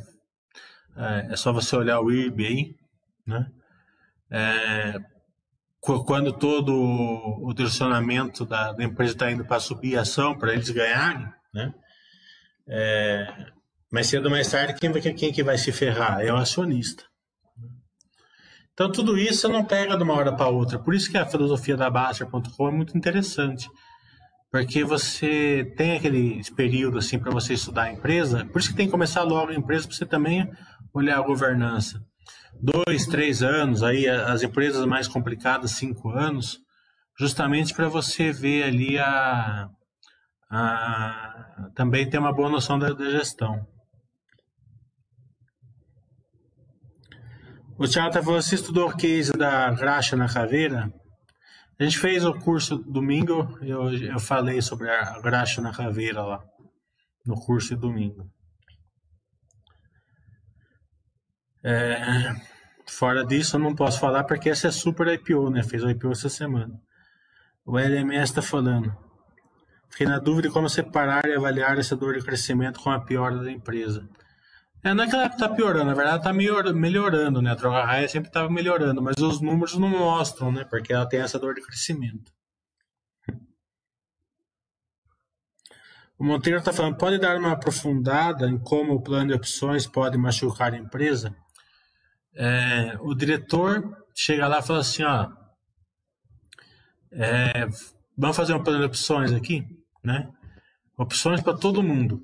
[0.98, 2.76] É, é só você olhar o IRB aí,
[3.28, 3.48] né?
[4.32, 5.00] É,
[5.80, 10.72] quando todo o direcionamento da, da empresa está indo para subir a ação, para eles
[10.72, 11.72] ganharem, né?
[12.68, 13.54] É,
[13.96, 16.20] mais cedo ou mais tarde, quem, quem que vai se ferrar?
[16.20, 17.06] É o acionista.
[18.74, 20.78] Então, tudo isso você não pega de uma hora para outra.
[20.78, 23.70] Por isso que a filosofia da Baster.com é muito interessante.
[24.52, 28.44] Porque você tem aquele período assim para você estudar a empresa.
[28.52, 30.52] Por isso que tem que começar logo a empresa para você também
[30.94, 32.02] olhar a governança.
[32.62, 36.60] Dois, três anos, aí as empresas mais complicadas, cinco anos,
[37.18, 39.70] justamente para você ver ali a,
[40.52, 43.66] a, também ter uma boa noção da, da gestão.
[47.78, 50.94] O Thiago tá falando, você estudou o case da graxa na caveira?
[51.78, 56.42] A gente fez o curso domingo, eu, eu falei sobre a graxa na caveira lá,
[57.26, 58.32] no curso de domingo.
[61.62, 62.34] É,
[62.88, 65.62] fora disso, eu não posso falar porque essa é super IPO, né?
[65.62, 66.80] Fez o IPO essa semana.
[67.66, 68.96] O LMS está falando.
[69.90, 73.38] Fiquei na dúvida de como separar e avaliar essa dor de crescimento com a piora
[73.38, 74.08] da empresa.
[74.86, 77.52] É, não é que ela está piorando, na verdade está melhorando, né?
[77.52, 80.64] A troca raia sempre estava melhorando, mas os números não mostram, né?
[80.64, 82.32] Porque ela tem essa dor de crescimento.
[86.20, 90.20] O Monteiro está falando, pode dar uma aprofundada em como o plano de opções pode
[90.20, 91.36] machucar a empresa?
[92.36, 95.32] É, o diretor chega lá e fala assim, ó,
[97.12, 97.68] é,
[98.16, 99.66] vamos fazer um plano de opções aqui,
[100.04, 100.30] né?
[100.96, 102.24] Opções para todo mundo,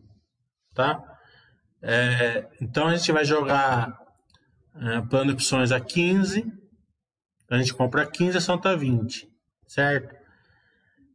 [0.75, 1.10] tá?
[1.81, 3.97] É, então a gente vai jogar
[4.75, 6.45] é, plano de opções a 15,
[7.49, 9.27] a gente compra 15, a ação está 20,
[9.67, 10.15] certo?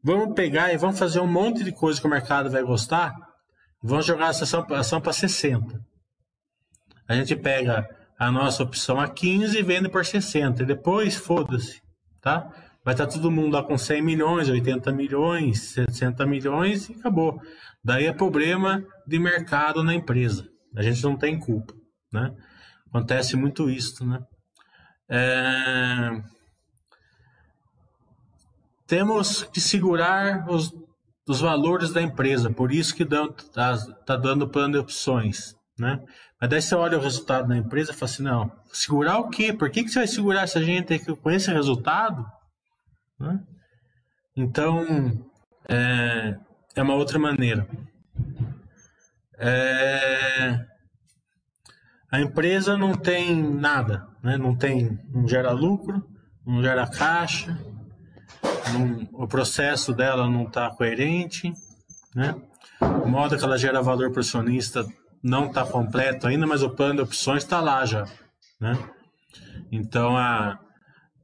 [0.03, 3.15] Vamos pegar e vamos fazer um monte de coisa que o mercado vai gostar
[3.83, 5.81] vamos jogar essa ação, ação para 60.
[7.09, 7.89] A gente pega
[8.19, 10.63] a nossa opção a 15 e vende por 60.
[10.63, 11.81] E depois, foda-se,
[12.21, 12.51] tá?
[12.85, 17.41] Vai estar tá todo mundo lá com 100 milhões, 80 milhões, 60 milhões e acabou.
[17.83, 20.49] Daí é problema de mercado na empresa.
[20.77, 21.75] A gente não tem culpa,
[22.13, 22.35] né?
[22.89, 24.23] Acontece muito isso, né?
[25.09, 26.23] É...
[28.87, 30.73] Temos que segurar os,
[31.27, 36.01] os valores da empresa, por isso que está tá dando plano de opções, né?
[36.41, 39.53] Mas daí você olha o resultado da empresa e fala assim, não, segurar o quê?
[39.53, 42.25] Por que, que você vai segurar essa gente com esse resultado?
[43.19, 43.41] Né?
[44.37, 45.27] Então,
[45.69, 46.37] é,
[46.75, 47.67] é uma outra maneira.
[49.39, 50.65] É...
[52.11, 54.37] A empresa não tem nada, né?
[54.37, 56.03] não tem, não gera lucro,
[56.47, 57.59] não gera caixa,
[58.73, 61.53] não, o processo dela não está coerente,
[62.15, 62.35] né?
[62.81, 64.87] o modo que ela gera valor para o acionista
[65.23, 68.07] não está completo ainda, mas o plano de opções está lá já.
[68.61, 68.79] Né?
[69.73, 70.59] Então a,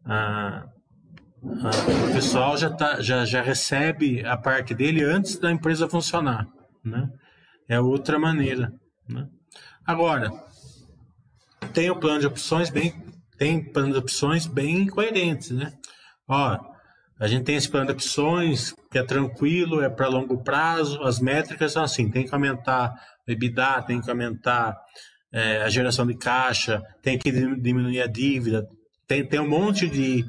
[0.04, 1.70] a, a,
[2.10, 6.46] o pessoal já, tá, já, já recebe a parte dele antes da empresa funcionar.
[6.84, 7.08] Né?
[7.72, 8.70] É outra maneira.
[9.08, 9.26] Né?
[9.82, 10.30] Agora,
[11.72, 12.92] tem o plano de opções bem,
[13.38, 15.72] tem plano de opções bem coerentes, né?
[16.28, 16.58] Ó,
[17.18, 21.18] a gente tem esse plano de opções que é tranquilo, é para longo prazo, as
[21.18, 22.92] métricas são assim, tem que aumentar
[23.26, 24.76] o EBITDA, tem que aumentar
[25.32, 28.68] é, a geração de caixa, tem que diminuir a dívida,
[29.08, 30.26] tem, tem um monte de,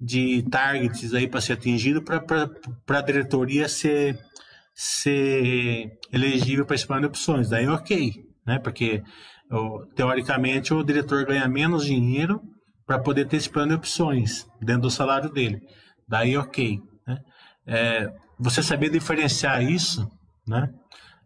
[0.00, 2.48] de targets aí para ser atingido para
[2.96, 4.16] a diretoria ser
[4.78, 7.48] ser elegível para esse plano de opções.
[7.48, 8.12] Daí, ok,
[8.46, 8.58] né?
[8.58, 9.02] Porque
[9.94, 12.40] teoricamente o diretor ganha menos dinheiro
[12.84, 15.60] para poder ter esse plano de opções dentro do salário dele.
[16.06, 16.78] Daí, ok.
[17.06, 17.18] Né?
[17.66, 18.08] É,
[18.38, 20.06] você saber diferenciar isso,
[20.46, 20.68] né?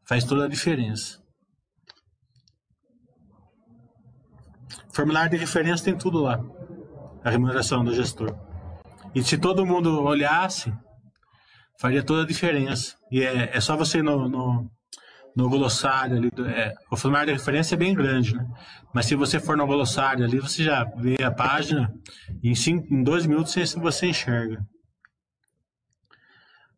[0.06, 1.18] Faz toda a diferença.
[4.92, 6.40] Formulário de referência tem tudo lá.
[7.24, 8.34] A remuneração do gestor.
[9.14, 10.72] E se todo mundo olhasse,
[11.80, 12.94] faria toda a diferença.
[13.10, 14.70] E é, é só você no, no,
[15.34, 18.46] no glossário ali, do, é, o formulário de referência é bem grande, né?
[18.94, 21.90] Mas se você for no glossário ali, você já vê a página
[22.42, 24.62] e em, cinco, em dois minutos você, você enxerga.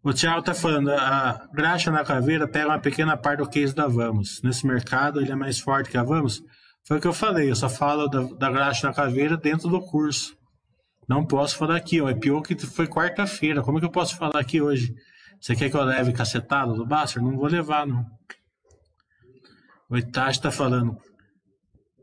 [0.05, 3.89] O Thiago está falando, a graxa na caveira pega uma pequena parte do case da
[3.89, 4.41] Vamos.
[4.43, 6.43] Nesse mercado ele é mais forte que a Vamos.
[6.87, 9.81] Foi o que eu falei, eu só falo da, da graxa na caveira dentro do
[9.81, 10.37] curso.
[11.09, 12.09] Não posso falar aqui, ó.
[12.09, 13.63] É pior que foi quarta-feira.
[13.63, 14.95] Como é que eu posso falar aqui hoje?
[15.41, 17.23] Você quer que eu leve cacetado do Baster?
[17.23, 18.07] Não vou levar, não.
[19.91, 20.97] O Itachi está falando.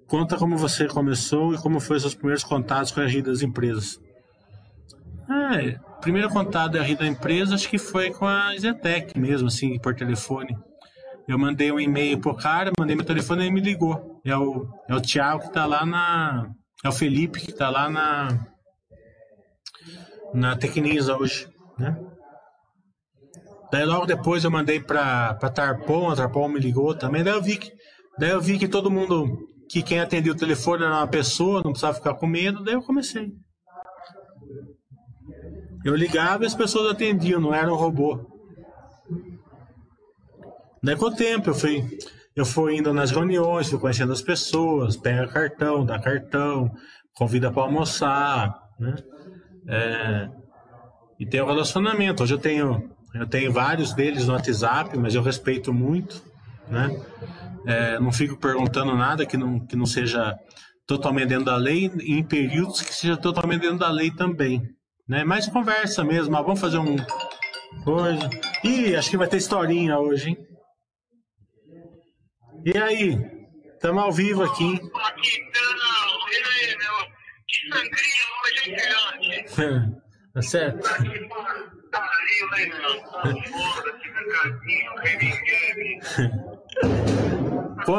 [0.08, 4.00] Conta como você começou e como foi seus primeiros contatos com a RI das empresas.
[5.30, 9.78] É, primeiro contato da RI da empresa acho que foi com a Zetec mesmo, assim,
[9.80, 10.58] por telefone.
[11.28, 14.20] Eu mandei um e-mail pro cara, mandei meu telefone e ele me ligou.
[14.26, 16.50] É o, é o Thiago que tá lá na.
[16.84, 18.48] É o Felipe que tá lá na.
[20.34, 21.48] Na Tecnisa hoje,
[21.78, 21.98] né?
[23.72, 27.24] Daí logo depois eu mandei pra, pra Tarpon, a Tarpon me ligou também.
[27.24, 27.72] Daí eu vi que,
[28.18, 29.28] daí eu vi que todo mundo,
[29.70, 32.82] que quem atendia o telefone era uma pessoa, não precisava ficar com medo, daí eu
[32.82, 33.32] comecei.
[35.86, 38.20] Eu ligava e as pessoas atendiam, não era um robô.
[40.82, 41.86] Daí com o tempo eu fui,
[42.36, 46.72] eu fui indo nas reuniões, fui conhecendo as pessoas, pega cartão, dá cartão,
[47.14, 48.96] convida para almoçar, né?
[49.70, 50.30] É,
[51.20, 52.24] e tem o relacionamento.
[52.24, 56.24] Hoje eu tenho, eu tenho vários deles no WhatsApp, mas eu respeito muito,
[56.68, 57.00] né?
[57.68, 60.36] É, não fico perguntando nada que não, que não seja
[60.88, 64.64] totalmente dentro da lei, em períodos que seja totalmente dentro da lei também.
[65.08, 65.24] Né?
[65.24, 66.96] Mais conversa mesmo, ah, vamos fazer um
[67.84, 68.28] coisa.
[68.64, 70.38] Ih, acho que vai ter historinha hoje, hein?
[72.66, 73.18] E aí?
[73.74, 74.66] Estamos ao vivo aqui.
[74.66, 76.10] Aqui, não.
[76.32, 76.96] E aí, meu?
[76.98, 77.39] Que sangria hoje, hein,
[80.34, 80.88] Tá certo?
[87.86, 87.98] Pô,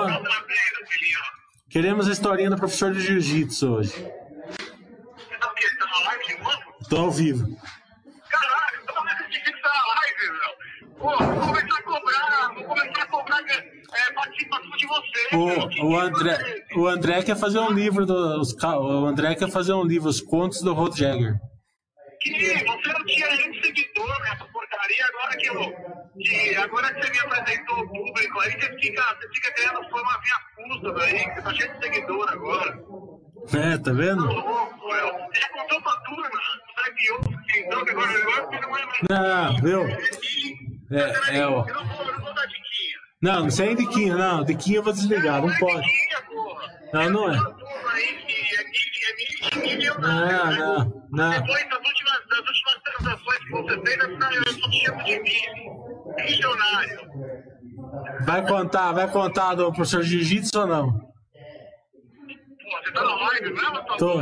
[1.69, 3.91] queremos a historinha do professor de jiu-jitsu hoje.
[3.91, 5.67] Você tá o quê?
[5.79, 6.59] Tá na live de novo?
[6.89, 7.47] Tô ao vivo.
[8.31, 9.11] Caralho, tô falando
[9.63, 10.53] tá na live, meu.
[10.97, 12.30] Pô, vou começar a cobrar,
[12.67, 15.81] vou começar a cobrar é, participação de vocês.
[15.81, 16.39] O, o, André,
[16.77, 18.55] o André quer fazer um livro dos.
[18.63, 21.35] O André quer fazer um livro, Os Contos do Rod Jagger.
[22.21, 26.11] Que você não tinha nenhum seguidor nessa porcaria, agora que eu.
[26.21, 30.21] Que agora que você me apresentou o público aí, você fica, você fica querendo fama
[30.23, 32.79] via custa daí, que você tá cheio de seguidor agora.
[33.55, 34.29] É, tá vendo?
[34.29, 36.41] Já contou pra turma,
[37.09, 37.21] eu,
[37.57, 39.01] então, que agora agora não é mais.
[39.09, 40.70] Não, viu?
[40.93, 41.67] É, é, ó.
[41.67, 42.99] Eu não vou, eu não vou dar diquinha.
[43.23, 44.45] Não, não sei diquinha, não.
[44.45, 45.87] Diquinha eu vou desligar, não pode.
[46.93, 47.37] Não, não é.
[49.99, 51.31] Não, não, não.
[51.31, 55.41] Depois das últimas, das últimas transações que você fez, eu só te chamo de mim.
[56.17, 57.01] Missionário.
[58.25, 61.11] Vai contar, vai contar do professor Jiu-Jitsu ou não?
[62.71, 63.85] você tá na live mesmo?
[63.99, 64.21] Tô.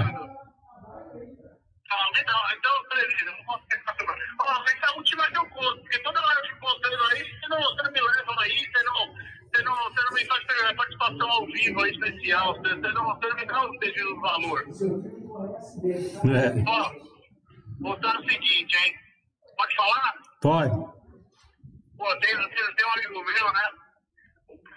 [1.90, 3.96] Ah, então, então, beleza, não posso ficar
[4.40, 6.47] Ó, essa última que eu conto, porque toda hora eu
[7.18, 9.14] aí, você não, você não me leva aí, você não,
[9.52, 13.28] você não, você não me faz participação ao vivo aí, especial, você, você, não, você
[13.28, 14.64] não me dá o devido valor.
[16.24, 16.64] É.
[16.66, 18.94] Ó, dar o seguinte, hein?
[19.56, 20.14] Pode falar?
[20.40, 20.98] Pode.
[21.96, 23.70] Pô, tem, tem, tem um amigo meu, né?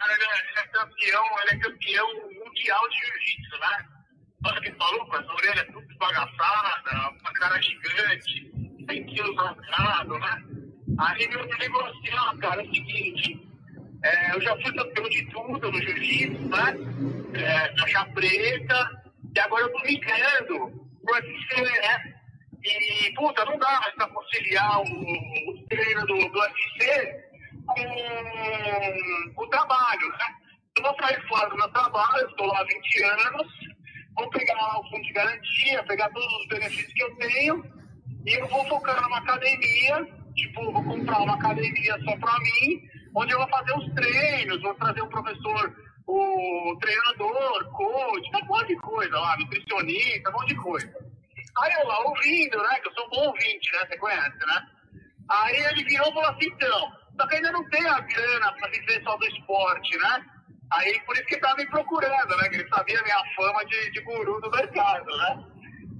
[0.01, 0.23] cara ele
[0.59, 2.07] é, campeão, ele é campeão
[2.43, 3.85] mundial de jiu-jitsu, né?
[4.43, 8.51] Olha que maluco, essa orelha é tudo esbagaçada, uma cara gigante,
[8.89, 10.60] 100 quilos arrancado, né?
[10.97, 13.47] Aí meu amigo assim, ó, cara, é o seguinte,
[14.03, 16.75] é, eu já fui campeão de tudo no jiu-jitsu, né?
[17.33, 19.03] É, faixa preta,
[19.35, 22.13] e agora eu tô migrando pro UFC, né?
[22.63, 26.41] E, puta, não dá mais pra conciliar o, o treino do, do
[29.35, 30.35] com o trabalho, né?
[30.77, 33.47] Eu vou sair fora do meu trabalho, estou lá há 20 anos,
[34.15, 37.65] vou pegar o fundo de garantia, pegar todos os benefícios que eu tenho,
[38.25, 40.07] e eu vou focar numa academia,
[40.41, 42.81] tipo, vou comprar uma academia só para mim,
[43.15, 45.75] onde eu vou fazer os treinos, vou trazer o professor,
[46.07, 50.93] o treinador, coach, um monte de coisa lá, nutricionista, um monte de coisa.
[51.57, 54.67] Aí eu lá ouvindo, né, que eu sou um bom ouvinte, né, você conhece, né?
[55.29, 58.69] Aí ele virou e falou assim, então, só que ainda não tem a grana para
[58.69, 60.25] viver só do esporte, né?
[60.73, 62.49] Aí por isso que ele tava me procurando, né?
[62.49, 65.43] Que ele sabia a minha fama de, de guru do mercado, né?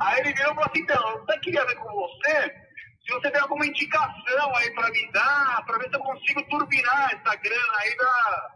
[0.02, 2.61] Aí ele virou e falou assim, então, eu queria ver com você
[3.06, 7.14] se você tem alguma indicação aí para me dar, para ver se eu consigo turbinar
[7.14, 8.52] essa grana aí da,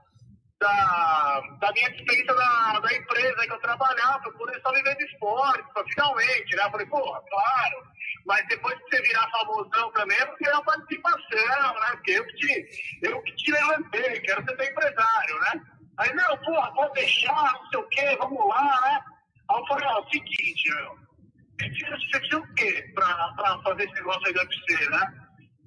[0.59, 5.05] da, da minha despesa da, da empresa que eu trabalhava, para poder só viver de
[5.05, 5.63] esporte,
[5.93, 6.63] finalmente, né?
[6.63, 7.87] Eu falei, pô, claro,
[8.25, 11.87] mas depois que você virar famosão também, é porque é uma participação, né?
[11.91, 15.61] Porque eu que te, eu que te levantei, quero ser teu empresário, né?
[15.97, 19.01] Aí, não, porra, pode deixar, não sei o quê, vamos lá, né?
[19.49, 21.04] Aí eu falei, ó, é o seguinte, meu,
[21.57, 25.13] você precisa o quê pra fazer esse negócio aí do UFC, né?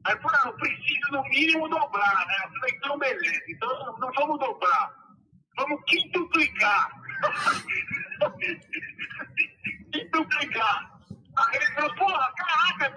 [0.05, 2.35] Aí eu falei, eu preciso no mínimo dobrar, né?
[2.45, 4.93] Eu falei, então beleza, então não vamos dobrar,
[5.57, 6.91] vamos quintuplicar.
[9.93, 11.01] quintuplicar.
[11.37, 12.95] Aí ele falou, porra, caraca,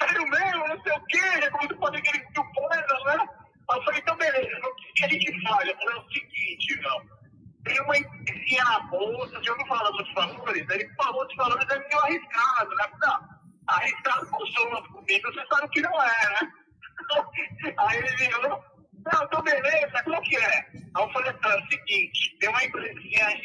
[0.00, 3.28] sério mesmo, não sei o quê, como tu pode aquele mil coisas, né?
[3.70, 5.68] Eu falei, então beleza, o que a gente faz?
[5.68, 7.23] Eu falei, é o seguinte, não.
[7.64, 10.68] Tem uma empresinha na bolsa, já ouviu falar dos valores?
[10.68, 12.90] Ele falou de valores, é meio arriscado, né?
[13.00, 13.28] Não,
[13.68, 16.52] arriscado com soma comigo, você sabe que não é, né?
[17.78, 18.62] Aí ele virou,
[19.12, 20.58] não, então beleza, qual que é?
[20.94, 23.40] Aí eu falei, tá, é o seguinte, tem uma empresinha aí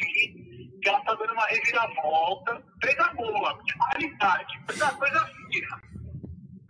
[0.82, 5.82] que ela tá dando uma reviravolta, coisa boa, de qualidade, coisa, coisa fina.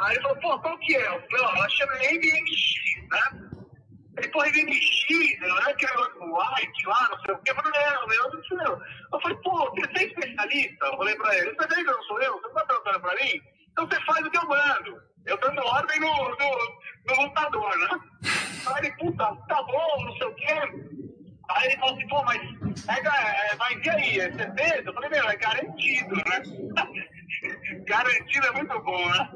[0.01, 1.07] Aí ele falou, pô, qual que é?
[1.07, 3.50] Eu falei, ó, ela chama MMX, né?
[4.21, 7.51] Ele, pô, MMX, não é que é o White lá, não sei o quê.
[7.51, 8.81] Eu falei, não, meu, não sei eu.
[9.13, 10.87] Eu falei, pô, você é especialista?
[10.87, 12.33] Eu falei pra ele, você não sou eu?
[12.35, 13.41] Você não tá perguntando pra mim?
[13.73, 15.03] Então você faz o que eu mando.
[15.25, 17.89] Eu dando ordem no, no, no lutador, né?
[18.67, 21.11] Aí ele, puta, tá bom, não sei o quê.
[21.49, 22.41] Aí ele falou assim, pô, mas
[22.89, 24.83] é, é, mas e aí, é certeza?
[24.85, 26.43] Eu falei, meu, é garantido, né?
[27.89, 29.31] garantido é muito bom, né?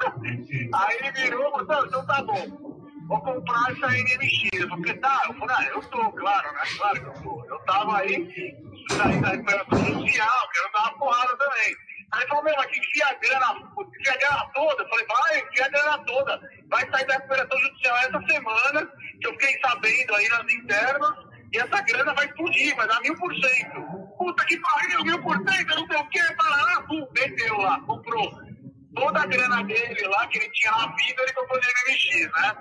[0.74, 2.69] Aí ele virou e falou, então tá bom.
[3.10, 4.68] Vou comprar essa NMX.
[4.68, 6.60] Porque tá, eu falei, ah, eu tô, claro, né?
[6.78, 7.44] Claro que eu tô.
[7.46, 8.56] Eu tava aí,
[8.88, 11.76] saí da recuperação social, quero dar uma porrada também.
[12.12, 14.82] Aí falou, meu, mas enfia a grana, enfia a grana toda.
[14.84, 16.40] Eu falei, vai, enfia a grana toda.
[16.68, 21.16] Vai sair da recuperação judicial essa semana, que eu fiquei sabendo aí nas internas,
[21.52, 23.80] e essa grana vai explodir, vai dar mil por cento.
[24.18, 28.49] Puta que pariu, mil por cento, não sei o que, para pum, meteu lá, comprou.
[28.94, 32.56] Toda a grana dele lá, que ele tinha na vida, ele comprou de MMX, né?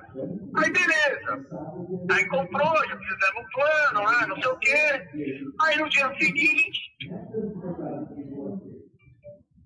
[0.58, 1.46] Aí beleza.
[2.12, 4.26] Aí comprou, já fizemos um plano, né?
[4.28, 5.08] Não sei o quê.
[5.62, 6.80] Aí no dia seguinte,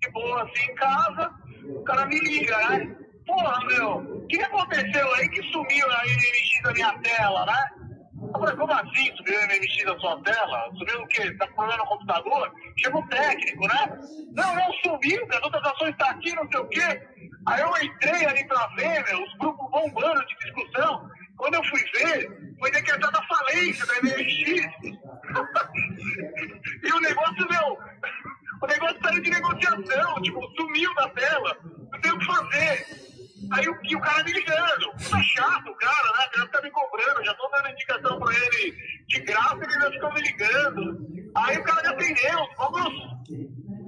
[0.02, 1.32] de boa assim em casa,
[1.66, 2.96] o cara me liga, né?
[3.26, 7.83] Porra, meu, o que aconteceu aí que sumiu a MMX da minha tela, né?
[8.34, 10.72] Eu falei, como assim subiu o MMX da sua tela?
[10.78, 11.32] Subiu o quê?
[11.36, 12.52] Tá com problema no computador?
[12.78, 14.00] Chegou o técnico, né?
[14.34, 17.08] Não, não subiu, as outras ações tá aqui, não sei o quê.
[17.48, 21.08] Aí eu entrei ali pra ver, meu, os grupos bombando de discussão.
[21.38, 24.66] Quando eu fui ver, foi decretada a falência da MMX.
[26.84, 27.78] e o negócio, meu,
[28.62, 31.56] o negócio saiu de negociação, tipo, sumiu da tela.
[31.92, 33.13] Não tem o que fazer.
[33.52, 34.92] Aí o, e o cara me ligando.
[35.10, 36.26] Tá chato o cara, né?
[36.28, 38.72] O cara tá me cobrando, já tô dando indicação pra ele
[39.08, 41.08] de graça, ele ainda ficou me ligando.
[41.36, 43.14] Aí o cara me atendeu, vamos.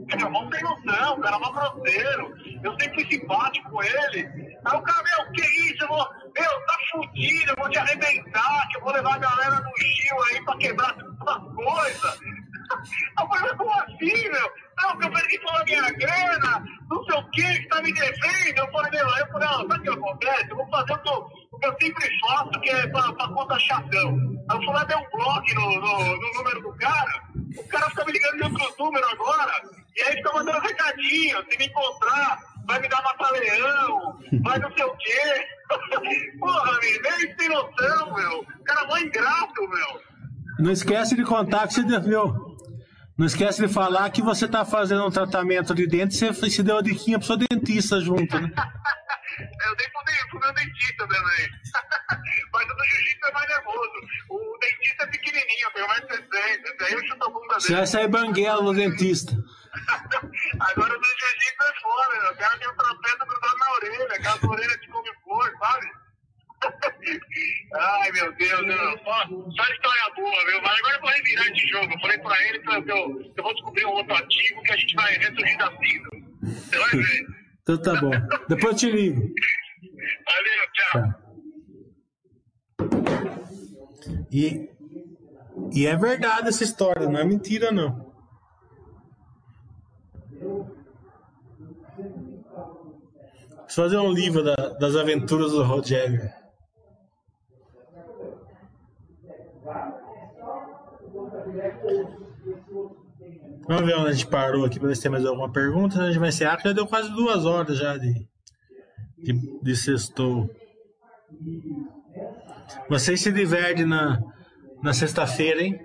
[0.10, 2.36] Cara, não tem noção, o cara é mó grosseiro.
[2.64, 4.57] Eu sempre fui simpático com ele.
[4.65, 5.84] Aí o cara, meu, que isso?
[5.84, 9.60] Eu vou, meu, tá fudido, eu vou te arrebentar, que eu vou levar a galera
[9.61, 12.19] no Gil aí pra quebrar todas coisas.
[13.19, 14.52] Eu falei, como assim, meu?
[14.77, 17.93] Não, que eu perdi toda a minha grana, não sei o que, que tá me
[17.93, 18.57] devendo.
[18.57, 20.49] Eu falei, meu, eu falei, ó, sabe o que acontece?
[20.49, 23.27] Eu vou fazer o que eu, o que eu sempre faço, que é pra, pra
[23.30, 24.35] conta chatão.
[24.52, 27.23] Eu fui lá, dei um bloco no, no, no, número do cara,
[27.57, 29.52] o cara fica me ligando de outro número agora,
[29.95, 34.84] e aí fica mandando recadinho, se me encontrar, vai me dar mata-leão, vai não sei
[34.85, 35.47] o quê.
[36.39, 38.39] Porra, meu, nem tem noção, meu.
[38.41, 40.02] O cara é mó ingrato, meu.
[40.60, 42.55] Não esquece de contar que você deveu.
[43.18, 46.62] Não esquece de falar que você está fazendo um tratamento de dente e você se
[46.62, 48.52] deu a diquinha pro seu dentista junto, né?
[49.66, 51.22] eu dei pro, pro meu dentista também.
[52.52, 53.92] Mas o do jiu-jitsu é mais nervoso.
[54.30, 56.78] O dentista é pequenininho, tem 1,60m.
[56.78, 57.62] Daí eu chuto a bunda dele.
[57.62, 59.32] Você vai sair banguela no dentista.
[60.60, 62.30] Agora o do jiu-jitsu é fora, né?
[62.32, 65.88] O cara tem um trapézio grudado na orelha, aquelas orelhas de couve-flor, sabe?
[67.74, 68.98] Ai, meu Deus, meu.
[69.00, 70.62] Só, só história boa, viu?
[70.62, 71.94] Mas agora eu vou revirar esse jogo.
[71.94, 74.96] Eu falei pra ele que eu, eu vou descobrir um outro ativo que a gente
[74.96, 76.10] vai ressurgir da cinza.
[76.42, 77.28] Você vai ver.
[77.62, 78.12] então tá bom.
[78.48, 79.22] Depois eu te ligo.
[80.26, 81.26] Valeu, tchau.
[84.32, 84.70] E,
[85.74, 88.14] e é verdade essa história, não é mentira não.
[93.64, 96.30] Preciso fazer um livro da, das aventuras do Rogério.
[103.68, 106.02] Vamos ver onde a gente parou aqui para ver se tem mais alguma pergunta.
[106.02, 108.28] A gente vai encerrar, porque já deu quase duas horas já de,
[109.18, 110.50] de, de sextou.
[112.90, 114.22] Vocês se divertem na,
[114.82, 115.80] na sexta-feira, hein?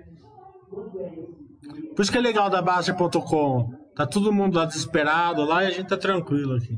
[1.95, 3.73] Por isso que é legal da Basta.com.
[3.95, 6.77] Tá todo mundo lá desesperado lá e a gente tá tranquilo aqui.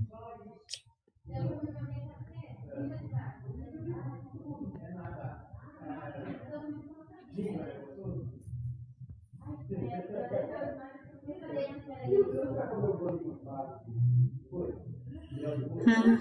[15.85, 16.19] Hum.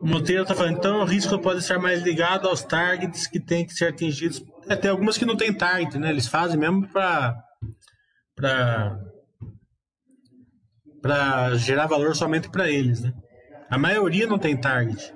[0.00, 3.66] O Monteiro está falando, então o risco pode ser mais ligado aos targets que têm
[3.66, 4.42] que ser atingidos.
[4.68, 6.10] É, tem algumas que não tem target, né?
[6.10, 7.36] Eles fazem mesmo para
[8.34, 8.98] para
[11.00, 13.12] para gerar valor somente para eles, né?
[13.70, 15.12] A maioria não tem target.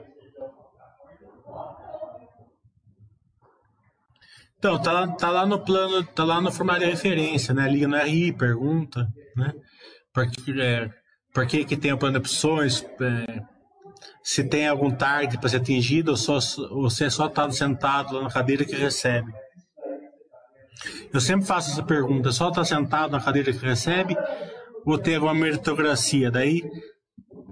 [4.66, 7.68] Então, tá lá, tá lá no plano, tá lá no formulário de referência, né?
[7.68, 9.06] Liga no RI, pergunta,
[9.36, 9.52] né?
[10.12, 10.90] Por que, é,
[11.32, 12.84] por que, que tem o plano de opções?
[13.00, 13.42] É,
[14.24, 18.22] se tem algum target para ser atingido ou, só, se é só tá sentado lá
[18.22, 19.32] na cadeira que recebe.
[21.14, 24.16] Eu sempre faço essa pergunta, só estar tá sentado na cadeira que recebe
[24.84, 26.28] ou ter uma meritocracia?
[26.28, 26.60] Daí,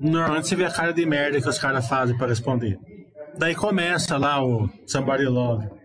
[0.01, 2.77] normalmente você vê a cara de merda que os caras fazem para responder.
[3.39, 5.84] Daí começa lá o Somebody Love.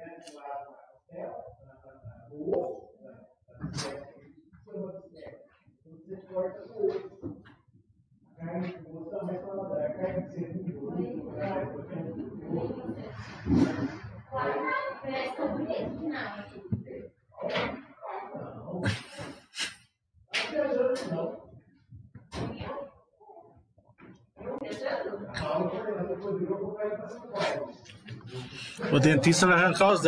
[28.91, 30.01] O dentista vai arrancar os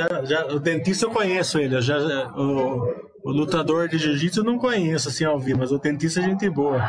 [0.53, 1.75] o dentista eu conheço ele.
[1.75, 1.97] Eu já,
[2.35, 6.23] o, o lutador de jiu-jitsu eu não conheço assim ao vivo, mas o dentista é
[6.23, 6.81] gente boa.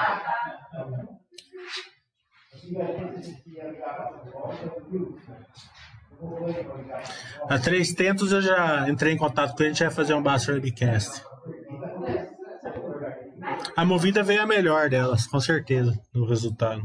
[7.48, 10.22] A Três Tentos eu já entrei em contato com ele, a gente vai fazer um
[10.22, 11.22] Basta Webcast.
[13.76, 16.82] A movida veio a melhor delas, com certeza, no resultado.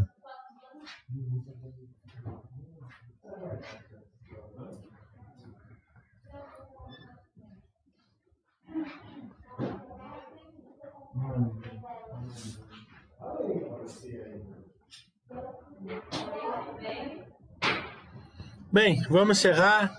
[18.77, 19.91] Bem, vamos encerrar.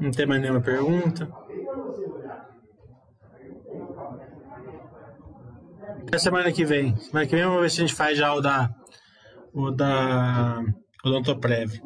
[0.00, 1.30] Não tem mais nenhuma pergunta.
[6.08, 6.96] Até semana que vem.
[6.96, 8.74] Semana que vem vamos ver se a gente faz já o da.
[9.54, 10.60] O da.
[11.04, 11.80] Odontoprev.